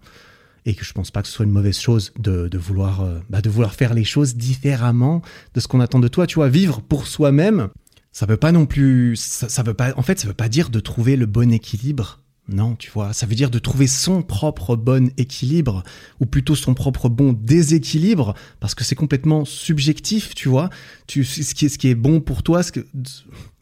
Et 0.65 0.75
que 0.75 0.85
je 0.85 0.93
pense 0.93 1.11
pas 1.11 1.21
que 1.23 1.27
ce 1.27 1.33
soit 1.33 1.43
une 1.43 1.51
mauvaise 1.51 1.77
chose 1.77 2.13
de, 2.19 2.47
de 2.47 2.57
vouloir, 2.57 3.01
euh, 3.01 3.19
bah 3.29 3.41
de 3.41 3.49
vouloir 3.49 3.75
faire 3.75 3.93
les 3.93 4.05
choses 4.05 4.37
différemment 4.37 5.21
de 5.53 5.59
ce 5.59 5.67
qu'on 5.67 5.81
attend 5.81 5.99
de 5.99 6.07
toi. 6.07 6.25
Tu 6.25 6.35
vois, 6.35 6.47
vivre 6.47 6.79
pour 6.79 7.05
soi-même, 7.05 7.67
ça 8.13 8.25
veut 8.25 8.37
pas 8.37 8.53
non 8.53 8.65
plus, 8.65 9.17
ça, 9.17 9.49
ça 9.49 9.61
veut 9.61 9.73
pas, 9.73 9.93
en 9.97 10.03
fait, 10.03 10.21
ça 10.21 10.27
veut 10.27 10.33
pas 10.33 10.47
dire 10.47 10.69
de 10.69 10.79
trouver 10.79 11.17
le 11.17 11.25
bon 11.25 11.51
équilibre 11.51 12.21
non, 12.49 12.75
tu 12.75 12.89
vois, 12.89 13.11
ça 13.11 13.25
veut 13.25 13.35
dire 13.35 13.49
de 13.49 13.59
trouver 13.59 13.87
son 13.87 14.21
propre 14.21 14.77
bon 14.77 15.11
équilibre, 15.17 15.83
ou 16.21 16.25
plutôt 16.25 16.55
son 16.55 16.73
propre 16.73 17.09
bon 17.09 17.33
déséquilibre, 17.33 18.35
parce 18.61 18.73
que 18.73 18.85
c'est 18.85 18.95
complètement 18.95 19.43
subjectif, 19.43 20.33
tu 20.33 20.47
vois. 20.47 20.69
Tu, 21.07 21.25
ce, 21.25 21.53
qui 21.53 21.65
est, 21.65 21.69
ce 21.69 21.77
qui 21.77 21.89
est 21.89 21.95
bon 21.95 22.21
pour 22.21 22.43
toi, 22.43 22.63
ce, 22.63 22.71
que, 22.71 22.87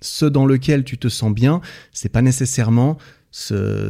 ce 0.01 0.25
dans 0.25 0.45
lequel 0.45 0.83
tu 0.83 0.99
te 0.99 1.09
sens 1.09 1.33
bien, 1.33 1.61
c'est 1.91 2.09
pas 2.09 2.21
nécessairement 2.21 2.97
ce, 3.37 3.89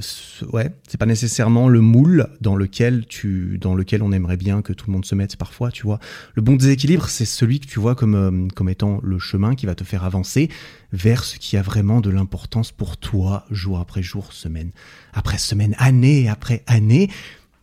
ouais, 0.53 0.71
c'est 0.87 0.97
pas 0.97 1.05
nécessairement 1.05 1.69
le 1.69 1.79
moule 1.79 2.29
dans 2.41 2.55
lequel 2.55 3.05
tu, 3.05 3.59
dans 3.61 3.75
lequel 3.75 4.01
on 4.01 4.11
aimerait 4.11 4.37
bien 4.37 4.63
que 4.63 4.73
tout 4.73 4.87
le 4.87 4.93
monde 4.93 5.05
se 5.05 5.13
mette 5.13 5.35
parfois, 5.35 5.69
tu 5.69 5.83
vois. 5.83 5.99
Le 6.33 6.41
bon 6.41 6.55
déséquilibre, 6.55 7.07
c'est 7.09 7.25
celui 7.25 7.59
que 7.59 7.67
tu 7.67 7.79
vois 7.79 7.93
comme, 7.93 8.15
euh, 8.15 8.47
comme 8.55 8.69
étant 8.69 8.99
le 9.03 9.19
chemin 9.19 9.53
qui 9.53 9.67
va 9.67 9.75
te 9.75 9.83
faire 9.83 10.03
avancer 10.03 10.49
vers 10.93 11.23
ce 11.23 11.37
qui 11.37 11.57
a 11.57 11.61
vraiment 11.61 12.01
de 12.01 12.09
l'importance 12.09 12.71
pour 12.71 12.97
toi, 12.97 13.45
jour 13.51 13.79
après 13.79 14.01
jour, 14.01 14.33
semaine 14.33 14.71
après 15.13 15.37
semaine, 15.37 15.75
année 15.77 16.27
après 16.27 16.63
année, 16.65 17.11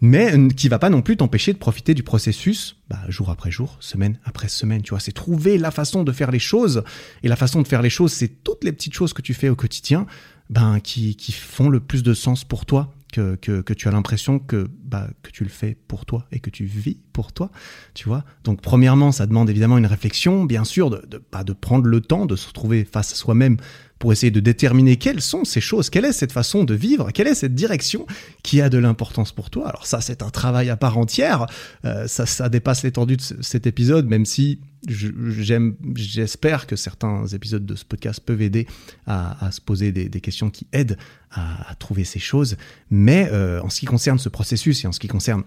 mais 0.01 0.37
euh, 0.37 0.51
qui 0.51 0.68
va 0.68 0.79
pas 0.79 0.90
non 0.90 1.03
plus 1.03 1.16
t'empêcher 1.16 1.53
de 1.53 1.59
profiter 1.59 1.95
du 1.95 2.05
processus, 2.05 2.77
bah, 2.90 3.01
jour 3.09 3.29
après 3.29 3.51
jour, 3.51 3.77
semaine 3.81 4.18
après 4.25 4.49
semaine, 4.49 4.83
tu 4.83 4.90
vois. 4.90 5.01
C'est 5.01 5.12
trouver 5.12 5.59
la 5.59 5.73
façon 5.73 6.05
de 6.05 6.12
faire 6.12 6.31
les 6.31 6.38
choses, 6.38 6.85
et 7.25 7.29
la 7.29 7.37
façon 7.37 7.61
de 7.61 7.66
faire 7.66 7.83
les 7.83 7.90
choses, 7.90 8.12
c'est 8.12 8.42
toutes 8.45 8.62
les 8.62 8.73
petites 8.73 8.95
choses 8.95 9.12
que 9.12 9.23
tu 9.23 9.35
fais 9.35 9.49
au 9.49 9.57
quotidien 9.57 10.07
ben, 10.53 10.81
qui, 10.81 11.17
font 11.33 11.71
le 11.71 11.81
plus 11.81 12.03
de 12.03 12.12
sens 12.12 12.45
pour 12.45 12.67
toi, 12.67 12.93
que, 13.11 13.37
que, 13.37 13.73
tu 13.73 13.88
as 13.88 13.91
l'impression 13.91 14.38
que, 14.38 14.69
bah, 14.85 15.09
que 15.23 15.31
tu 15.31 15.45
le 15.45 15.51
fais 15.51 15.79
pour 15.88 16.05
toi 16.05 16.27
et 16.31 16.41
que 16.41 16.51
tu 16.51 16.67
vis 16.67 16.99
pour 17.15 17.33
toi, 17.33 17.51
tu 17.95 18.07
vois. 18.07 18.23
Donc, 18.45 18.61
premièrement, 18.61 19.12
ça 19.12 19.27
demande 19.27 19.49
évidemment 19.49 19.79
une 19.79 19.87
réflexion, 19.87 20.45
bien 20.45 20.65
sûr, 20.65 20.91
de, 20.91 21.07
de, 21.07 21.23
bah, 21.33 21.43
de 21.43 21.55
prendre 21.55 21.87
le 21.87 22.03
temps 22.03 22.27
de 22.27 22.37
se 22.37 22.47
retrouver 22.49 22.85
face 22.85 23.12
à 23.12 23.15
soi-même 23.15 23.57
pour 23.99 24.12
essayer 24.12 24.31
de 24.31 24.41
déterminer 24.41 24.97
quelles 24.97 25.23
sont 25.23 25.47
ces 25.47 25.62
choses, 25.62 25.88
quelle 25.88 26.05
est 26.05 26.12
cette 26.12 26.33
façon 26.33 26.65
de 26.65 26.75
vivre, 26.75 27.12
quelle 27.12 27.29
est 27.29 27.35
cette 27.35 27.55
direction 27.55 28.07
qui 28.43 28.61
a 28.61 28.69
de 28.69 28.77
l'importance 28.77 29.33
pour 29.33 29.49
toi. 29.49 29.69
Alors 29.71 29.87
ça, 29.87 30.03
c'est 30.03 30.23
un 30.23 30.31
travail 30.31 30.69
à 30.69 30.77
part 30.77 30.99
entière. 30.99 31.47
Euh, 31.87 32.07
ça, 32.09 32.27
ça 32.27 32.51
dépasse 32.51 32.83
l'étendue 32.83 33.17
de 33.17 33.23
cet 33.41 33.67
épisode, 33.67 34.07
même 34.07 34.27
si 34.27 34.59
j'espère 34.88 36.66
que 36.66 36.77
certains 36.77 37.27
épisodes 37.29 37.64
de 37.64 37.75
ce 37.75 37.85
podcast 37.85 38.21
peuvent 38.21 38.42
aider 38.42 38.66
à, 39.07 39.51
se 39.53 39.61
poser 39.61 39.92
des, 39.92 40.21
questions 40.21 40.51
qui 40.51 40.66
aident 40.73 40.99
à, 41.31 41.71
à, 41.71 41.75
trouver 41.75 42.05
ces 42.05 42.18
choses. 42.18 42.57
Mais 42.90 43.29
euh, 43.33 43.62
en 43.62 43.71
ce 43.71 43.81
qui 43.81 43.87
concerne 43.87 44.18
ce 44.18 44.29
processus 44.29 44.85
et 44.85 44.87
en 44.87 44.92
ce 44.92 45.01
qui 45.01 45.09
concerne 45.09 45.45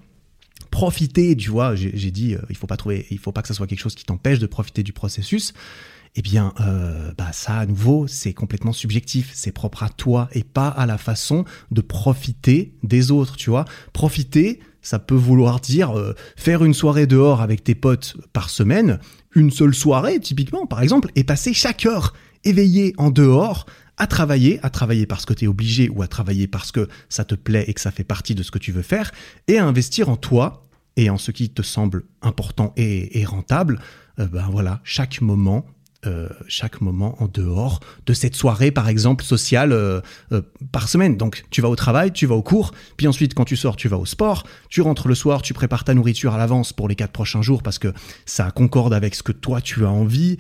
profiter, 0.72 1.36
tu 1.36 1.50
vois, 1.50 1.76
j'ai 1.76 2.12
dit, 2.12 2.36
euh, 2.36 2.42
il 2.50 2.56
faut 2.56 2.68
pas 2.68 2.78
trouver, 2.78 3.06
il 3.10 3.20
faut 3.20 3.32
pas 3.32 3.42
que 3.42 3.48
ça 3.48 3.54
soit 3.54 3.68
quelque 3.68 3.80
chose 3.80 3.96
qui 3.96 4.06
t'empêche 4.06 4.40
de 4.40 4.48
profiter 4.48 4.84
du 4.84 4.94
processus 4.94 5.54
eh 6.16 6.22
bien, 6.22 6.54
euh, 6.62 7.12
bah 7.18 7.32
ça 7.34 7.58
à 7.58 7.66
nouveau, 7.66 8.08
c'est 8.08 8.34
complètement 8.34 8.72
subjectif, 8.72 9.32
c'est 9.34 9.52
propre 9.52 9.84
à 9.84 9.90
toi 9.90 10.30
et 10.32 10.44
pas 10.44 10.70
à 10.70 10.86
la 10.86 10.98
façon 10.98 11.44
de 11.72 11.82
profiter 11.82 12.74
des 12.84 13.12
autres, 13.12 13.36
tu 13.36 13.50
vois. 13.50 13.66
Profiter, 13.92 14.62
ça 14.86 15.00
peut 15.00 15.16
vouloir 15.16 15.60
dire 15.60 15.98
euh, 15.98 16.14
faire 16.36 16.64
une 16.64 16.74
soirée 16.74 17.08
dehors 17.08 17.42
avec 17.42 17.64
tes 17.64 17.76
potes 17.76 18.16
par 18.34 18.50
semaine, 18.50 19.00
une 19.36 19.52
seule 19.52 19.74
soirée 19.74 20.20
typiquement 20.20 20.66
par 20.66 20.82
exemple, 20.82 21.10
et 21.16 21.24
passer 21.24 21.54
chaque 21.54 21.86
heure 21.86 22.14
éveillé 22.44 22.94
en 22.98 23.10
dehors 23.10 23.66
à 23.98 24.08
travailler, 24.08 24.60
à 24.62 24.70
travailler 24.70 25.06
parce 25.06 25.26
que 25.26 25.34
tu 25.34 25.46
es 25.46 25.48
obligé 25.48 25.90
ou 25.90 26.02
à 26.04 26.08
travailler 26.08 26.48
parce 26.48 26.72
que 26.72 26.88
ça 27.10 27.26
te 27.26 27.36
plaît 27.36 27.66
et 27.68 27.74
que 27.74 27.82
ça 27.82 27.92
fait 27.92 28.04
partie 28.04 28.36
de 28.36 28.44
ce 28.44 28.52
que 28.52 28.60
tu 28.60 28.72
veux 28.72 28.82
faire, 28.82 29.12
et 29.48 29.58
à 29.58 29.66
investir 29.66 30.10
en 30.10 30.18
toi 30.18 30.68
et 30.98 31.10
en 31.10 31.18
ce 31.18 31.32
qui 31.32 31.50
te 31.50 31.62
semble 31.62 32.04
important 32.22 32.74
et, 32.78 33.24
rentable, 33.26 33.80
euh, 34.20 34.28
ben 34.28 34.48
voilà, 34.52 34.82
chaque 34.84 35.22
moment 35.22 35.66
euh, 36.08 36.30
chaque 36.48 36.82
moment 36.82 37.16
en 37.22 37.28
dehors 37.28 37.80
de 38.06 38.14
cette 38.14 38.36
soirée, 38.36 38.72
par 38.72 38.90
exemple, 38.90 39.24
sociale 39.24 39.72
euh, 39.72 40.02
euh, 40.32 40.42
par 40.72 40.90
semaine. 40.90 41.18
Donc, 41.18 41.44
tu 41.50 41.62
vas 41.62 41.70
au 41.70 41.76
travail, 41.76 42.12
tu 42.12 42.26
vas 42.26 42.36
au 42.36 42.42
cours, 42.42 42.72
puis 42.98 43.08
ensuite, 43.08 43.34
quand 43.34 43.46
tu 43.46 43.56
sors, 43.56 43.76
tu 43.76 43.88
vas 43.88 43.98
au 43.98 44.06
sport, 44.06 44.46
tu 44.70 44.82
rentres 44.82 45.08
le 45.08 45.16
soir, 45.16 45.42
tu 45.42 45.54
prépares 45.54 45.84
ta 45.84 45.94
nourriture 45.94 46.34
à 46.34 46.38
l'avance 46.38 46.74
pour 46.74 46.88
les 46.88 46.96
quatre 46.96 47.12
prochains 47.12 47.42
jours 47.42 47.64
parce 47.64 47.80
que 47.80 47.94
ça 48.26 48.52
concorde 48.52 48.94
avec 48.94 49.16
ce 49.16 49.24
que 49.24 49.32
toi, 49.32 49.62
tu 49.62 49.86
as 49.86 49.90
envie, 49.90 50.38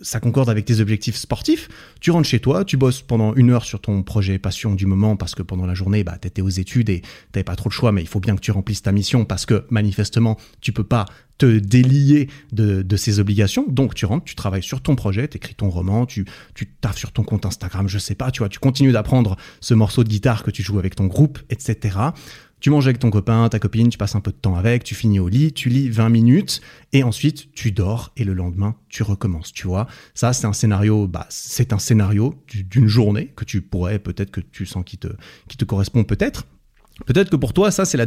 ça 0.00 0.20
concorde 0.20 0.48
avec 0.48 0.64
tes 0.64 0.80
objectifs 0.80 1.16
sportifs. 1.16 1.68
Tu 2.00 2.10
rentres 2.10 2.28
chez 2.28 2.40
toi, 2.40 2.64
tu 2.64 2.76
bosses 2.76 3.02
pendant 3.02 3.34
une 3.34 3.50
heure 3.50 3.64
sur 3.64 3.80
ton 3.80 4.02
projet 4.02 4.38
passion 4.38 4.74
du 4.74 4.86
moment 4.86 5.16
parce 5.16 5.34
que 5.34 5.42
pendant 5.42 5.66
la 5.66 5.74
journée, 5.74 6.04
bah, 6.04 6.18
tu 6.20 6.28
étais 6.28 6.42
aux 6.42 6.48
études 6.48 6.90
et 6.90 7.02
t'avais 7.32 7.44
pas 7.44 7.56
trop 7.56 7.68
le 7.68 7.74
choix, 7.74 7.92
mais 7.92 8.02
il 8.02 8.08
faut 8.08 8.20
bien 8.20 8.34
que 8.36 8.40
tu 8.40 8.50
remplisses 8.50 8.82
ta 8.82 8.92
mission 8.92 9.24
parce 9.24 9.46
que 9.46 9.64
manifestement, 9.70 10.38
tu 10.60 10.72
peux 10.72 10.84
pas 10.84 11.06
te 11.38 11.58
délier 11.58 12.28
de, 12.52 12.82
de 12.82 12.96
ces 12.96 13.18
obligations. 13.18 13.66
Donc 13.68 13.94
tu 13.94 14.06
rentres, 14.06 14.24
tu 14.24 14.34
travailles 14.34 14.62
sur 14.62 14.80
ton 14.80 14.94
projet, 14.94 15.01
tu 15.10 15.36
écris 15.36 15.54
ton 15.54 15.70
roman, 15.70 16.06
tu, 16.06 16.24
tu 16.54 16.66
taffes 16.66 16.98
sur 16.98 17.12
ton 17.12 17.24
compte 17.24 17.46
Instagram, 17.46 17.88
je 17.88 17.98
sais 17.98 18.14
pas, 18.14 18.30
tu 18.30 18.40
vois, 18.40 18.48
tu 18.48 18.58
continues 18.58 18.92
d'apprendre 18.92 19.36
ce 19.60 19.74
morceau 19.74 20.04
de 20.04 20.08
guitare 20.08 20.42
que 20.42 20.50
tu 20.50 20.62
joues 20.62 20.78
avec 20.78 20.94
ton 20.94 21.06
groupe, 21.06 21.38
etc. 21.50 21.98
Tu 22.60 22.70
manges 22.70 22.86
avec 22.86 23.00
ton 23.00 23.10
copain, 23.10 23.48
ta 23.48 23.58
copine, 23.58 23.88
tu 23.88 23.98
passes 23.98 24.14
un 24.14 24.20
peu 24.20 24.30
de 24.30 24.36
temps 24.36 24.54
avec, 24.54 24.84
tu 24.84 24.94
finis 24.94 25.18
au 25.18 25.28
lit, 25.28 25.52
tu 25.52 25.68
lis 25.68 25.88
20 25.88 26.10
minutes 26.10 26.60
et 26.92 27.02
ensuite 27.02 27.52
tu 27.54 27.72
dors 27.72 28.12
et 28.16 28.22
le 28.22 28.34
lendemain 28.34 28.76
tu 28.88 29.02
recommences, 29.02 29.52
tu 29.52 29.66
vois. 29.66 29.88
Ça 30.14 30.32
c'est 30.32 30.46
un 30.46 30.52
scénario, 30.52 31.08
bah 31.08 31.26
c'est 31.28 31.72
un 31.72 31.80
scénario 31.80 32.40
d'une 32.46 32.86
journée 32.86 33.32
que 33.34 33.44
tu 33.44 33.62
pourrais 33.62 33.98
peut-être 33.98 34.30
que 34.30 34.40
tu 34.40 34.64
sens 34.64 34.84
qui 34.84 34.96
te 34.96 35.08
qui 35.48 35.56
te 35.56 35.64
correspond 35.64 36.04
peut-être. 36.04 36.46
Peut-être 37.06 37.30
que 37.30 37.36
pour 37.36 37.52
toi, 37.52 37.70
ça, 37.70 37.84
c'est 37.84 37.96
la, 37.96 38.06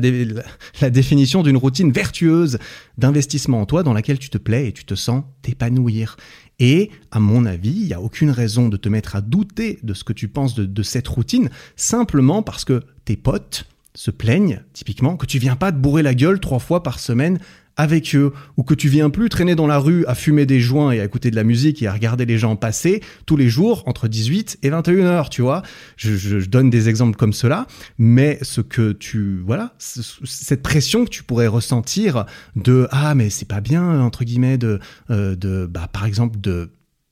définition 0.90 1.44
d'une 1.44 1.58
routine 1.58 1.92
vertueuse 1.92 2.58
d'investissement 2.98 3.62
en 3.62 3.66
toi 3.66 3.84
dans 3.84 3.94
laquelle 3.94 4.20
tu 4.20 4.30
te 4.30 4.38
plais 4.38 4.68
et 4.68 4.74
tu 4.74 4.86
te 4.86 4.96
sens 4.96 5.24
t'épanouir. 5.42 6.18
Et 6.60 6.90
à 7.12 7.20
mon 7.20 7.46
avis, 7.46 7.72
il 7.72 7.88
n'y 7.88 7.94
a 7.94 8.02
aucune 8.02 8.32
raison 8.32 8.70
de 8.70 8.78
te 8.78 8.88
mettre 8.90 9.16
à 9.16 9.22
douter 9.22 9.80
de 9.84 9.94
ce 9.94 10.04
que 10.04 10.14
tu 10.14 10.28
penses 10.28 10.56
de, 10.56 10.66
de 10.66 10.84
cette 10.84 11.08
routine, 11.08 11.50
simplement 11.76 12.44
parce 12.44 12.64
que 12.64 12.82
tes 13.04 13.18
potes 13.18 13.66
se 13.94 14.12
plaignent, 14.12 14.62
typiquement, 14.74 15.18
que 15.18 15.26
tu 15.26 15.40
viens 15.40 15.56
pas 15.56 15.72
te 15.72 15.78
bourrer 15.78 16.04
la 16.04 16.14
gueule 16.14 16.40
trois 16.40 16.60
fois 16.60 16.84
par 16.84 17.00
semaine 17.00 17.40
avec 17.78 18.16
eux, 18.16 18.34
ou 18.58 18.64
que 18.64 18.74
tu 18.74 18.88
viens 18.90 19.10
plus 19.10 19.30
traîner 19.30 19.56
dans 19.56 19.68
la 19.68 19.78
rue 19.78 20.06
à 20.06 20.16
fumer 20.16 20.46
des 20.46 20.60
joints 20.60 20.92
et 20.92 21.00
à 21.00 21.06
écouter 21.06 21.32
de 21.32 21.36
la 21.36 21.44
musique 21.44 21.82
et 21.82 21.88
à 21.88 21.94
regarder 21.94 22.26
les 22.26 22.38
gens 22.38 22.56
passer 22.56 23.02
tous 23.26 23.38
les 23.38 23.50
jours 23.50 23.84
entre 23.86 24.08
18 24.08 24.60
et 24.64 24.70
21 24.70 25.06
heures, 25.06 25.30
tu 25.30 25.42
vois. 25.42 25.62
Je, 25.98 26.16
je, 26.16 26.46
donne 26.46 26.70
des 26.70 26.90
exemples 26.90 27.18
comme 27.18 27.34
cela, 27.34 27.68
mais 27.98 28.38
ce 28.42 28.62
que 28.62 28.92
tu, 28.92 29.42
voilà, 29.46 29.74
cette 29.80 30.64
pression 30.64 31.06
que 31.06 31.10
tu 31.10 31.24
pourrais 31.24 31.48
ressentir 31.48 32.26
de 32.56 32.88
ah 32.92 33.16
mais 33.16 33.30
c'est 33.30 33.48
pas 33.48 33.62
bien 33.62 34.00
entre 34.02 34.24
guillemets 34.24 34.58
de, 34.58 34.80
euh, 35.10 35.36
de 35.36 35.66
bah 35.66 35.90
par 35.92 36.06
exemple 36.06 36.40
de 36.40 36.70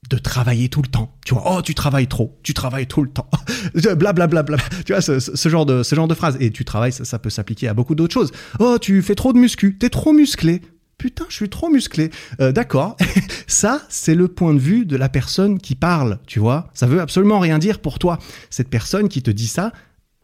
de 0.10 0.18
travailler 0.18 0.70
tout 0.70 0.82
le 0.82 0.88
temps. 0.88 1.16
Tu 1.26 1.34
vois, 1.34 1.44
oh, 1.58 1.62
tu 1.62 1.74
travailles 1.74 2.08
trop, 2.08 2.38
tu 2.44 2.54
travailles 2.54 2.88
tout 2.88 3.02
le 3.02 3.10
temps. 3.10 3.30
Blablabla. 3.74 4.28
Bla, 4.28 4.44
bla, 4.44 4.44
bla. 4.44 4.58
Tu 4.86 4.94
vois, 4.94 5.02
ce, 5.02 5.50
genre 5.50 5.66
de, 5.66 6.13
phrase. 6.13 6.38
Et 6.39 6.52
tu 6.52 6.66
travailles, 6.66 6.92
ça, 6.92 7.06
ça 7.06 7.20
peut 7.20 7.30
s'appliquer 7.30 7.68
à 7.68 7.74
beaucoup 7.74 7.96
d'autres 7.96 8.13
choses. 8.13 8.32
Oh, 8.60 8.78
tu 8.80 9.02
fais 9.02 9.16
trop 9.16 9.34
de 9.34 9.39
muscu, 9.39 9.78
t'es 9.78 9.89
trop 9.89 10.13
musclé. 10.13 10.62
Putain, 10.98 11.26
je 11.30 11.36
suis 11.36 11.50
trop 11.50 11.70
musclé. 11.70 12.12
Euh, 12.39 12.52
D'accord. 12.52 12.98
ça, 13.48 13.82
c'est 13.89 14.16
le 14.16 14.28
point 14.28 14.54
de 14.54 14.60
vue 14.60 14.86
de 14.86 14.96
la 14.96 15.10
personne 15.10 15.60
qui 15.60 15.76
parle, 15.76 16.20
tu 16.28 16.39
vois. 16.39 16.70
Ça 16.74 16.86
veut 16.86 17.02
absolument 17.02 17.39
rien 17.39 17.60
dire 17.60 17.80
pour 17.80 18.00
toi. 18.00 18.20
Cette 18.50 18.70
personne 18.70 19.10
qui 19.10 19.22
te 19.22 19.32
dit 19.32 19.48
ça, 19.48 19.74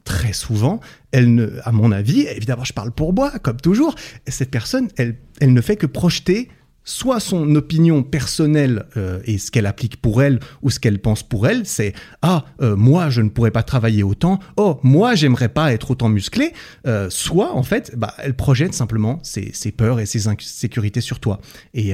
très 0.04 0.34
souvent, 0.34 0.80
elle 1.12 1.34
ne, 1.34 1.50
à 1.64 1.72
mon 1.72 1.92
avis, 1.92 2.22
évidemment, 2.22 2.64
je 2.64 2.74
parle 2.74 2.92
pour 2.92 3.14
moi, 3.14 3.32
comme 3.40 3.58
toujours, 3.58 3.96
cette 4.28 4.52
personne, 4.52 4.88
elle, 4.98 5.18
elle 5.42 5.54
ne 5.54 5.62
fait 5.62 5.76
que 5.76 5.86
projeter 5.86 6.50
soit 6.84 7.20
son 7.20 7.56
opinion 7.56 8.04
personnelle 8.04 8.86
euh, 8.98 9.20
et 9.26 9.38
ce 9.38 9.52
qu'elle 9.52 9.66
applique 9.66 10.02
pour 10.02 10.22
elle 10.22 10.40
ou 10.62 10.70
ce 10.70 10.80
qu'elle 10.80 11.00
pense 11.00 11.24
pour 11.24 11.48
elle, 11.48 11.66
c'est 11.66 11.94
ah 12.22 12.46
euh, 12.62 12.76
moi 12.76 13.10
je 13.10 13.22
ne 13.22 13.30
pourrais 13.30 13.52
pas 13.52 13.64
travailler 13.64 14.04
autant, 14.04 14.40
oh 14.58 14.80
moi 14.84 15.16
j'aimerais 15.16 15.50
pas 15.50 15.74
être 15.74 15.92
autant 15.92 16.10
musclé, 16.10 16.54
euh, 16.88 17.10
soit 17.10 17.54
en 17.54 17.64
fait 17.64 17.94
bah, 17.96 18.14
elle 18.18 18.36
projette 18.36 18.74
simplement 18.74 19.20
ses, 19.24 19.52
peurs 19.72 20.00
et 20.00 20.06
ses 20.06 20.28
insécurités 20.28 21.02
sur 21.02 21.20
toi 21.20 21.40
et 21.74 21.94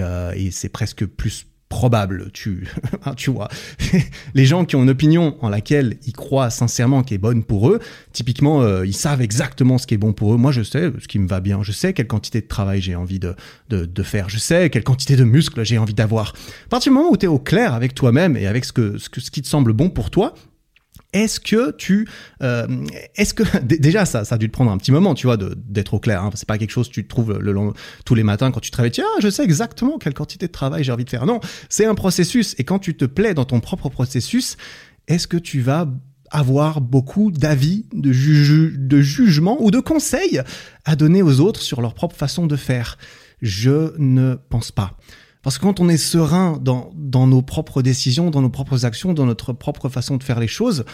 c'est 0.52 0.70
presque 0.70 1.06
plus 1.06 1.48
probable, 1.70 2.30
tu, 2.32 2.68
hein, 3.06 3.14
tu 3.16 3.32
vois. 3.32 3.50
les 4.34 4.46
gens 4.46 4.66
qui 4.66 4.76
ont 4.76 4.84
une 4.84 4.90
opinion 4.90 5.38
en 5.42 5.50
laquelle 5.50 5.98
ils 6.06 6.14
croient 6.14 6.50
sincèrement 6.50 7.04
qui 7.04 7.14
est 7.14 7.20
bonne 7.20 7.44
pour 7.44 7.70
eux, 7.70 7.80
typiquement, 8.14 8.62
euh, 8.62 8.86
ils 8.86 8.96
savent 8.96 9.22
exactement 9.22 9.78
ce 9.78 9.88
qui 9.88 9.96
est 9.96 9.98
bon 9.98 10.14
pour 10.14 10.34
eux. 10.34 10.38
Moi, 10.38 10.52
je 10.52 10.62
sais 10.62 10.92
ce 11.00 11.08
qui 11.08 11.20
me 11.20 11.28
va 11.28 11.40
bien. 11.40 11.64
Je 11.64 11.72
sais 11.72 11.94
quelle 11.94 12.08
quantité 12.08 12.42
de 12.42 12.48
travail 12.48 12.82
j'ai 12.82 12.96
envie 12.96 13.20
de, 13.20 13.36
de, 13.70 13.86
de, 13.86 14.04
faire. 14.04 14.30
Je 14.30 14.38
sais 14.38 14.70
quelle 14.70 14.84
quantité 14.84 15.16
de 15.16 15.24
muscles 15.24 15.64
j'ai 15.66 15.78
envie 15.78 15.94
d'avoir. 15.94 16.34
À 16.66 16.70
partir 16.70 16.92
du 16.92 16.98
moment 16.98 17.12
où 17.12 17.18
tu 17.18 17.26
es 17.26 17.30
au 17.30 17.40
clair 17.40 17.74
avec 17.74 17.96
toi-même 17.96 18.38
et 18.38 18.48
avec 18.48 18.66
ce, 18.66 18.72
que, 18.72 18.98
ce, 18.98 19.10
que, 19.10 19.20
ce 19.20 19.32
qui 19.32 19.42
te 19.42 19.48
semble 19.48 19.74
bon 19.74 19.90
pour 19.90 20.12
toi, 20.12 20.34
est-ce 21.16 21.40
que 21.40 21.72
tu, 21.72 22.08
euh, 22.44 22.68
est-ce 23.16 23.34
que 23.34 23.44
déjà 23.64 24.06
ça, 24.06 24.26
ça 24.26 24.36
a 24.36 24.38
dû 24.38 24.48
te 24.48 24.52
prendre 24.52 24.70
un 24.70 24.78
petit 24.78 24.92
moment, 24.92 25.16
tu 25.16 25.28
vois, 25.28 25.38
d'être 25.38 25.94
au 25.94 26.00
clair. 26.00 26.22
Hein, 26.22 26.30
c'est 26.36 26.48
pas 26.48 26.58
quelque 26.58 26.72
chose 26.72 26.90
que 26.90 26.94
tu 26.94 27.08
trouves 27.08 27.40
le 27.40 27.52
long, 27.54 27.74
tous 28.04 28.16
les 28.16 28.24
matins 28.24 28.52
quand 28.52 28.60
tu 28.60 28.70
travailles. 28.70 28.92
Tiens, 28.92 29.06
je 29.22 29.30
sais 29.30 29.44
exactement 29.44 29.98
quelle 29.98 30.14
quantité 30.14 30.48
de 30.48 30.52
travail 30.52 30.84
j'ai 30.84 30.92
envie 30.92 31.06
de 31.06 31.10
faire. 31.10 31.26
Non, 31.26 31.40
c'est 31.70 31.86
un 31.86 31.96
processus. 31.96 32.54
Et 32.58 32.66
quand 32.66 32.80
tu 32.80 32.98
te 32.98 33.06
plais 33.06 33.34
dans 33.34 33.46
ton 33.46 33.62
propre 33.62 33.88
processus, 33.88 34.58
est-ce 35.08 35.28
que 35.28 35.38
tu 35.38 35.62
vas 35.62 35.88
avoir 36.32 36.82
beaucoup 36.82 37.32
d'avis, 37.32 37.86
de, 37.94 38.76
de 38.76 39.02
jugements 39.02 39.58
ou 39.62 39.72
de 39.72 39.80
conseils 39.80 40.42
à 40.84 40.98
donner 40.98 41.22
aux 41.22 41.40
autres 41.40 41.62
sur 41.62 41.82
leur 41.82 41.94
propre 41.94 42.16
façon 42.16 42.46
de 42.46 42.58
faire? 42.58 42.98
Je 43.42 43.94
ne 43.98 44.36
pense 44.50 44.72
pas. 44.72 44.98
Parce 45.46 45.60
que 45.60 45.64
quand 45.64 45.80
on 45.80 45.90
est 45.90 45.98
serein 45.98 46.60
dans, 46.60 47.28
nos 47.28 47.44
propres 47.44 47.84
décisions, 47.84 48.32
dans 48.32 48.42
nos 48.42 48.50
propres 48.50 48.84
actions, 48.84 49.14
dans 49.14 49.28
notre 49.28 49.54
propre 49.54 49.90
façon 49.90 50.18
de 50.18 50.24
faire 50.24 50.40
les 50.40 50.48
choses, 50.48 50.86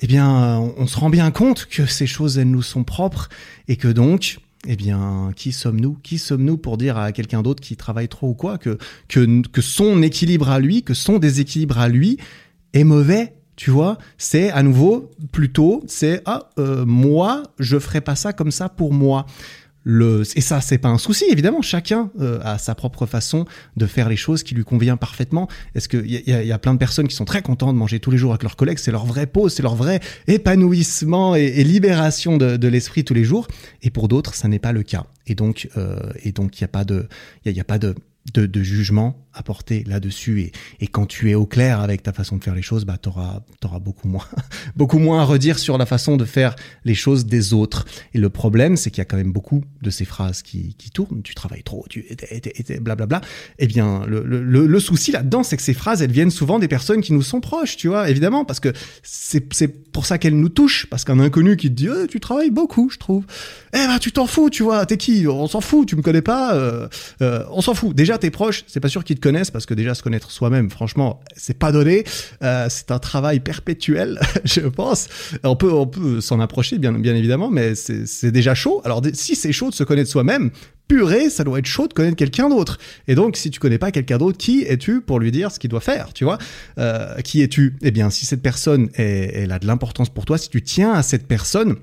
eh 0.00 0.08
bien, 0.08 0.58
on, 0.76 0.88
se 0.88 0.98
rend 0.98 1.08
bien 1.08 1.30
compte 1.30 1.66
que 1.66 1.86
ces 1.86 2.08
choses, 2.08 2.36
elles 2.36 2.50
nous 2.50 2.62
sont 2.62 2.82
propres 2.82 3.28
et 3.68 3.76
que 3.76 3.86
donc, 3.86 4.40
eh 4.66 4.74
bien, 4.74 5.30
qui 5.36 5.52
sommes-nous? 5.52 5.98
Qui 6.02 6.18
sommes-nous 6.18 6.56
pour 6.56 6.78
dire 6.78 6.98
à 6.98 7.12
quelqu'un 7.12 7.42
d'autre 7.42 7.62
qui 7.62 7.76
travaille 7.76 8.08
trop 8.08 8.30
ou 8.30 8.34
quoi 8.34 8.58
que, 8.58 8.76
que, 9.06 9.46
que 9.46 9.62
son 9.62 10.02
équilibre 10.02 10.50
à 10.50 10.58
lui, 10.58 10.82
que 10.82 10.94
son 10.94 11.20
déséquilibre 11.20 11.78
à 11.78 11.86
lui 11.86 12.18
est 12.72 12.82
mauvais 12.82 13.34
tu 13.54 13.70
vois, 13.70 13.98
c'est 14.16 14.50
à 14.50 14.62
nouveau 14.62 15.10
plutôt, 15.30 15.84
c'est 15.86 16.22
ah 16.24 16.48
euh, 16.58 16.84
moi 16.86 17.42
je 17.58 17.78
ferai 17.78 18.00
pas 18.00 18.16
ça 18.16 18.32
comme 18.32 18.50
ça 18.50 18.68
pour 18.68 18.92
moi. 18.92 19.26
Le, 19.84 20.22
et 20.36 20.40
ça, 20.40 20.60
c'est 20.60 20.78
pas 20.78 20.88
un 20.88 20.98
souci, 20.98 21.24
évidemment. 21.30 21.62
Chacun 21.62 22.10
euh, 22.20 22.38
a 22.42 22.58
sa 22.58 22.74
propre 22.74 23.06
façon 23.06 23.46
de 23.76 23.86
faire 23.86 24.08
les 24.08 24.16
choses 24.16 24.42
qui 24.42 24.54
lui 24.54 24.64
convient 24.64 24.96
parfaitement. 24.96 25.48
Est-ce 25.74 25.88
qu'il 25.88 26.06
y, 26.06 26.16
y, 26.16 26.30
y, 26.30 26.52
a 26.52 26.58
plein 26.58 26.74
de 26.74 26.78
personnes 26.78 27.08
qui 27.08 27.16
sont 27.16 27.24
très 27.24 27.42
contentes 27.42 27.74
de 27.74 27.78
manger 27.78 27.98
tous 27.98 28.10
les 28.10 28.18
jours 28.18 28.30
avec 28.32 28.42
leurs 28.42 28.56
collègues? 28.56 28.78
C'est 28.78 28.92
leur 28.92 29.06
vraie 29.06 29.26
pause, 29.26 29.54
c'est 29.54 29.62
leur 29.62 29.74
vrai 29.74 30.00
épanouissement 30.28 31.34
et, 31.34 31.64
libération 31.64 32.36
de, 32.36 32.56
de 32.56 32.68
l'esprit 32.68 33.04
tous 33.04 33.14
les 33.14 33.24
jours. 33.24 33.48
Et 33.82 33.90
pour 33.90 34.08
d'autres, 34.08 34.34
ça 34.34 34.48
n'est 34.48 34.58
pas 34.58 34.72
le 34.72 34.82
cas. 34.82 35.06
Et 35.26 35.34
donc, 35.34 35.68
euh, 35.76 35.98
et 36.22 36.32
donc, 36.32 36.60
il 36.60 36.62
n'y 36.62 36.66
a 36.66 36.68
pas 36.68 36.84
de, 36.84 37.08
il 37.44 37.52
y, 37.52 37.60
a 37.60 37.64
pas 37.64 37.78
de, 37.78 37.94
de, 38.34 38.46
de 38.46 38.62
jugement 38.62 39.18
apporter 39.34 39.82
là-dessus 39.84 40.42
et, 40.42 40.52
et, 40.80 40.86
quand 40.86 41.06
tu 41.06 41.30
es 41.30 41.34
au 41.34 41.46
clair 41.46 41.80
avec 41.80 42.02
ta 42.02 42.12
façon 42.12 42.36
de 42.36 42.44
faire 42.44 42.54
les 42.54 42.62
choses, 42.62 42.84
bah 42.84 42.98
t'auras 42.98 43.40
auras 43.64 43.78
beaucoup 43.78 44.06
moins 44.06 44.26
beaucoup 44.76 44.98
moins 44.98 45.22
à 45.22 45.24
redire 45.24 45.58
sur 45.58 45.78
la 45.78 45.86
façon 45.86 46.16
de 46.16 46.24
faire 46.24 46.54
les 46.84 46.94
choses 46.94 47.24
des 47.24 47.54
autres. 47.54 47.86
Et 48.14 48.18
le 48.18 48.28
problème, 48.28 48.76
c'est 48.76 48.90
qu'il 48.90 48.98
y 48.98 49.02
a 49.02 49.06
quand 49.06 49.16
même 49.16 49.32
beaucoup 49.32 49.64
de 49.80 49.90
ces 49.90 50.04
phrases 50.04 50.42
qui, 50.42 50.74
qui 50.74 50.90
tournent. 50.90 51.22
Tu 51.22 51.34
travailles 51.34 51.62
trop, 51.62 51.84
tu 51.88 52.04
blablabla. 52.80 53.22
Eh 53.58 53.66
bien, 53.66 54.04
le, 54.06 54.22
le, 54.22 54.66
le 54.66 54.80
souci 54.80 55.12
là-dedans, 55.12 55.42
c'est 55.42 55.56
que 55.56 55.62
ces 55.62 55.74
phrases, 55.74 56.02
elles 56.02 56.12
viennent 56.12 56.30
souvent 56.30 56.58
des 56.58 56.68
personnes 56.68 57.00
qui 57.00 57.12
nous 57.12 57.22
sont 57.22 57.40
proches, 57.40 57.76
tu 57.76 57.88
vois, 57.88 58.10
évidemment, 58.10 58.44
parce 58.44 58.60
que 58.60 58.72
c'est 59.02 59.40
pour 59.92 60.06
ça 60.06 60.18
qu'elles 60.18 60.38
nous 60.38 60.48
touchent, 60.48 60.86
parce 60.90 61.04
qu'un 61.04 61.20
inconnu 61.20 61.56
qui 61.56 61.68
te 61.68 61.74
dit 61.74 61.88
eh, 61.88 62.06
tu 62.06 62.20
travailles 62.20 62.50
beaucoup, 62.50 62.90
je 62.90 62.98
trouve. 62.98 63.24
Eh 63.72 63.78
ben 63.78 63.98
tu 63.98 64.12
t'en 64.12 64.26
fous, 64.26 64.50
tu 64.50 64.62
vois, 64.62 64.84
t'es 64.86 64.96
qui? 64.96 65.26
On 65.26 65.46
s'en 65.46 65.60
fout, 65.60 65.88
tu 65.88 65.96
me 65.96 66.02
connais 66.02 66.22
pas, 66.22 66.54
euh, 66.54 66.88
euh, 67.22 67.44
on 67.50 67.60
s'en 67.60 67.74
fout. 67.74 67.94
Déjà, 67.94 68.11
t'es 68.18 68.30
proche, 68.30 68.64
c'est 68.66 68.80
pas 68.80 68.88
sûr 68.88 69.04
qu'ils 69.04 69.20
connaissent 69.20 69.50
parce 69.50 69.66
que 69.66 69.74
déjà 69.74 69.94
se 69.94 70.02
connaître 70.02 70.30
soi-même, 70.30 70.70
franchement, 70.70 71.20
c'est 71.36 71.58
pas 71.58 71.72
donné. 71.72 72.04
Euh, 72.42 72.66
c'est 72.68 72.90
un 72.90 72.98
travail 72.98 73.40
perpétuel, 73.40 74.20
je 74.44 74.60
pense. 74.60 75.08
On 75.44 75.56
peut, 75.56 75.72
on 75.72 75.86
peut 75.86 76.20
s'en 76.20 76.40
approcher, 76.40 76.78
bien, 76.78 76.92
bien 76.92 77.14
évidemment, 77.14 77.50
mais 77.50 77.74
c'est 77.74 78.30
déjà 78.32 78.54
chaud. 78.54 78.80
Alors 78.84 79.02
si 79.14 79.36
c'est 79.36 79.52
chaud 79.52 79.70
de 79.70 79.74
se 79.74 79.84
connaître 79.84 80.10
soi-même, 80.10 80.50
purée, 80.88 81.30
ça 81.30 81.44
doit 81.44 81.58
être 81.58 81.66
chaud 81.66 81.88
de 81.88 81.94
connaître 81.94 82.16
quelqu'un 82.16 82.48
d'autre. 82.48 82.78
Et 83.08 83.14
donc, 83.14 83.36
si 83.36 83.50
tu 83.50 83.58
connais 83.60 83.78
pas 83.78 83.90
quelqu'un 83.90 84.18
d'autre, 84.18 84.36
qui 84.36 84.62
es-tu 84.62 85.00
pour 85.00 85.20
lui 85.20 85.30
dire 85.30 85.50
ce 85.50 85.58
qu'il 85.58 85.70
doit 85.70 85.80
faire, 85.80 86.12
tu 86.12 86.24
vois? 86.24 86.38
Euh, 86.78 87.16
Qui 87.22 87.40
es-tu? 87.42 87.76
Eh 87.82 87.90
bien, 87.90 88.10
si 88.10 88.26
cette 88.26 88.42
personne 88.42 88.90
est, 88.94 89.32
elle 89.34 89.52
a 89.52 89.58
de 89.58 89.66
l'importance 89.66 90.10
pour 90.10 90.24
toi, 90.24 90.36
si 90.38 90.50
tu 90.50 90.62
tiens 90.62 90.92
à 90.92 91.02
cette 91.02 91.26
personne, 91.26 91.76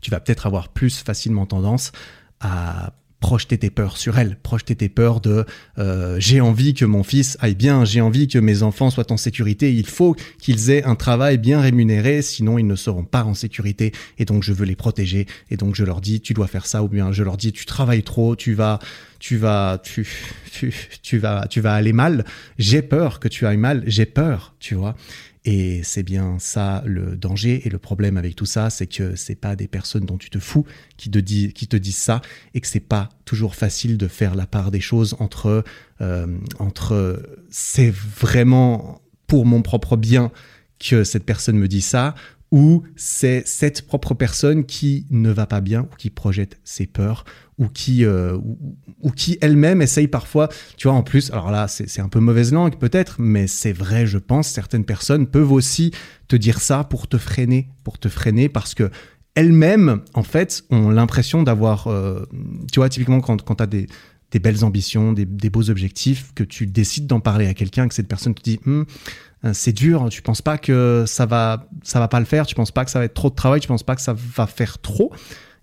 tu 0.00 0.10
vas 0.10 0.20
peut-être 0.20 0.46
avoir 0.46 0.68
plus 0.68 0.98
facilement 0.98 1.46
tendance 1.46 1.92
à 2.40 2.92
projeter 3.26 3.58
tes 3.58 3.70
peurs 3.70 3.96
sur 3.96 4.20
elle, 4.20 4.36
projeter 4.40 4.76
tes 4.76 4.88
peurs 4.88 5.20
de 5.20 5.44
euh, 5.78 6.14
j'ai 6.20 6.40
envie 6.40 6.74
que 6.74 6.84
mon 6.84 7.02
fils 7.02 7.36
aille 7.40 7.56
bien, 7.56 7.84
j'ai 7.84 8.00
envie 8.00 8.28
que 8.28 8.38
mes 8.38 8.62
enfants 8.62 8.88
soient 8.88 9.10
en 9.10 9.16
sécurité, 9.16 9.74
il 9.74 9.86
faut 9.86 10.14
qu'ils 10.40 10.70
aient 10.70 10.84
un 10.84 10.94
travail 10.94 11.36
bien 11.36 11.60
rémunéré, 11.60 12.22
sinon 12.22 12.56
ils 12.56 12.68
ne 12.68 12.76
seront 12.76 13.02
pas 13.02 13.24
en 13.24 13.34
sécurité 13.34 13.90
et 14.20 14.26
donc 14.26 14.44
je 14.44 14.52
veux 14.52 14.64
les 14.64 14.76
protéger 14.76 15.26
et 15.50 15.56
donc 15.56 15.74
je 15.74 15.82
leur 15.82 16.00
dis 16.00 16.20
tu 16.20 16.34
dois 16.34 16.46
faire 16.46 16.66
ça 16.66 16.84
ou 16.84 16.88
bien 16.88 17.10
je 17.10 17.24
leur 17.24 17.36
dis 17.36 17.50
tu 17.50 17.66
travailles 17.66 18.04
trop, 18.04 18.36
tu 18.36 18.54
vas 18.54 18.78
tu 19.18 19.36
vas 19.36 19.80
tu 19.82 20.06
tu, 20.52 20.72
tu 21.02 21.18
vas 21.18 21.48
tu 21.50 21.60
vas 21.60 21.74
aller 21.74 21.92
mal, 21.92 22.24
j'ai 22.60 22.80
peur 22.80 23.18
que 23.18 23.26
tu 23.26 23.44
ailles 23.44 23.56
mal, 23.56 23.82
j'ai 23.88 24.06
peur, 24.06 24.54
tu 24.60 24.76
vois. 24.76 24.94
Et 25.48 25.82
c'est 25.84 26.02
bien 26.02 26.38
ça 26.40 26.82
le 26.84 27.16
danger. 27.16 27.66
Et 27.66 27.70
le 27.70 27.78
problème 27.78 28.16
avec 28.16 28.34
tout 28.34 28.46
ça, 28.46 28.68
c'est 28.68 28.88
que 28.88 29.14
c'est 29.14 29.36
pas 29.36 29.54
des 29.54 29.68
personnes 29.68 30.04
dont 30.04 30.18
tu 30.18 30.28
te 30.28 30.40
fous 30.40 30.66
qui 30.96 31.08
te, 31.08 31.20
disent, 31.20 31.52
qui 31.52 31.68
te 31.68 31.76
disent 31.76 31.96
ça 31.96 32.20
et 32.52 32.60
que 32.60 32.66
c'est 32.66 32.80
pas 32.80 33.10
toujours 33.24 33.54
facile 33.54 33.96
de 33.96 34.08
faire 34.08 34.34
la 34.34 34.46
part 34.46 34.72
des 34.72 34.80
choses 34.80 35.14
entre 35.20 35.62
euh, 36.00 36.26
entre 36.58 37.22
c'est 37.48 37.90
vraiment 37.90 39.00
pour 39.28 39.46
mon 39.46 39.62
propre 39.62 39.96
bien 39.96 40.32
que 40.80 41.04
cette 41.04 41.24
personne 41.24 41.56
me 41.56 41.68
dit 41.68 41.80
ça 41.80 42.16
ou 42.56 42.84
c'est 42.96 43.46
cette 43.46 43.86
propre 43.86 44.14
personne 44.14 44.64
qui 44.64 45.06
ne 45.10 45.30
va 45.30 45.46
pas 45.46 45.60
bien 45.60 45.82
ou 45.82 45.96
qui 45.98 46.08
projette 46.08 46.58
ses 46.64 46.86
peurs 46.86 47.26
ou 47.58 47.68
qui 47.68 48.02
euh, 48.06 48.38
ou, 49.02 49.10
qui 49.10 49.36
elle-même 49.42 49.82
essaye 49.82 50.08
parfois, 50.08 50.48
tu 50.78 50.88
vois, 50.88 50.96
en 50.96 51.02
plus, 51.02 51.30
alors 51.32 51.50
là, 51.50 51.68
c'est 51.68 52.00
un 52.00 52.08
peu 52.08 52.18
mauvaise 52.18 52.54
langue 52.54 52.78
peut-être, 52.78 53.16
mais 53.18 53.46
c'est 53.46 53.74
vrai, 53.74 54.06
je 54.06 54.16
pense, 54.16 54.48
certaines 54.48 54.86
personnes 54.86 55.26
peuvent 55.26 55.52
aussi 55.52 55.90
te 56.28 56.36
dire 56.36 56.62
ça 56.62 56.82
pour 56.84 57.08
te 57.08 57.18
freiner, 57.18 57.68
pour 57.84 57.98
te 57.98 58.08
freiner 58.08 58.48
parce 58.48 58.72
que 58.72 58.90
elles-mêmes, 59.34 60.00
en 60.14 60.22
fait, 60.22 60.64
ont 60.70 60.88
l'impression 60.88 61.42
d'avoir, 61.42 61.88
euh, 61.88 62.24
tu 62.72 62.80
vois, 62.80 62.88
typiquement 62.88 63.20
quand, 63.20 63.42
quand 63.42 63.56
tu 63.56 63.62
as 63.64 63.66
des, 63.66 63.86
des 64.32 64.38
belles 64.38 64.64
ambitions, 64.64 65.12
des, 65.12 65.50
beaux 65.50 65.70
objectifs, 65.70 66.32
que 66.34 66.44
tu 66.44 66.66
décides 66.66 67.06
d'en 67.06 67.20
parler 67.20 67.46
à 67.46 67.54
quelqu'un, 67.54 67.88
que 67.88 67.94
cette 67.94 68.08
personne 68.08 68.34
te 68.34 68.42
dit, 68.42 68.58
hm, 68.66 68.84
c'est 69.52 69.72
dur, 69.72 70.08
tu 70.10 70.22
penses 70.22 70.42
pas 70.42 70.58
que 70.58 71.04
ça 71.06 71.26
va, 71.26 71.68
ça 71.82 72.00
va 72.00 72.08
pas 72.08 72.18
le 72.18 72.26
faire, 72.26 72.46
tu 72.46 72.54
penses 72.54 72.72
pas 72.72 72.84
que 72.84 72.90
ça 72.90 72.98
va 72.98 73.04
être 73.04 73.14
trop 73.14 73.30
de 73.30 73.34
travail, 73.36 73.60
tu 73.60 73.68
penses 73.68 73.84
pas 73.84 73.94
que 73.94 74.02
ça 74.02 74.14
va 74.14 74.46
faire 74.46 74.78
trop. 74.78 75.12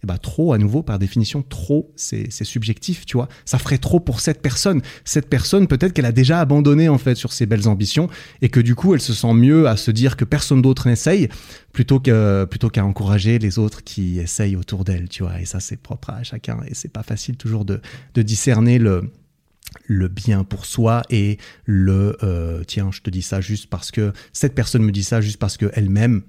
Eh 0.03 0.07
ben, 0.07 0.17
trop, 0.17 0.51
à 0.51 0.57
nouveau, 0.57 0.83
par 0.83 0.99
définition, 0.99 1.41
trop, 1.41 1.91
c'est 1.95 2.29
subjectif, 2.43 3.05
tu 3.05 3.15
vois. 3.15 3.29
Ça 3.45 3.57
ferait 3.57 3.77
trop 3.77 4.01
pour 4.01 4.19
cette 4.19 4.41
personne. 4.41 4.81
Cette 5.05 5.29
personne, 5.29 5.67
peut-être 5.67 5.93
qu'elle 5.93 6.05
a 6.05 6.11
déjà 6.11 6.41
abandonné 6.41 6.89
en 6.89 6.97
fait 6.97 7.15
sur 7.15 7.31
ses 7.31 7.45
belles 7.45 7.69
ambitions 7.69 8.09
et 8.41 8.49
que 8.49 8.59
du 8.59 8.75
coup, 8.75 8.93
elle 8.93 9.01
se 9.01 9.13
sent 9.13 9.33
mieux 9.33 9.67
à 9.67 9.77
se 9.77 9.91
dire 9.91 10.17
que 10.17 10.25
personne 10.25 10.61
d'autre 10.61 10.89
n'essaye 10.89 11.29
plutôt 11.71 11.99
que 11.99 12.45
plutôt 12.45 12.69
qu'à 12.69 12.85
encourager 12.85 13.39
les 13.39 13.59
autres 13.59 13.83
qui 13.83 14.19
essayent 14.19 14.57
autour 14.57 14.83
d'elle, 14.83 15.07
tu 15.07 15.23
vois. 15.23 15.39
Et 15.39 15.45
ça, 15.45 15.61
c'est 15.61 15.77
propre 15.77 16.09
à 16.09 16.23
chacun 16.23 16.59
et 16.67 16.73
c'est 16.73 16.91
pas 16.91 17.03
facile 17.03 17.37
toujours 17.37 17.63
de, 17.63 17.81
discerner 18.15 18.79
le 18.79 20.07
bien 20.09 20.43
pour 20.43 20.65
soi 20.65 21.03
et 21.09 21.37
le 21.65 22.17
euh, 22.23 22.63
tiens 22.65 22.89
je 22.91 23.01
te 23.01 23.09
dis 23.09 23.21
ça 23.21 23.41
juste 23.41 23.69
parce 23.69 23.91
que 23.91 24.13
cette 24.31 24.53
personne 24.53 24.83
me 24.83 24.91
dit 24.91 25.03
ça 25.03 25.19
juste 25.19 25.37
parce 25.37 25.57
que 25.57 25.71
elle-même 25.73 26.21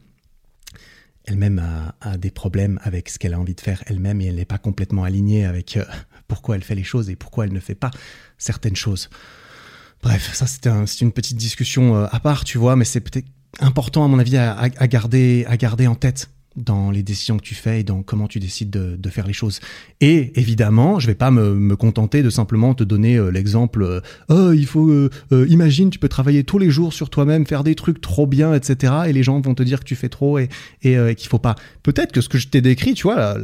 elle-même 1.27 1.63
a, 2.01 2.17
des 2.17 2.31
problèmes 2.31 2.79
avec 2.83 3.09
ce 3.09 3.19
qu'elle 3.19 3.35
a 3.35 3.41
envie 3.41 3.55
de 3.55 3.61
faire 3.61 3.83
elle-même 3.87 4.21
et 4.21 4.27
elle 4.27 4.37
n'est 4.37 4.45
pas 4.45 4.59
complètement 4.59 5.05
alignée 5.05 5.45
avec 5.45 5.77
euh, 5.77 5.85
pourquoi 6.29 6.57
elle 6.57 6.65
fait 6.65 6.75
les 6.75 6.85
choses 6.85 7.11
et 7.11 7.17
pourquoi 7.17 7.47
elle 7.47 7.53
ne 7.53 7.61
fait 7.61 7.75
pas 7.75 7.91
certaines 8.39 8.77
choses. 8.77 9.09
Bref, 10.03 10.35
ça 10.35 10.47
c'était 10.47 10.71
une 11.01 11.13
petite 11.13 11.37
discussion 11.37 11.97
euh, 11.97 12.07
à 12.11 12.21
part, 12.21 12.45
tu 12.45 12.59
vois, 12.59 12.77
mais 12.77 12.85
c'est 12.85 13.01
peut-être 13.01 13.29
important 13.61 14.05
à 14.05 14.09
mon 14.09 14.19
avis 14.19 14.37
à 14.37 14.87
garder 14.87 15.47
en 15.87 15.95
tête 15.95 16.29
dans 16.57 16.91
les 16.91 17.03
décisions 17.03 17.37
que 17.37 17.43
tu 17.43 17.55
fais 17.55 17.81
et 17.81 17.85
dans 17.85 18.03
comment 18.03 18.29
tu 18.29 18.39
décides 18.39 18.71
de, 18.71 19.11
faire 19.11 19.27
les 19.27 19.33
choses. 19.33 19.61
Et 20.01 20.33
évidemment, 20.39 20.99
je 20.99 21.07
vais 21.07 21.15
pas 21.15 21.31
me, 21.31 21.77
contenter 21.77 22.23
de 22.23 22.31
simplement 22.31 22.75
te 22.75 22.85
donner 22.85 23.17
euh, 23.17 23.31
l'exemple 23.31 23.83
euh, 23.83 24.01
oh 24.29 24.53
il 24.53 24.67
faut 24.67 24.89
euh, 24.89 25.11
imagine 25.49 25.91
tu 25.91 25.99
peux 25.99 26.09
travailler 26.09 26.45
tous 26.45 26.59
les 26.59 26.71
jours 26.71 26.93
sur 26.93 27.11
toi-même, 27.11 27.47
faire 27.47 27.65
des 27.65 27.75
trucs 27.75 28.01
trop 28.01 28.27
bien, 28.27 28.55
etc. 28.55 28.93
Et 29.07 29.13
les 29.13 29.23
gens 29.23 29.41
vont 29.41 29.55
te 29.55 29.63
dire 29.63 29.81
que 29.81 29.85
tu 29.85 29.97
fais 29.97 30.09
trop 30.09 30.39
et, 30.39 30.49
et 30.83 31.15
qu'il 31.15 31.29
faut 31.29 31.39
pas. 31.39 31.55
Peut-être 31.83 32.13
que 32.13 32.21
ce 32.21 32.29
que 32.29 32.39
je 32.39 32.49
t'ai 32.49 32.61
décrit, 32.61 32.95
tu 32.95 33.05
vois, 33.05 33.37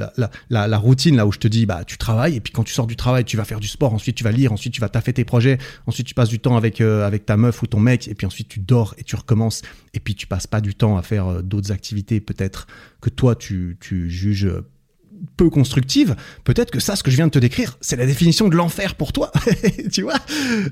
la, 0.49 0.79
routine 0.79 1.17
là 1.17 1.27
où 1.27 1.33
je 1.33 1.39
te 1.39 1.49
dis 1.49 1.67
bah 1.67 1.83
tu 1.87 1.99
travailles 1.99 2.37
et 2.37 2.41
puis 2.41 2.53
quand 2.53 2.65
tu 2.65 2.73
sors 2.73 2.87
du 2.87 2.97
travail, 2.97 3.25
tu 3.25 3.37
vas 3.37 3.45
faire 3.45 3.61
du 3.61 3.69
sport, 3.69 3.93
ensuite 3.93 4.17
tu 4.17 4.25
vas 4.25 4.33
lire, 4.33 4.53
ensuite 4.53 4.73
tu 4.73 4.81
vas 4.81 4.89
taffer 4.89 5.13
tes 5.13 5.25
projets, 5.25 5.59
ensuite 5.87 6.07
tu 6.07 6.15
passes 6.15 6.29
du 6.29 6.39
temps 6.39 6.57
avec 6.57 6.81
avec 6.81 7.27
ta 7.27 7.37
meuf 7.37 7.63
ou 7.63 7.67
ton 7.67 7.81
mec 7.81 8.09
et 8.09 8.15
puis 8.15 8.27
ensuite 8.27 8.49
tu 8.49 8.61
dors 8.61 8.95
et 8.99 9.05
tu 9.05 9.17
recommences 9.17 9.63
et 9.95 10.01
puis 10.01 10.15
tu 10.15 10.27
passes 10.27 10.47
pas 10.47 10.61
du 10.61 10.75
temps 10.75 10.97
à 10.97 11.03
faire 11.03 11.43
d'autres 11.43 11.73
activités 11.73 12.21
peut-être 12.21 12.67
que 13.01 13.11
toi 13.11 13.35
tu, 13.35 13.77
tu 13.81 14.11
juges 14.11 14.51
peu 15.37 15.51
constructive, 15.51 16.17
peut-être 16.45 16.71
que 16.71 16.81
ça, 16.81 16.97
ce 16.97 17.03
que 17.03 17.11
je 17.11 17.17
viens 17.17 17.27
de 17.27 17.33
te 17.33 17.39
décrire, 17.39 17.77
c'est 17.81 17.97
la 17.97 18.07
définition 18.07 18.49
de 18.49 18.57
l'enfer 18.57 18.95
pour 18.95 19.13
toi. 19.13 19.33
tu 19.93 20.03
vois? 20.03 20.15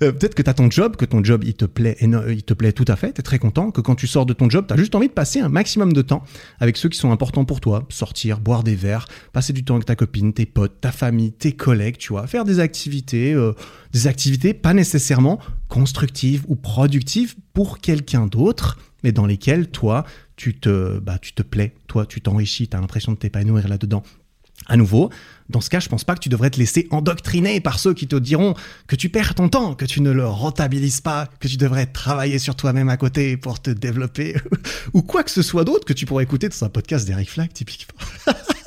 Euh, 0.03 0.13
Peut-être 0.13 0.35
que 0.35 0.43
tu 0.43 0.51
as 0.51 0.55
ton 0.55 0.71
job, 0.71 0.97
que 0.97 1.05
ton 1.05 1.23
job, 1.23 1.43
il 1.45 1.55
te 1.55 1.65
plaît, 1.65 1.97
il 2.01 2.43
te 2.43 2.55
plaît 2.55 2.73
tout 2.73 2.85
à 2.89 2.97
fait, 2.97 3.13
tu 3.13 3.21
es 3.21 3.23
très 3.23 3.39
content, 3.39 3.71
que 3.71 3.81
quand 3.81 3.95
tu 3.95 4.07
sors 4.07 4.27
de 4.27 4.33
ton 4.33 4.49
job, 4.49 4.67
tu 4.67 4.75
as 4.75 4.77
juste 4.77 4.95
envie 4.95 5.09
de 5.09 5.13
passer 5.13 5.41
un 5.41 5.49
maximum 5.49 5.93
de 5.93 6.03
temps 6.03 6.23
avec 6.61 6.77
ceux 6.77 6.89
qui 6.89 6.99
sont 6.99 7.13
importants 7.13 7.45
pour 7.45 7.61
toi, 7.61 7.87
sortir, 7.89 8.41
boire 8.41 8.63
des 8.63 8.75
verres, 8.75 9.07
passer 9.33 9.53
du 9.53 9.65
temps 9.65 9.75
avec 9.75 9.87
ta 9.87 9.97
copine, 9.97 10.33
tes 10.33 10.47
potes, 10.47 10.81
ta 10.81 10.93
famille, 10.93 11.33
tes 11.33 11.53
collègues, 11.53 11.99
tu 11.99 12.13
vois, 12.13 12.27
faire 12.27 12.45
des 12.45 12.61
activités, 12.61 13.35
euh, 13.35 13.53
des 13.93 14.07
activités 14.07 14.55
pas 14.55 14.75
nécessairement 14.75 15.39
constructives 15.69 16.45
ou 16.49 16.57
productives 16.57 17.35
pour 17.53 17.79
quelqu'un 17.81 18.27
d'autre, 18.27 18.79
mais 19.03 19.13
dans 19.13 19.27
lesquelles 19.27 19.69
toi, 19.69 20.05
tu 20.37 20.59
te, 20.59 20.99
bah, 20.99 21.19
tu 21.21 21.33
te 21.33 21.43
plais, 21.43 21.75
toi, 21.87 22.07
tu 22.07 22.21
t'enrichis, 22.21 22.69
tu 22.69 22.77
as 22.77 22.81
l'impression 22.81 23.13
de 23.13 23.17
t'épanouir 23.17 23.69
là-dedans. 23.69 24.03
À 24.67 24.77
nouveau, 24.77 25.11
dans 25.49 25.61
ce 25.61 25.71
cas, 25.71 25.79
je 25.79 25.89
pense 25.89 26.05
pas 26.05 26.15
que 26.15 26.21
tu 26.21 26.29
devrais 26.29 26.51
te 26.51 26.59
laisser 26.59 26.89
endoctriner 26.91 27.61
par 27.61 27.79
ceux 27.79 27.95
qui 27.95 28.09
te 28.09 28.17
diront 28.17 28.55
que 28.87 28.97
tu 28.97 29.09
perds 29.09 29.37
ton 29.37 29.49
temps, 29.49 29.75
que 29.75 29.85
tu 29.85 30.03
ne 30.03 30.11
le 30.11 30.27
rentabilises 30.27 31.01
pas, 31.01 31.29
que 31.39 31.47
tu 31.47 31.57
devrais 31.57 31.87
travailler 31.87 32.39
sur 32.39 32.57
toi-même 32.57 32.89
à 32.89 32.97
côté 32.97 33.37
pour 33.37 33.63
te 33.63 33.71
développer, 33.71 34.37
ou 34.95 35.03
quoi 35.03 35.23
que 35.23 35.31
ce 35.31 35.43
soit 35.43 35.65
d'autre 35.65 35.85
que 35.85 35.93
tu 35.93 36.07
pourrais 36.07 36.25
écouter 36.25 36.49
dans 36.49 36.65
un 36.65 36.69
podcast 36.69 37.07
d'Eric 37.07 37.31
Flack, 37.31 37.53
typiquement. 37.55 37.95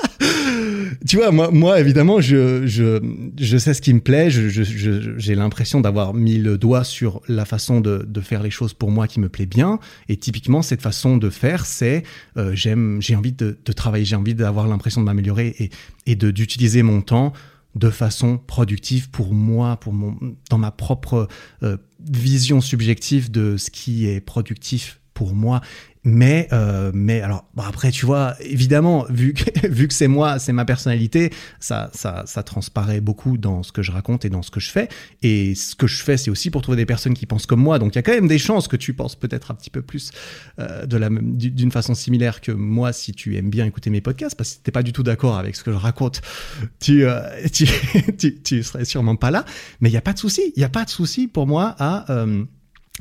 tu 1.07 1.17
vois, 1.17 1.31
moi, 1.31 1.79
évidemment, 1.79 2.21
je, 2.21 2.65
je, 2.65 3.01
je 3.39 3.57
sais 3.57 3.73
ce 3.73 3.81
qui 3.81 3.93
me 3.93 3.99
plaît. 3.99 4.29
J'ai 4.29 5.35
l'impression 5.35 5.81
d'avoir 5.81 6.13
mis 6.13 6.37
le 6.37 6.57
doigt 6.57 6.83
sur 6.83 7.21
la 7.27 7.45
façon 7.45 7.81
de, 7.81 8.05
de, 8.07 8.21
faire 8.21 8.43
les 8.43 8.51
choses 8.51 8.73
pour 8.73 8.91
moi 8.91 9.07
qui 9.07 9.19
me 9.19 9.29
plaît 9.29 9.45
bien. 9.45 9.79
Et 10.09 10.17
typiquement, 10.17 10.61
cette 10.61 10.81
façon 10.81 11.17
de 11.17 11.29
faire, 11.29 11.65
c'est 11.65 12.03
euh, 12.37 12.53
j'ai 12.53 13.15
envie 13.15 13.33
de, 13.33 13.57
travailler, 13.75 14.05
j'ai 14.05 14.15
envie 14.15 14.35
d'avoir 14.35 14.67
l'impression 14.67 15.01
de 15.01 15.05
m'améliorer 15.05 15.55
et, 15.59 15.69
et 16.05 16.15
d'utiliser 16.15 16.83
mon 16.83 17.01
temps 17.01 17.33
de 17.75 17.89
façon 17.89 18.37
productive 18.37 19.09
pour 19.09 19.33
moi, 19.33 19.77
pour 19.77 19.93
mon, 19.93 20.17
dans 20.49 20.57
ma 20.57 20.71
propre 20.71 21.27
euh, 21.63 21.77
vision 21.99 22.61
subjective 22.61 23.31
de 23.31 23.57
ce 23.57 23.69
qui 23.69 24.07
est 24.07 24.19
productif 24.19 24.99
pour 25.13 25.33
moi. 25.33 25.61
Mais, 26.03 26.47
euh, 26.51 26.91
mais 26.93 27.21
alors, 27.21 27.45
après, 27.57 27.91
tu 27.91 28.05
vois, 28.05 28.35
évidemment, 28.39 29.05
vu 29.09 29.33
que, 29.33 29.67
vu 29.67 29.87
que 29.87 29.93
c'est 29.93 30.07
moi, 30.07 30.39
c'est 30.39 30.53
ma 30.53 30.65
personnalité, 30.65 31.31
ça, 31.59 31.91
ça, 31.93 32.23
ça 32.25 32.41
transparaît 32.41 33.01
beaucoup 33.01 33.37
dans 33.37 33.61
ce 33.61 33.71
que 33.71 33.83
je 33.83 33.91
raconte 33.91 34.25
et 34.25 34.29
dans 34.29 34.41
ce 34.41 34.49
que 34.49 34.59
je 34.59 34.69
fais. 34.69 34.89
Et 35.21 35.53
ce 35.53 35.75
que 35.75 35.85
je 35.85 36.01
fais, 36.01 36.17
c'est 36.17 36.31
aussi 36.31 36.49
pour 36.49 36.63
trouver 36.63 36.77
des 36.77 36.87
personnes 36.87 37.13
qui 37.13 37.27
pensent 37.27 37.45
comme 37.45 37.61
moi. 37.61 37.77
Donc, 37.77 37.93
il 37.93 37.97
y 37.97 37.99
a 37.99 38.01
quand 38.01 38.13
même 38.13 38.27
des 38.27 38.39
chances 38.39 38.67
que 38.67 38.77
tu 38.77 38.93
penses 38.93 39.15
peut-être 39.15 39.51
un 39.51 39.55
petit 39.55 39.69
peu 39.69 39.81
plus 39.83 40.11
euh, 40.59 40.85
de 40.85 40.97
la 40.97 41.09
d'une 41.11 41.71
façon 41.71 41.93
similaire 41.93 42.41
que 42.41 42.51
moi, 42.51 42.93
si 42.93 43.11
tu 43.11 43.35
aimes 43.35 43.49
bien 43.49 43.65
écouter 43.65 43.89
mes 43.89 44.01
podcasts, 44.01 44.35
parce 44.35 44.55
que 44.55 44.63
t'es 44.63 44.71
pas 44.71 44.83
du 44.83 44.93
tout 44.93 45.03
d'accord 45.03 45.37
avec 45.37 45.55
ce 45.55 45.63
que 45.63 45.71
je 45.71 45.77
raconte, 45.77 46.21
tu, 46.79 47.05
euh, 47.05 47.21
tu, 48.17 48.41
tu, 48.41 48.63
serais 48.63 48.85
sûrement 48.85 49.15
pas 49.15 49.29
là. 49.29 49.45
Mais 49.81 49.89
il 49.89 49.93
y 49.93 49.97
a 49.97 50.01
pas 50.01 50.13
de 50.13 50.19
souci. 50.19 50.51
Il 50.55 50.61
y 50.61 50.65
a 50.65 50.69
pas 50.69 50.85
de 50.85 50.89
souci 50.89 51.27
pour 51.27 51.45
moi 51.45 51.75
à 51.77 52.11
euh, 52.11 52.43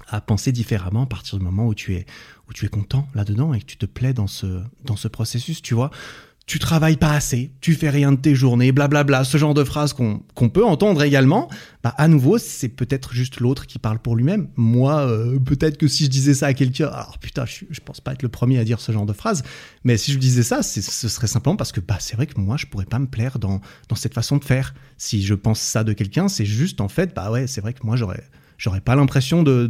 à 0.09 0.21
penser 0.21 0.53
différemment 0.53 1.03
à 1.03 1.07
partir 1.07 1.39
du 1.39 1.45
moment 1.45 1.67
où 1.67 1.75
tu 1.75 1.95
es 1.95 2.07
où 2.49 2.53
tu 2.53 2.67
es 2.67 2.69
content 2.69 3.07
là-dedans 3.15 3.55
et 3.55 3.61
que 3.61 3.67
tu 3.67 3.77
te 3.77 3.87
plais 3.87 4.13
dans 4.13 4.27
ce 4.27 4.63
dans 4.85 4.97
ce 4.97 5.09
processus, 5.09 5.63
tu 5.63 5.75
vois. 5.75 5.91
Tu 6.47 6.59
travailles 6.59 6.97
pas 6.97 7.13
assez, 7.13 7.53
tu 7.61 7.75
fais 7.75 7.91
rien 7.91 8.11
de 8.11 8.17
tes 8.17 8.35
journées, 8.35 8.73
blablabla, 8.73 9.23
ce 9.23 9.39
genre 9.39 9.55
de 9.55 9.63
phrases 9.63 9.93
qu'on 9.93 10.25
qu'on 10.35 10.49
peut 10.49 10.65
entendre 10.65 11.01
également. 11.05 11.49
Bah 11.85 11.95
à 11.97 12.09
nouveau, 12.09 12.39
c'est 12.39 12.71
peut-être 12.71 13.13
juste 13.15 13.39
l'autre 13.39 13.67
qui 13.69 13.79
parle 13.79 14.01
pour 14.01 14.17
lui-même. 14.17 14.49
Moi, 14.57 14.99
euh, 15.07 15.39
peut-être 15.39 15.77
que 15.77 15.87
si 15.87 16.07
je 16.07 16.11
disais 16.11 16.35
ça 16.35 16.47
à 16.47 16.55
quelqu'un, 16.55 16.89
alors 16.89 17.19
putain, 17.19 17.45
je, 17.47 17.67
je 17.71 17.81
pense 17.81 18.01
pas 18.01 18.15
être 18.15 18.25
le 18.25 18.29
premier 18.29 18.59
à 18.59 18.65
dire 18.65 18.81
ce 18.81 18.91
genre 18.91 19.07
de 19.07 19.13
phrase, 19.13 19.45
mais 19.85 19.97
si 19.97 20.13
je 20.13 20.19
disais 20.19 20.43
ça, 20.43 20.65
ce 20.65 20.81
serait 20.81 21.29
simplement 21.29 21.57
parce 21.57 21.71
que 21.71 21.81
bah 21.81 21.99
c'est 22.01 22.17
vrai 22.17 22.27
que 22.27 22.41
moi, 22.41 22.57
je 22.57 22.67
pourrais 22.67 22.87
pas 22.87 22.99
me 22.99 23.07
plaire 23.07 23.39
dans 23.39 23.61
dans 23.89 23.97
cette 23.97 24.15
façon 24.15 24.37
de 24.37 24.45
faire. 24.45 24.75
Si 24.99 25.23
je 25.23 25.35
pense 25.35 25.61
ça 25.61 25.85
de 25.85 25.93
quelqu'un, 25.93 26.27
c'est 26.27 26.47
juste 26.47 26.81
en 26.81 26.89
fait, 26.89 27.15
bah 27.15 27.31
ouais, 27.31 27.47
c'est 27.47 27.61
vrai 27.61 27.75
que 27.75 27.87
moi 27.87 27.95
j'aurais 27.95 28.25
j'aurais 28.61 28.83
pas 28.83 28.95
l'impression 28.95 29.43
de, 29.43 29.67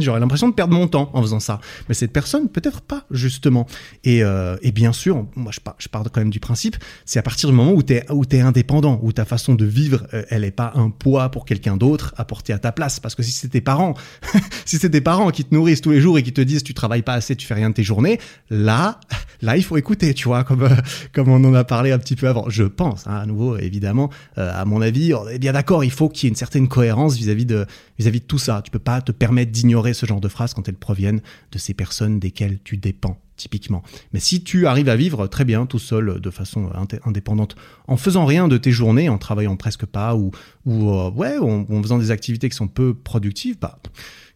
J'aurais 0.00 0.20
l'impression 0.20 0.48
de 0.48 0.54
perdre 0.54 0.74
mon 0.74 0.88
temps 0.88 1.10
en 1.12 1.22
faisant 1.22 1.40
ça. 1.40 1.60
Mais 1.88 1.94
cette 1.94 2.12
personne, 2.12 2.48
peut-être 2.48 2.80
pas, 2.80 3.04
justement. 3.10 3.66
Et, 4.04 4.22
euh, 4.22 4.56
et 4.62 4.72
bien 4.72 4.92
sûr, 4.92 5.26
moi, 5.36 5.52
je, 5.52 5.60
pars, 5.60 5.76
je 5.78 5.88
pars 5.88 6.02
quand 6.04 6.20
même 6.20 6.30
du 6.30 6.40
principe, 6.40 6.76
c'est 7.04 7.18
à 7.18 7.22
partir 7.22 7.48
du 7.48 7.54
moment 7.54 7.72
où 7.72 7.82
tu 7.82 7.94
es, 7.94 8.04
es 8.32 8.40
indépendant, 8.40 9.00
où 9.02 9.12
ta 9.12 9.24
façon 9.24 9.54
de 9.54 9.64
vivre, 9.64 10.06
euh, 10.14 10.24
elle 10.30 10.44
est 10.44 10.50
pas 10.50 10.72
un 10.74 10.90
poids 10.90 11.30
pour 11.30 11.44
quelqu'un 11.44 11.76
d'autre 11.76 12.14
à 12.16 12.24
porter 12.24 12.52
à 12.52 12.58
ta 12.58 12.72
place. 12.72 13.00
Parce 13.00 13.14
que 13.14 13.22
si 13.22 13.32
c'est 13.32 13.48
tes 13.48 13.60
parents, 13.60 13.94
si 14.64 14.78
c'est 14.78 14.90
tes 14.90 15.00
parents 15.00 15.30
qui 15.30 15.44
te 15.44 15.54
nourrissent 15.54 15.80
tous 15.80 15.92
les 15.92 16.00
jours 16.00 16.18
et 16.18 16.22
qui 16.22 16.32
te 16.32 16.40
disent 16.40 16.62
tu 16.62 16.74
travailles 16.74 17.02
pas 17.02 17.14
assez, 17.14 17.36
tu 17.36 17.46
fais 17.46 17.54
rien 17.54 17.70
de 17.70 17.74
tes 17.74 17.82
journées, 17.82 18.18
là, 18.50 19.00
là, 19.42 19.56
il 19.56 19.64
faut 19.64 19.76
écouter, 19.76 20.14
tu 20.14 20.28
vois, 20.28 20.44
comme, 20.44 20.62
euh, 20.62 20.76
comme 21.12 21.28
on 21.28 21.42
en 21.44 21.54
a 21.54 21.64
parlé 21.64 21.92
un 21.92 21.98
petit 21.98 22.16
peu 22.16 22.28
avant. 22.28 22.48
Je 22.48 22.64
pense, 22.64 23.06
hein, 23.06 23.16
à 23.16 23.26
nouveau, 23.26 23.56
évidemment, 23.58 24.10
à 24.36 24.64
mon 24.64 24.82
avis, 24.82 25.14
on 25.14 25.24
bien 25.38 25.52
d'accord, 25.52 25.84
il 25.84 25.90
faut 25.90 26.08
qu'il 26.08 26.24
y 26.24 26.26
ait 26.26 26.30
une 26.30 26.36
certaine 26.36 26.68
cohérence 26.68 27.16
vis-à-vis 27.16 27.46
de, 27.46 27.66
vis-à-vis 27.98 28.20
de 28.20 28.24
tout 28.24 28.38
ça. 28.38 28.62
Tu 28.64 28.70
peux 28.70 28.78
pas 28.78 29.00
te 29.00 29.12
permettre 29.12 29.52
d'ignorer 29.52 29.85
ce 29.94 30.06
genre 30.06 30.20
de 30.20 30.28
phrases 30.28 30.54
quand 30.54 30.68
elles 30.68 30.76
proviennent 30.76 31.20
de 31.52 31.58
ces 31.58 31.74
personnes 31.74 32.18
desquelles 32.18 32.58
tu 32.62 32.76
dépends 32.76 33.20
typiquement. 33.36 33.82
Mais 34.12 34.20
si 34.20 34.42
tu 34.42 34.66
arrives 34.66 34.88
à 34.88 34.96
vivre 34.96 35.26
très 35.26 35.44
bien 35.44 35.66
tout 35.66 35.78
seul 35.78 36.20
de 36.20 36.30
façon 36.30 36.70
indépendante, 37.04 37.56
en 37.86 37.96
faisant 37.96 38.24
rien 38.24 38.48
de 38.48 38.56
tes 38.56 38.72
journées, 38.72 39.08
en 39.08 39.18
travaillant 39.18 39.56
presque 39.56 39.86
pas 39.86 40.16
ou, 40.16 40.30
ou 40.64 40.90
euh, 40.90 41.10
ouais, 41.10 41.38
en, 41.38 41.82
faisant 41.82 41.98
des 41.98 42.10
activités 42.10 42.48
qui 42.48 42.56
sont 42.56 42.68
peu 42.68 42.94
productives, 42.94 43.58
bah 43.60 43.78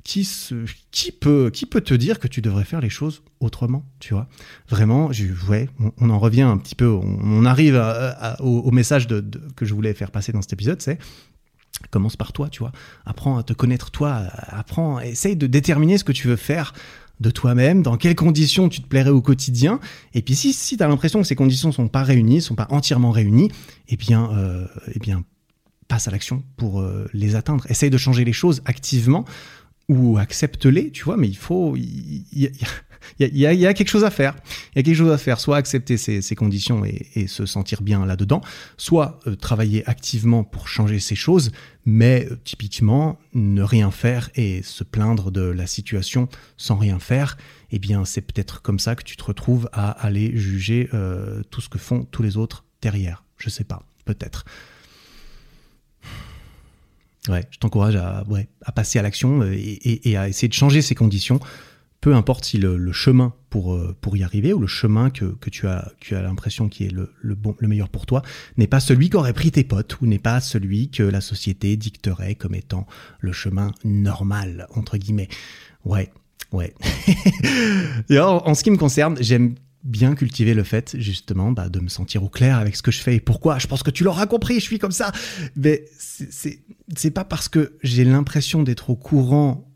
qui, 0.04 0.24
se, 0.24 0.54
qui, 0.90 1.12
peut, 1.12 1.50
qui 1.52 1.66
peut 1.66 1.82
te 1.82 1.94
dire 1.94 2.18
que 2.18 2.28
tu 2.28 2.40
devrais 2.40 2.64
faire 2.64 2.80
les 2.80 2.88
choses 2.88 3.22
autrement, 3.40 3.84
tu 3.98 4.14
vois? 4.14 4.28
Vraiment, 4.68 5.10
ouais, 5.48 5.68
on, 5.98 6.10
en 6.10 6.18
revient 6.18 6.42
un 6.42 6.56
petit 6.56 6.74
peu, 6.74 6.88
on, 6.88 7.44
arrive 7.44 7.80
au, 8.40 8.70
message 8.70 9.08
que 9.56 9.64
je 9.64 9.74
voulais 9.74 9.92
faire 9.92 10.10
passer 10.10 10.32
dans 10.32 10.40
cet 10.40 10.54
épisode, 10.54 10.80
c'est 10.80 10.98
commence 11.90 12.16
par 12.16 12.32
toi, 12.32 12.48
tu 12.48 12.60
vois. 12.60 12.72
Apprends 13.06 13.38
à 13.38 13.42
te 13.42 13.52
connaître 13.52 13.90
toi, 13.90 14.22
apprends, 14.48 15.00
essaye 15.00 15.36
de 15.36 15.46
déterminer 15.46 15.98
ce 15.98 16.04
que 16.04 16.12
tu 16.12 16.28
veux 16.28 16.36
faire 16.36 16.72
de 17.20 17.30
toi-même, 17.30 17.82
dans 17.82 17.96
quelles 17.96 18.14
conditions 18.14 18.68
tu 18.68 18.80
te 18.80 18.86
plairais 18.86 19.10
au 19.10 19.20
quotidien. 19.20 19.78
Et 20.14 20.22
puis 20.22 20.34
si, 20.34 20.52
si 20.52 20.76
tu 20.76 20.82
as 20.82 20.88
l'impression 20.88 21.20
que 21.20 21.26
ces 21.26 21.36
conditions 21.36 21.70
sont 21.70 21.88
pas 21.88 22.02
réunies, 22.02 22.40
sont 22.40 22.54
pas 22.54 22.66
entièrement 22.70 23.10
réunies, 23.10 23.50
eh 23.88 23.96
bien, 23.96 24.30
euh, 24.32 24.66
eh 24.94 24.98
bien 24.98 25.22
passe 25.88 26.08
à 26.08 26.10
l'action 26.10 26.42
pour 26.56 26.80
euh, 26.80 27.08
les 27.12 27.34
atteindre. 27.34 27.70
Essaye 27.70 27.90
de 27.90 27.98
changer 27.98 28.24
les 28.24 28.32
choses 28.32 28.62
activement 28.64 29.24
ou 29.88 30.18
accepte-les, 30.18 30.92
tu 30.92 31.04
vois, 31.04 31.16
mais 31.16 31.28
il 31.28 31.36
faut, 31.36 31.76
y, 33.18 33.66
a, 33.66 33.74
quelque 33.74 33.88
chose 33.88 34.04
à 34.04 34.10
faire. 34.10 34.36
Il 34.74 34.78
y 34.78 34.80
a 34.80 34.82
quelque 34.82 34.96
chose 34.96 35.12
à 35.12 35.18
faire, 35.18 35.40
soit 35.40 35.56
accepter 35.56 35.96
ces, 35.96 36.34
conditions 36.34 36.84
et, 36.84 37.26
se 37.26 37.46
sentir 37.46 37.82
bien 37.82 38.04
là-dedans, 38.06 38.40
soit 38.76 39.20
euh, 39.26 39.36
travailler 39.36 39.86
activement 39.88 40.44
pour 40.44 40.68
changer 40.68 41.00
ces 41.00 41.14
choses, 41.14 41.50
mais 41.84 42.26
euh, 42.30 42.36
typiquement 42.44 43.18
ne 43.34 43.62
rien 43.62 43.90
faire 43.90 44.30
et 44.34 44.62
se 44.62 44.84
plaindre 44.84 45.30
de 45.30 45.42
la 45.42 45.66
situation 45.66 46.28
sans 46.56 46.76
rien 46.76 46.98
faire. 46.98 47.36
Eh 47.72 47.78
bien, 47.78 48.04
c'est 48.04 48.22
peut-être 48.22 48.62
comme 48.62 48.78
ça 48.78 48.96
que 48.96 49.04
tu 49.04 49.16
te 49.16 49.24
retrouves 49.24 49.68
à 49.72 49.90
aller 49.90 50.36
juger 50.36 50.88
euh, 50.94 51.42
tout 51.50 51.60
ce 51.60 51.68
que 51.68 51.78
font 51.78 52.04
tous 52.10 52.22
les 52.22 52.36
autres 52.36 52.64
derrière. 52.82 53.24
Je 53.38 53.50
sais 53.50 53.64
pas, 53.64 53.82
peut-être. 54.04 54.44
Ouais, 57.28 57.46
je 57.50 57.58
t'encourage 57.58 57.96
à, 57.96 58.24
passer 58.74 58.98
à 58.98 59.02
l'action 59.02 59.42
et, 59.42 60.16
à 60.16 60.28
essayer 60.28 60.48
de 60.48 60.54
changer 60.54 60.80
ces 60.80 60.94
conditions, 60.94 61.38
peu 62.00 62.14
importe 62.14 62.44
si 62.44 62.58
le, 62.58 62.76
le 62.76 62.92
chemin 62.92 63.34
pour, 63.50 63.74
euh, 63.74 63.96
pour 64.00 64.16
y 64.16 64.22
arriver 64.22 64.52
ou 64.52 64.58
le 64.58 64.66
chemin 64.66 65.10
que, 65.10 65.24
que 65.24 65.50
tu 65.50 65.66
as, 65.66 65.92
tu 66.00 66.14
as 66.14 66.22
l'impression 66.22 66.68
qui 66.68 66.84
est 66.84 66.90
le, 66.90 67.12
le, 67.20 67.34
bon, 67.34 67.54
le 67.58 67.68
meilleur 67.68 67.88
pour 67.88 68.06
toi 68.06 68.22
n'est 68.56 68.66
pas 68.66 68.80
celui 68.80 69.10
qu'auraient 69.10 69.32
pris 69.34 69.50
tes 69.50 69.64
potes 69.64 70.00
ou 70.00 70.06
n'est 70.06 70.18
pas 70.18 70.40
celui 70.40 70.90
que 70.90 71.02
la 71.02 71.20
société 71.20 71.76
dicterait 71.76 72.36
comme 72.36 72.54
étant 72.54 72.86
le 73.20 73.32
chemin 73.32 73.72
normal, 73.84 74.66
entre 74.74 74.96
guillemets. 74.96 75.28
Ouais, 75.84 76.10
ouais. 76.52 76.74
et 78.08 78.18
en, 78.18 78.46
en 78.46 78.54
ce 78.54 78.62
qui 78.62 78.70
me 78.70 78.78
concerne, 78.78 79.16
j'aime 79.20 79.54
bien 79.82 80.14
cultiver 80.14 80.54
le 80.54 80.62
fait 80.62 80.94
justement 80.98 81.52
bah, 81.52 81.68
de 81.68 81.80
me 81.80 81.88
sentir 81.88 82.22
au 82.22 82.28
clair 82.28 82.58
avec 82.58 82.76
ce 82.76 82.82
que 82.82 82.90
je 82.90 83.00
fais 83.00 83.16
et 83.16 83.20
pourquoi. 83.20 83.58
Je 83.58 83.66
pense 83.66 83.82
que 83.82 83.90
tu 83.90 84.04
l'auras 84.04 84.26
compris, 84.26 84.54
je 84.56 84.64
suis 84.64 84.78
comme 84.78 84.92
ça. 84.92 85.12
Mais 85.56 85.84
c'est 85.96 87.10
pas 87.10 87.24
parce 87.24 87.48
que 87.48 87.78
j'ai 87.82 88.04
l'impression 88.04 88.62
d'être 88.62 88.90
au 88.90 88.96
courant 88.96 89.69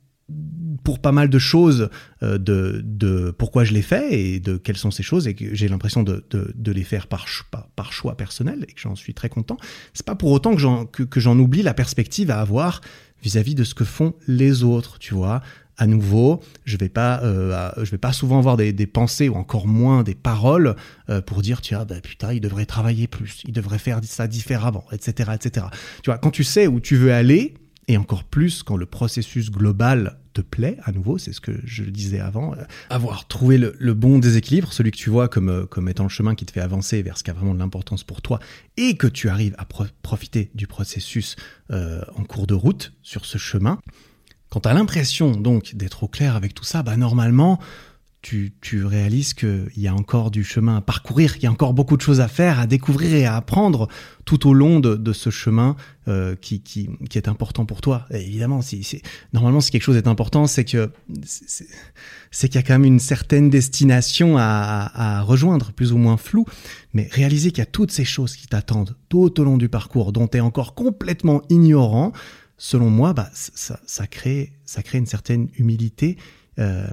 pour 0.85 1.01
pas 1.01 1.13
mal 1.13 1.29
de 1.29 1.39
choses 1.39 1.89
euh, 2.23 2.39
de, 2.39 2.81
de 2.85 3.31
pourquoi 3.37 3.65
je 3.65 3.73
les 3.73 3.83
fais 3.83 4.21
et 4.21 4.41
de 4.41 4.57
quelles 4.57 4.77
sont 4.77 4.91
ces 4.91 5.03
choses 5.03 5.27
et 5.27 5.35
que 5.35 5.55
j'ai 5.55 5.67
l'impression 5.67 6.03
de, 6.03 6.25
de, 6.31 6.53
de, 6.55 6.73
les 6.73 6.85
faire 6.85 7.07
par, 7.07 7.27
par, 7.75 7.93
choix 7.93 8.17
personnel 8.17 8.65
et 8.69 8.73
que 8.73 8.81
j'en 8.81 8.95
suis 8.95 9.15
très 9.15 9.29
content. 9.29 9.57
C'est 9.95 10.07
pas 10.07 10.15
pour 10.15 10.31
autant 10.31 10.55
que 10.55 10.61
j'en 10.61 10.85
que, 10.85 11.21
j'en 11.21 11.39
oublie 11.39 11.63
la 11.63 11.75
perspective 11.75 12.31
à 12.31 12.41
avoir 12.41 12.83
vis-à-vis 13.23 13.53
-vis 13.53 13.57
de 13.57 13.65
ce 13.65 13.75
que 13.75 13.85
font 13.85 14.15
les 14.29 14.63
autres, 14.63 14.99
tu 14.99 15.15
vois 15.15 15.41
à 15.77 15.87
nouveau, 15.87 16.41
je 16.65 16.77
vais 16.77 16.89
pas, 16.89 17.21
euh, 17.23 17.71
je 17.79 17.91
vais 17.91 17.99
pas 17.99 18.13
souvent 18.13 18.39
avoir 18.39 18.57
des, 18.57 18.73
des, 18.73 18.87
pensées 18.87 19.29
ou 19.29 19.35
encore 19.35 19.67
moins 19.67 20.05
des 20.05 20.15
paroles 20.15 20.77
euh, 21.09 21.21
pour 21.21 21.43
dire 21.43 21.61
tiens 21.61 21.85
bah, 21.85 22.01
putain 22.01 22.33
il 22.33 22.41
devrait 22.41 22.67
travailler 22.67 23.09
plus, 23.09 23.43
il 23.45 23.53
devrait 23.53 23.81
faire 23.81 23.99
ça 24.05 24.29
différemment, 24.29 24.85
etc., 24.93 25.33
etc. 25.35 25.67
Tu 26.03 26.11
vois, 26.11 26.19
quand 26.19 26.31
tu 26.31 26.45
sais 26.45 26.67
où 26.67 26.79
tu 26.79 26.97
veux 26.97 27.13
aller 27.13 27.55
et 27.89 27.97
encore 27.97 28.25
plus 28.25 28.63
quand 28.63 28.77
le 28.77 28.87
processus 28.87 29.51
global 29.51 30.19
te 30.33 30.41
plaît, 30.41 30.79
à 30.83 30.93
nouveau, 30.93 31.17
c'est 31.17 31.33
ce 31.33 31.41
que 31.41 31.53
je 31.65 31.85
disais 31.85 32.21
avant, 32.21 32.55
euh, 32.55 32.65
avoir 32.91 33.27
trouvé 33.29 33.57
le, 33.57 33.95
bon 33.95 34.19
déséquilibre, 34.19 34.73
celui 34.73 34.91
que 34.91 34.97
tu 34.97 35.09
vois 35.11 35.29
comme, 35.29 35.49
euh, 35.49 35.67
comme 35.67 35.89
étant 35.89 36.03
le 36.03 36.09
chemin 36.09 36.35
qui 36.35 36.45
te 36.45 36.53
fait 36.53 36.61
avancer 36.61 37.03
vers 37.03 37.17
ce 37.17 37.23
qui 37.23 37.31
a 37.31 37.33
vraiment 37.33 37.55
de 37.55 37.59
l'importance 37.61 38.03
pour 38.03 38.21
toi, 38.21 38.41
et 38.77 38.97
que 38.97 39.07
tu 39.07 39.29
arrives 39.29 39.55
à 39.59 39.65
pro 39.65 39.85
profiter 40.03 40.51
du 40.55 40.67
processus 40.67 41.37
euh, 41.71 42.03
en 42.17 42.25
cours 42.25 42.47
de 42.47 42.55
route 42.55 42.93
sur 43.03 43.25
ce 43.27 43.39
chemin, 43.39 43.79
quand 44.51 44.61
tu 44.61 44.69
as 44.69 44.75
l'impression 44.75 45.33
donc 45.33 45.75
d'être 45.75 46.03
au 46.03 46.09
clair 46.09 46.37
avec 46.37 46.55
tout 46.55 46.65
ça, 46.65 46.83
bah 46.83 46.97
normalement, 46.97 47.61
tu, 48.25 48.55
tu 48.63 48.87
réalises 48.87 49.35
qu'il 49.35 49.69
y 49.77 49.87
a 49.87 49.95
encore 49.95 50.31
du 50.31 50.45
chemin 50.45 50.79
à 50.79 50.81
parcourir, 50.81 51.35
qu'il 51.35 51.43
y 51.43 51.47
a 51.47 51.53
encore 51.53 51.75
beaucoup 51.75 51.99
de 51.99 52.01
choses 52.01 52.23
à 52.23 52.29
faire, 52.29 52.59
à 52.59 52.67
découvrir 52.67 53.15
et 53.15 53.27
à 53.27 53.37
apprendre 53.37 53.87
tout 54.25 54.49
au 54.49 54.55
long 54.55 54.81
de, 54.81 55.13
ce 55.13 55.29
chemin 55.29 55.77
euh, 56.09 56.35
qui, 56.35 56.63
qui, 56.63 56.89
qui, 57.11 57.19
est 57.19 57.29
important 57.29 57.67
pour 57.67 57.83
toi. 57.83 58.07
Et 58.11 58.23
évidemment, 58.23 58.63
si, 58.63 59.03
normalement, 59.35 59.61
si 59.61 59.71
quelque 59.71 59.83
chose 59.83 59.99
est 59.99 60.07
important, 60.07 60.47
c'est 60.47 60.65
que 60.65 60.91
c'est 62.31 62.49
qu'il 62.49 62.55
y 62.55 62.59
a 62.59 62.63
quand 62.63 62.73
même 62.73 62.87
une 62.87 62.99
certaine 62.99 63.51
destination 63.51 64.39
à, 64.39 64.91
à, 64.95 65.21
rejoindre, 65.21 65.73
plus 65.73 65.93
ou 65.93 65.99
moins 65.99 66.17
floue. 66.17 66.47
Mais 66.95 67.07
réaliser 67.13 67.51
qu'il 67.51 67.59
y 67.59 67.63
a 67.63 67.67
toutes 67.67 67.91
ces 67.91 68.07
choses 68.07 68.37
qui 68.37 68.47
t'attendent 68.47 68.97
tout 69.11 69.39
au 69.39 69.45
long 69.45 69.59
du 69.59 69.69
parcours, 69.69 70.13
dont 70.13 70.29
tu 70.29 70.39
es 70.39 70.41
encore 70.41 70.75
complètement 70.75 71.43
ignorant, 71.51 72.15
selon 72.57 72.89
moi, 72.89 73.13
bah, 73.13 73.29
ça, 73.35 73.79
ça, 73.85 74.07
crée, 74.07 74.55
ça 74.65 74.83
crée 74.83 74.97
une 74.97 75.05
certaine 75.05 75.49
humilité 75.59 76.17
euh, 76.59 76.87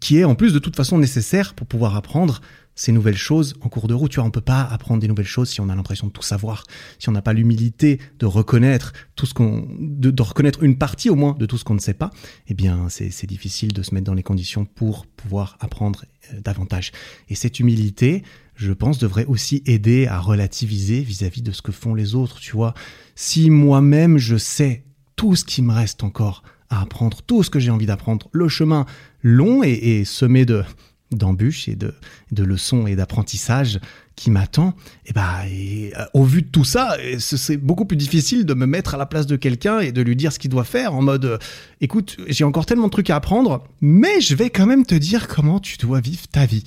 qui 0.00 0.18
est 0.18 0.24
en 0.24 0.34
plus 0.34 0.52
de 0.52 0.58
toute 0.58 0.76
façon 0.76 0.98
nécessaire 0.98 1.54
pour 1.54 1.66
pouvoir 1.66 1.96
apprendre 1.96 2.40
ces 2.78 2.92
nouvelles 2.92 3.16
choses 3.16 3.54
en 3.60 3.68
cours 3.68 3.88
de 3.88 3.94
route. 3.94 4.10
Tu 4.12 4.20
vois, 4.20 4.24
on 4.24 4.30
peut 4.30 4.40
pas 4.40 4.62
apprendre 4.62 5.00
des 5.00 5.08
nouvelles 5.08 5.26
choses 5.26 5.50
si 5.50 5.60
on 5.60 5.68
a 5.68 5.74
l'impression 5.74 6.06
de 6.06 6.12
tout 6.12 6.22
savoir, 6.22 6.62
si 7.00 7.08
on 7.08 7.12
n'a 7.12 7.22
pas 7.22 7.32
l'humilité 7.32 8.00
de 8.20 8.26
reconnaître 8.26 8.92
tout 9.16 9.26
ce 9.26 9.34
qu'on, 9.34 9.66
de, 9.80 10.22
reconnaître 10.22 10.62
une 10.62 10.78
partie 10.78 11.10
au 11.10 11.16
moins 11.16 11.34
de 11.36 11.44
tout 11.44 11.58
ce 11.58 11.64
qu'on 11.64 11.74
ne 11.74 11.80
sait 11.80 11.94
pas. 11.94 12.10
Eh 12.46 12.54
bien, 12.54 12.88
c'est 12.88 13.26
difficile 13.26 13.72
de 13.72 13.82
se 13.82 13.94
mettre 13.94 14.04
dans 14.04 14.14
les 14.14 14.22
conditions 14.22 14.64
pour 14.64 15.06
pouvoir 15.06 15.56
apprendre 15.58 16.04
euh, 16.32 16.40
davantage. 16.40 16.92
Et 17.28 17.34
cette 17.34 17.58
humilité, 17.58 18.22
je 18.54 18.72
pense, 18.72 18.98
devrait 18.98 19.24
aussi 19.24 19.62
aider 19.66 20.06
à 20.06 20.20
relativiser 20.20 21.00
vis-à-vis 21.00 21.40
-vis 21.40 21.44
de 21.44 21.52
ce 21.52 21.62
que 21.62 21.72
font 21.72 21.94
les 21.94 22.14
autres. 22.14 22.38
Tu 22.38 22.52
vois, 22.52 22.74
si 23.16 23.50
moi-même 23.50 24.18
je 24.18 24.36
sais 24.36 24.84
tout 25.16 25.34
ce 25.34 25.44
qui 25.44 25.62
me 25.62 25.72
reste 25.72 26.04
encore 26.04 26.44
à 26.70 26.82
apprendre 26.82 27.18
tout 27.26 27.42
ce 27.42 27.50
que 27.50 27.58
j'ai 27.58 27.70
envie 27.70 27.86
d'apprendre. 27.86 28.28
Le 28.32 28.48
chemin 28.48 28.86
long 29.22 29.62
et, 29.62 30.04
semé 30.04 30.44
de 30.44 30.64
d'embûches 31.10 31.68
et 31.68 31.74
de, 31.74 31.94
de 32.32 32.44
leçons 32.44 32.86
et 32.86 32.94
d'apprentissage 32.94 33.80
qui 34.14 34.30
m'attend, 34.30 34.74
et 35.06 35.14
bah, 35.14 35.46
et, 35.50 35.90
euh, 35.96 36.04
au 36.12 36.24
vu 36.24 36.42
de 36.42 36.48
tout 36.48 36.64
ça, 36.64 36.98
c'est 37.18 37.56
beaucoup 37.56 37.86
plus 37.86 37.96
difficile 37.96 38.44
de 38.44 38.52
me 38.52 38.66
mettre 38.66 38.94
à 38.94 38.98
la 38.98 39.06
place 39.06 39.26
de 39.26 39.36
quelqu'un 39.36 39.78
et 39.78 39.90
de 39.90 40.02
lui 40.02 40.16
dire 40.16 40.34
ce 40.34 40.38
qu'il 40.38 40.50
doit 40.50 40.64
faire 40.64 40.92
en 40.92 41.00
mode, 41.00 41.24
euh, 41.24 41.38
écoute, 41.80 42.18
j'ai 42.26 42.44
encore 42.44 42.66
tellement 42.66 42.88
de 42.88 42.90
trucs 42.90 43.08
à 43.08 43.16
apprendre, 43.16 43.64
mais 43.80 44.20
je 44.20 44.34
vais 44.34 44.50
quand 44.50 44.66
même 44.66 44.84
te 44.84 44.94
dire 44.94 45.28
comment 45.28 45.60
tu 45.60 45.78
dois 45.78 46.00
vivre 46.00 46.28
ta 46.28 46.44
vie. 46.44 46.64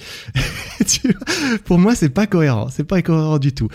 Pour 1.65 1.77
moi, 1.77 1.93
c'est 1.93 2.09
pas 2.09 2.25
cohérent, 2.25 2.69
c'est 2.71 2.85
pas 2.85 3.03
cohérent 3.03 3.37
du 3.37 3.53
tout. 3.53 3.67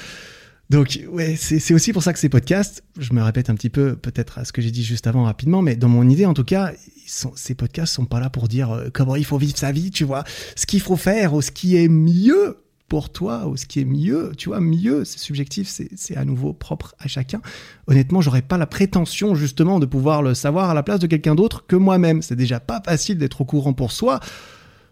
Donc, 0.68 0.98
ouais, 1.10 1.36
c'est 1.36 1.74
aussi 1.74 1.92
pour 1.92 2.02
ça 2.02 2.12
que 2.12 2.18
ces 2.18 2.28
podcasts, 2.28 2.82
je 2.98 3.12
me 3.12 3.22
répète 3.22 3.50
un 3.50 3.54
petit 3.54 3.70
peu 3.70 3.94
peut-être 3.94 4.38
à 4.38 4.44
ce 4.44 4.52
que 4.52 4.60
j'ai 4.60 4.72
dit 4.72 4.82
juste 4.82 5.06
avant 5.06 5.24
rapidement, 5.24 5.62
mais 5.62 5.76
dans 5.76 5.88
mon 5.88 6.08
idée 6.08 6.26
en 6.26 6.34
tout 6.34 6.44
cas, 6.44 6.72
ces 7.06 7.54
podcasts 7.54 7.94
sont 7.94 8.04
pas 8.04 8.18
là 8.18 8.30
pour 8.30 8.48
dire 8.48 8.72
euh, 8.72 8.88
comment 8.92 9.14
il 9.14 9.24
faut 9.24 9.38
vivre 9.38 9.56
sa 9.56 9.70
vie, 9.70 9.92
tu 9.92 10.02
vois, 10.02 10.24
ce 10.56 10.66
qu'il 10.66 10.80
faut 10.80 10.96
faire 10.96 11.34
ou 11.34 11.42
ce 11.42 11.52
qui 11.52 11.76
est 11.76 11.88
mieux 11.88 12.58
pour 12.88 13.10
toi 13.10 13.46
ou 13.46 13.56
ce 13.56 13.66
qui 13.66 13.80
est 13.80 13.84
mieux, 13.84 14.32
tu 14.36 14.48
vois, 14.48 14.60
mieux, 14.60 15.04
c'est 15.04 15.18
subjectif, 15.18 15.68
c'est 15.68 16.16
à 16.16 16.24
nouveau 16.24 16.52
propre 16.52 16.94
à 16.98 17.08
chacun. 17.08 17.40
Honnêtement, 17.86 18.20
j'aurais 18.20 18.42
pas 18.42 18.58
la 18.58 18.66
prétention 18.66 19.34
justement 19.34 19.80
de 19.80 19.86
pouvoir 19.86 20.22
le 20.22 20.34
savoir 20.34 20.70
à 20.70 20.74
la 20.74 20.82
place 20.82 21.00
de 21.00 21.06
quelqu'un 21.06 21.34
d'autre 21.34 21.64
que 21.66 21.76
moi-même. 21.76 22.22
C'est 22.22 22.36
déjà 22.36 22.60
pas 22.60 22.80
facile 22.84 23.18
d'être 23.18 23.40
au 23.40 23.44
courant 23.44 23.72
pour 23.72 23.92
soi. 23.92 24.20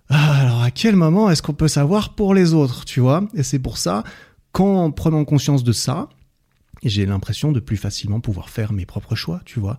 Ah, 0.08 0.40
alors 0.40 0.62
à 0.62 0.70
quel 0.70 0.96
moment 0.96 1.30
est-ce 1.30 1.42
qu'on 1.42 1.54
peut 1.54 1.68
savoir 1.68 2.14
pour 2.14 2.34
les 2.34 2.52
autres, 2.52 2.84
tu 2.84 3.00
vois? 3.00 3.26
Et 3.34 3.42
c'est 3.42 3.58
pour 3.58 3.78
ça 3.78 4.04
qu'en 4.54 4.90
prenant 4.90 5.24
conscience 5.26 5.64
de 5.64 5.72
ça, 5.72 6.08
j'ai 6.82 7.04
l'impression 7.04 7.52
de 7.52 7.60
plus 7.60 7.76
facilement 7.76 8.20
pouvoir 8.20 8.48
faire 8.48 8.72
mes 8.72 8.86
propres 8.86 9.14
choix, 9.14 9.42
tu 9.44 9.60
vois 9.60 9.76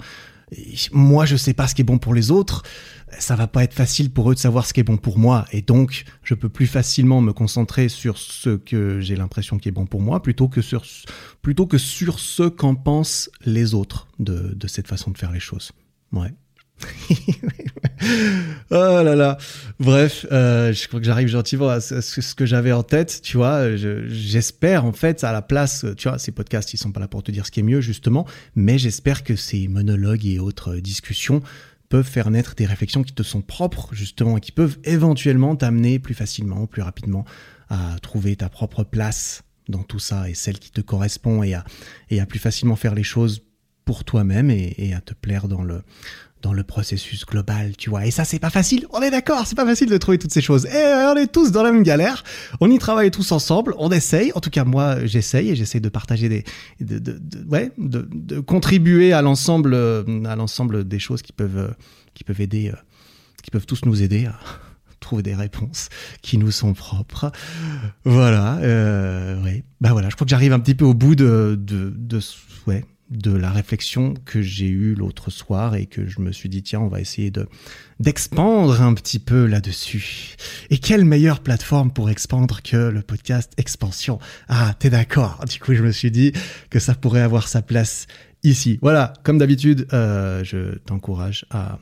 moi, 0.91 1.25
je 1.25 1.35
sais 1.35 1.53
pas 1.53 1.67
ce 1.67 1.75
qui 1.75 1.81
est 1.81 1.85
bon 1.85 1.97
pour 1.97 2.13
les 2.13 2.31
autres. 2.31 2.63
Ça 3.17 3.35
va 3.35 3.47
pas 3.47 3.63
être 3.63 3.73
facile 3.73 4.11
pour 4.11 4.29
eux 4.29 4.35
de 4.35 4.39
savoir 4.39 4.65
ce 4.65 4.73
qui 4.73 4.79
est 4.79 4.83
bon 4.83 4.97
pour 4.97 5.17
moi. 5.17 5.45
Et 5.51 5.61
donc, 5.61 6.05
je 6.23 6.33
peux 6.33 6.49
plus 6.49 6.67
facilement 6.67 7.21
me 7.21 7.33
concentrer 7.33 7.89
sur 7.89 8.17
ce 8.17 8.57
que 8.57 8.99
j'ai 8.99 9.15
l'impression 9.15 9.57
qui 9.57 9.69
est 9.69 9.71
bon 9.71 9.85
pour 9.85 10.01
moi 10.01 10.21
plutôt 10.21 10.47
que 10.47 10.61
sur, 10.61 10.83
plutôt 11.41 11.65
que 11.65 11.77
sur 11.77 12.19
ce 12.19 12.43
qu'en 12.43 12.75
pensent 12.75 13.29
les 13.45 13.73
autres 13.73 14.07
de, 14.19 14.53
de 14.55 14.67
cette 14.67 14.87
façon 14.87 15.11
de 15.11 15.17
faire 15.17 15.31
les 15.31 15.39
choses. 15.39 15.71
Ouais. 16.11 16.33
oh 18.71 19.01
là 19.03 19.15
là. 19.15 19.37
Bref, 19.79 20.25
euh, 20.31 20.73
je 20.73 20.87
crois 20.87 20.99
que 20.99 21.05
j'arrive 21.05 21.27
gentiment 21.27 21.69
à 21.69 21.79
ce, 21.81 22.35
que 22.35 22.45
j'avais 22.45 22.71
en 22.71 22.83
tête, 22.83 23.21
tu 23.23 23.37
vois. 23.37 23.75
J'espère 23.75 24.85
en 24.85 24.93
fait 24.93 25.23
à 25.23 25.31
la 25.31 25.41
place, 25.41 25.85
tu 25.97 26.07
vois, 26.07 26.17
ces 26.17 26.31
podcasts, 26.31 26.73
ils 26.73 26.77
sont 26.77 26.91
pas 26.91 26.99
là 26.99 27.07
pour 27.07 27.23
te 27.23 27.31
dire 27.31 27.45
ce 27.45 27.51
qui 27.51 27.59
est 27.59 27.63
mieux 27.63 27.81
justement, 27.81 28.25
mais 28.55 28.77
j'espère 28.77 29.23
que 29.23 29.35
ces 29.35 29.67
monologues 29.67 30.25
et 30.25 30.39
autres 30.39 30.75
discussions 30.77 31.41
peuvent 31.89 32.07
faire 32.07 32.31
naître 32.31 32.55
des 32.55 32.65
réflexions 32.65 33.03
qui 33.03 33.13
te 33.13 33.23
sont 33.23 33.41
propres 33.41 33.89
justement 33.93 34.37
et 34.37 34.41
qui 34.41 34.51
peuvent 34.51 34.77
éventuellement 34.83 35.55
t'amener 35.55 35.99
plus 35.99 36.15
facilement, 36.15 36.67
plus 36.67 36.81
rapidement 36.81 37.25
à 37.69 37.95
trouver 38.01 38.35
ta 38.35 38.49
propre 38.49 38.83
place 38.83 39.43
dans 39.69 39.83
tout 39.83 39.99
ça 39.99 40.29
et 40.29 40.33
celle 40.33 40.59
qui 40.59 40.71
te 40.71 40.81
correspond 40.81 41.43
et 41.43 41.53
à, 41.53 42.25
plus 42.25 42.39
facilement 42.39 42.75
faire 42.75 42.95
les 42.95 43.03
choses 43.03 43.41
pour 43.83 44.03
toi-même 44.03 44.49
et 44.49 44.93
à 44.95 45.01
te 45.01 45.13
plaire 45.13 45.47
dans 45.47 45.61
le, 45.61 45.83
dans 46.45 46.53
le 46.53 46.63
processus 46.63 47.25
global, 47.25 47.75
tu 47.75 47.89
vois. 47.89 48.05
Et 48.05 48.11
ça, 48.11 48.23
c'est 48.23 48.37
pas 48.37 48.51
facile. 48.51 48.85
On 48.91 49.01
est 49.01 49.09
d'accord, 49.09 49.47
c'est 49.47 49.55
pas 49.55 49.65
facile 49.65 49.89
de 49.89 49.97
trouver 49.97 50.19
toutes 50.19 50.31
ces 50.31 50.41
choses. 50.41 50.67
Et 50.67 50.93
on 51.11 51.15
est 51.15 51.25
tous 51.25 51.51
dans 51.51 51.63
la 51.63 51.71
même 51.71 51.81
galère. 51.81 52.23
On 52.61 52.69
y 52.69 52.77
travaille 52.77 53.09
tous 53.09 53.31
ensemble. 53.31 53.73
On 53.79 53.89
essaye. 53.89 54.31
En 54.35 54.41
tout 54.41 54.51
cas, 54.51 54.63
moi, 54.63 55.03
j'essaye 55.07 55.49
et 55.49 55.55
j'essaye 55.55 55.81
de 55.81 55.89
partager 55.89 56.29
des, 56.29 56.43
de, 56.79 57.19
ouais, 57.49 57.71
de, 57.79 58.39
contribuer 58.41 59.11
à 59.11 59.23
l'ensemble, 59.23 59.73
à 59.73 60.35
l'ensemble 60.35 60.87
des 60.87 60.99
choses 60.99 61.23
qui 61.23 61.33
peuvent, 61.33 61.73
qui 62.13 62.23
peuvent 62.23 62.41
aider, 62.41 62.71
qui 63.41 63.49
peuvent 63.49 63.65
tous 63.65 63.83
nous 63.85 64.03
aider 64.03 64.27
à 64.27 64.37
trouver 64.99 65.23
des 65.23 65.33
réponses 65.33 65.89
qui 66.21 66.37
nous 66.37 66.51
sont 66.51 66.75
propres. 66.75 67.31
Voilà, 68.03 68.57
euh, 68.57 69.41
ouais. 69.43 69.63
Bah 69.81 69.93
voilà, 69.93 70.09
je 70.09 70.15
crois 70.15 70.25
que 70.25 70.29
j'arrive 70.29 70.53
un 70.53 70.59
petit 70.59 70.75
peu 70.75 70.85
au 70.85 70.93
bout 70.93 71.15
de, 71.15 71.57
de, 71.59 71.91
de 71.97 72.19
ouais, 72.67 72.85
de 73.09 73.31
la 73.31 73.51
réflexion 73.51 74.15
que 74.25 74.41
j'ai 74.41 74.67
eue 74.67 74.95
l'autre 74.95 75.29
soir 75.29 75.75
et 75.75 75.85
que 75.85 76.07
je 76.07 76.21
me 76.21 76.31
suis 76.31 76.49
dit 76.49 76.63
tiens 76.63 76.79
on 76.79 76.87
va 76.87 77.01
essayer 77.01 77.29
de 77.29 77.47
d'expandre 77.99 78.81
un 78.81 78.93
petit 78.93 79.19
peu 79.19 79.45
là-dessus. 79.45 80.35
Et 80.69 80.79
quelle 80.79 81.05
meilleure 81.05 81.39
plateforme 81.39 81.91
pour 81.91 82.09
expandre 82.09 82.61
que 82.61 82.89
le 82.89 83.01
podcast 83.01 83.53
Expansion? 83.57 84.19
Ah, 84.49 84.75
t'es 84.77 84.89
d'accord 84.89 85.45
Du 85.49 85.59
coup, 85.59 85.73
je 85.73 85.83
me 85.83 85.91
suis 85.91 86.11
dit 86.11 86.33
que 86.69 86.79
ça 86.79 86.93
pourrait 86.93 87.21
avoir 87.21 87.47
sa 87.47 87.61
place 87.61 88.07
ici. 88.45 88.79
Voilà, 88.81 89.13
comme 89.23 89.37
d'habitude, 89.37 89.87
euh, 89.93 90.43
je 90.43 90.77
t'encourage 90.79 91.45
à 91.49 91.79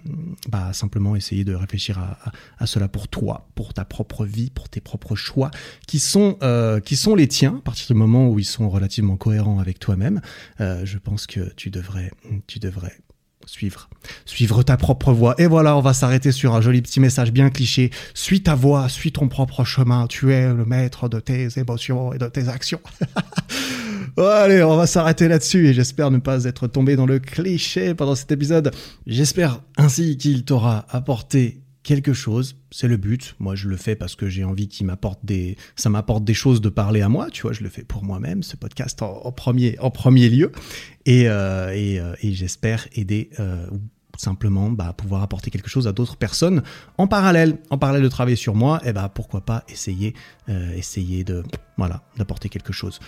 bah, 0.50 0.72
simplement 0.74 1.16
essayer 1.16 1.44
de 1.44 1.54
réfléchir 1.54 2.00
à, 2.00 2.66
cela 2.66 2.88
pour 2.88 3.08
toi, 3.08 3.50
pour 3.56 3.74
ta 3.74 3.86
propre 3.86 4.26
vie, 4.26 4.50
pour 4.50 4.70
tes 4.70 4.82
propres 4.82 5.16
choix, 5.16 5.52
qui 5.88 6.00
sont, 6.00 6.38
euh, 6.42 6.80
qui 6.80 6.96
sont 6.96 7.16
les 7.16 7.28
tiens, 7.28 7.58
à 7.60 7.62
partir 7.62 7.88
du 7.88 8.00
moment 8.00 8.30
où 8.30 8.40
ils 8.40 8.46
sont 8.46 8.70
relativement 8.70 9.18
cohérents 9.18 9.60
avec 9.60 9.80
toi-même. 9.80 10.22
Euh, 10.62 10.86
je 10.86 10.98
pense 10.98 11.28
que 11.28 11.54
tu 11.56 11.70
devrais, 11.70 12.12
tu 12.48 12.60
devrais 12.60 12.98
suivre, 13.46 13.90
suivre 14.26 14.64
ta 14.64 14.78
propre 14.78 15.12
voie. 15.12 15.36
Et 15.38 15.48
voilà, 15.48 15.78
on 15.78 15.82
va 15.82 15.94
s'arrêter 15.94 16.32
sur 16.32 16.56
un 16.56 16.62
joli 16.62 16.82
petit 16.82 17.00
message 17.00 17.32
bien 17.32 17.50
cliché. 17.50 17.92
Suis 18.14 18.44
ta 18.44 18.56
voie, 18.56 18.90
suis 18.90 19.12
ton 19.12 19.28
propre 19.28 19.64
chemin. 19.64 20.08
Tu 20.08 20.32
es 20.32 20.54
le 20.54 20.66
maître 20.66 21.10
de 21.10 21.20
tes 21.20 21.48
émotions 21.60 22.14
et 22.14 22.18
de 22.18 22.28
tes 22.28 22.50
actions. 22.50 22.82
allez, 24.18 24.64
on 24.64 24.78
va 24.78 24.88
s'arrêter 24.88 25.28
là-dessus 25.28 25.68
et 25.68 25.74
j'espère 25.74 26.12
ne 26.12 26.18
pas 26.18 26.46
être 26.46 26.68
tombé 26.68 26.96
dans 26.96 27.06
le 27.06 27.20
cliché 27.20 27.94
pendant 27.94 28.16
cet 28.16 28.32
épisode. 28.32 28.72
J'espère 29.08 29.62
ainsi 29.78 30.18
qu'il 30.18 30.46
t'aura 30.46 30.86
apporté 30.90 31.62
quelque 31.84 32.14
chose, 32.14 32.56
c'est 32.72 32.88
le 32.88 32.98
but. 32.98 33.36
Moi, 33.40 33.56
je 33.56 33.68
le 33.68 33.76
fais 33.76 33.96
parce 33.96 34.16
que 34.16 34.30
j'ai 34.30 34.44
envie 34.44 34.68
qu'il 34.70 34.86
m'apporte 34.86 35.20
des, 35.24 35.58
ça 35.76 35.90
m'apporte 35.90 36.24
des 36.24 36.34
choses 36.34 36.62
de 36.62 36.70
parler 36.70 37.02
à 37.02 37.10
moi. 37.10 37.30
Tu 37.30 37.42
vois, 37.42 37.52
je 37.52 37.62
le 37.62 37.70
fais 37.70 37.84
pour 37.84 38.04
moi-même, 38.04 38.42
ce 38.42 38.56
podcast 38.56 39.02
en, 39.02 39.32
premier, 39.32 39.78
en 39.80 39.92
premier 39.92 40.30
lieu, 40.30 40.52
et, 41.06 41.28
euh, 41.28 41.70
euh, 41.74 42.16
j'espère 42.22 42.88
aider 42.94 43.30
euh, 43.40 43.68
simplement 44.18 44.70
bah, 44.70 44.94
pouvoir 44.96 45.24
apporter 45.24 45.52
quelque 45.52 45.70
chose 45.70 45.88
à 45.88 45.92
d'autres 45.92 46.18
personnes 46.18 46.64
en 46.98 47.08
parallèle, 47.08 47.58
en 47.70 47.78
parallèle 47.78 48.04
de 48.04 48.10
travailler 48.10 48.36
sur 48.36 48.56
moi. 48.56 48.82
Et 48.86 48.94
bah 48.94 49.12
pourquoi 49.14 49.42
pas 49.42 49.64
essayer, 49.70 50.14
euh, 50.50 50.74
essayer 50.74 51.24
de, 51.24 51.44
voilà, 51.78 52.04
d'apporter 52.18 52.50
quelque 52.50 52.74
chose. 52.74 53.00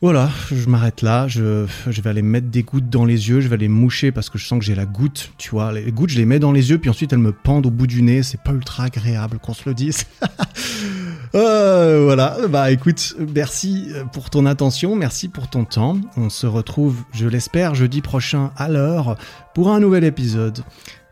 Voilà, 0.00 0.30
je 0.52 0.68
m'arrête 0.68 1.02
là, 1.02 1.26
je, 1.26 1.66
vais 1.86 2.10
aller 2.10 2.22
mettre 2.22 2.46
des 2.46 2.62
gouttes 2.62 2.88
dans 2.88 3.04
les 3.04 3.30
yeux, 3.30 3.40
je 3.40 3.48
vais 3.48 3.56
les 3.56 3.66
moucher 3.66 4.12
parce 4.12 4.30
que 4.30 4.38
je 4.38 4.46
sens 4.46 4.60
que 4.60 4.64
j'ai 4.64 4.76
la 4.76 4.86
goutte, 4.86 5.32
tu 5.38 5.50
vois. 5.50 5.72
Les 5.72 5.90
gouttes, 5.90 6.10
je 6.10 6.18
les 6.18 6.24
mets 6.24 6.38
dans 6.38 6.52
les 6.52 6.70
yeux, 6.70 6.78
puis 6.78 6.88
ensuite 6.88 7.12
elles 7.12 7.18
me 7.18 7.32
pendent 7.32 7.66
au 7.66 7.70
bout 7.70 7.88
du 7.88 8.00
nez, 8.02 8.22
c'est 8.22 8.40
pas 8.40 8.52
ultra 8.52 8.84
agréable 8.84 9.40
qu'on 9.40 9.54
se 9.54 9.68
le 9.68 9.74
dise. 9.74 10.04
euh, 11.34 12.04
voilà, 12.04 12.36
bah 12.48 12.70
écoute, 12.70 13.16
merci 13.34 13.88
pour 14.12 14.30
ton 14.30 14.46
attention, 14.46 14.94
merci 14.94 15.28
pour 15.28 15.50
ton 15.50 15.64
temps. 15.64 15.98
On 16.16 16.30
se 16.30 16.46
retrouve, 16.46 17.02
je 17.12 17.26
l'espère, 17.26 17.74
jeudi 17.74 18.00
prochain 18.00 18.52
à 18.56 18.68
l'heure 18.68 19.16
pour 19.52 19.70
un 19.70 19.80
nouvel 19.80 20.04
épisode. 20.04 20.60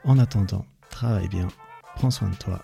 En 0.05 0.20
attendant, 0.20 0.64
travaille 0.91 1.28
bien, 1.28 1.49
prends 1.97 2.12
soin 2.12 2.28
de 2.28 2.37
toi. 2.37 2.62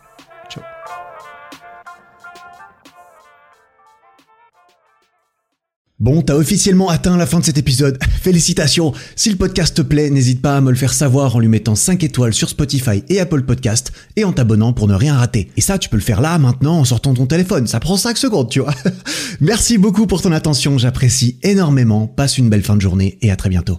Bon, 6.02 6.20
t'as 6.20 6.34
officiellement 6.34 6.88
atteint 6.88 7.16
la 7.16 7.26
fin 7.26 7.38
de 7.38 7.44
cet 7.44 7.58
épisode. 7.58 7.96
Félicitations. 8.22 8.92
Si 9.14 9.30
le 9.30 9.36
podcast 9.36 9.76
te 9.76 9.82
plaît, 9.82 10.10
n'hésite 10.10 10.42
pas 10.42 10.56
à 10.56 10.60
me 10.60 10.70
le 10.70 10.76
faire 10.76 10.92
savoir 10.92 11.36
en 11.36 11.38
lui 11.38 11.46
mettant 11.46 11.76
5 11.76 12.02
étoiles 12.02 12.34
sur 12.34 12.48
Spotify 12.48 13.04
et 13.08 13.20
Apple 13.20 13.42
Podcast 13.42 13.92
et 14.16 14.24
en 14.24 14.32
t'abonnant 14.32 14.72
pour 14.72 14.88
ne 14.88 14.96
rien 14.96 15.14
rater. 15.16 15.52
Et 15.56 15.60
ça, 15.60 15.78
tu 15.78 15.88
peux 15.88 15.96
le 15.96 16.02
faire 16.02 16.20
là, 16.20 16.36
maintenant, 16.40 16.80
en 16.80 16.84
sortant 16.84 17.14
ton 17.14 17.26
téléphone. 17.26 17.68
Ça 17.68 17.78
prend 17.78 17.96
5 17.96 18.18
secondes, 18.18 18.50
tu 18.50 18.58
vois. 18.58 18.74
Merci 19.40 19.78
beaucoup 19.78 20.08
pour 20.08 20.22
ton 20.22 20.32
attention. 20.32 20.76
J'apprécie 20.76 21.38
énormément. 21.44 22.08
Passe 22.08 22.36
une 22.36 22.50
belle 22.50 22.64
fin 22.64 22.74
de 22.74 22.80
journée 22.80 23.16
et 23.22 23.30
à 23.30 23.36
très 23.36 23.48
bientôt. 23.48 23.78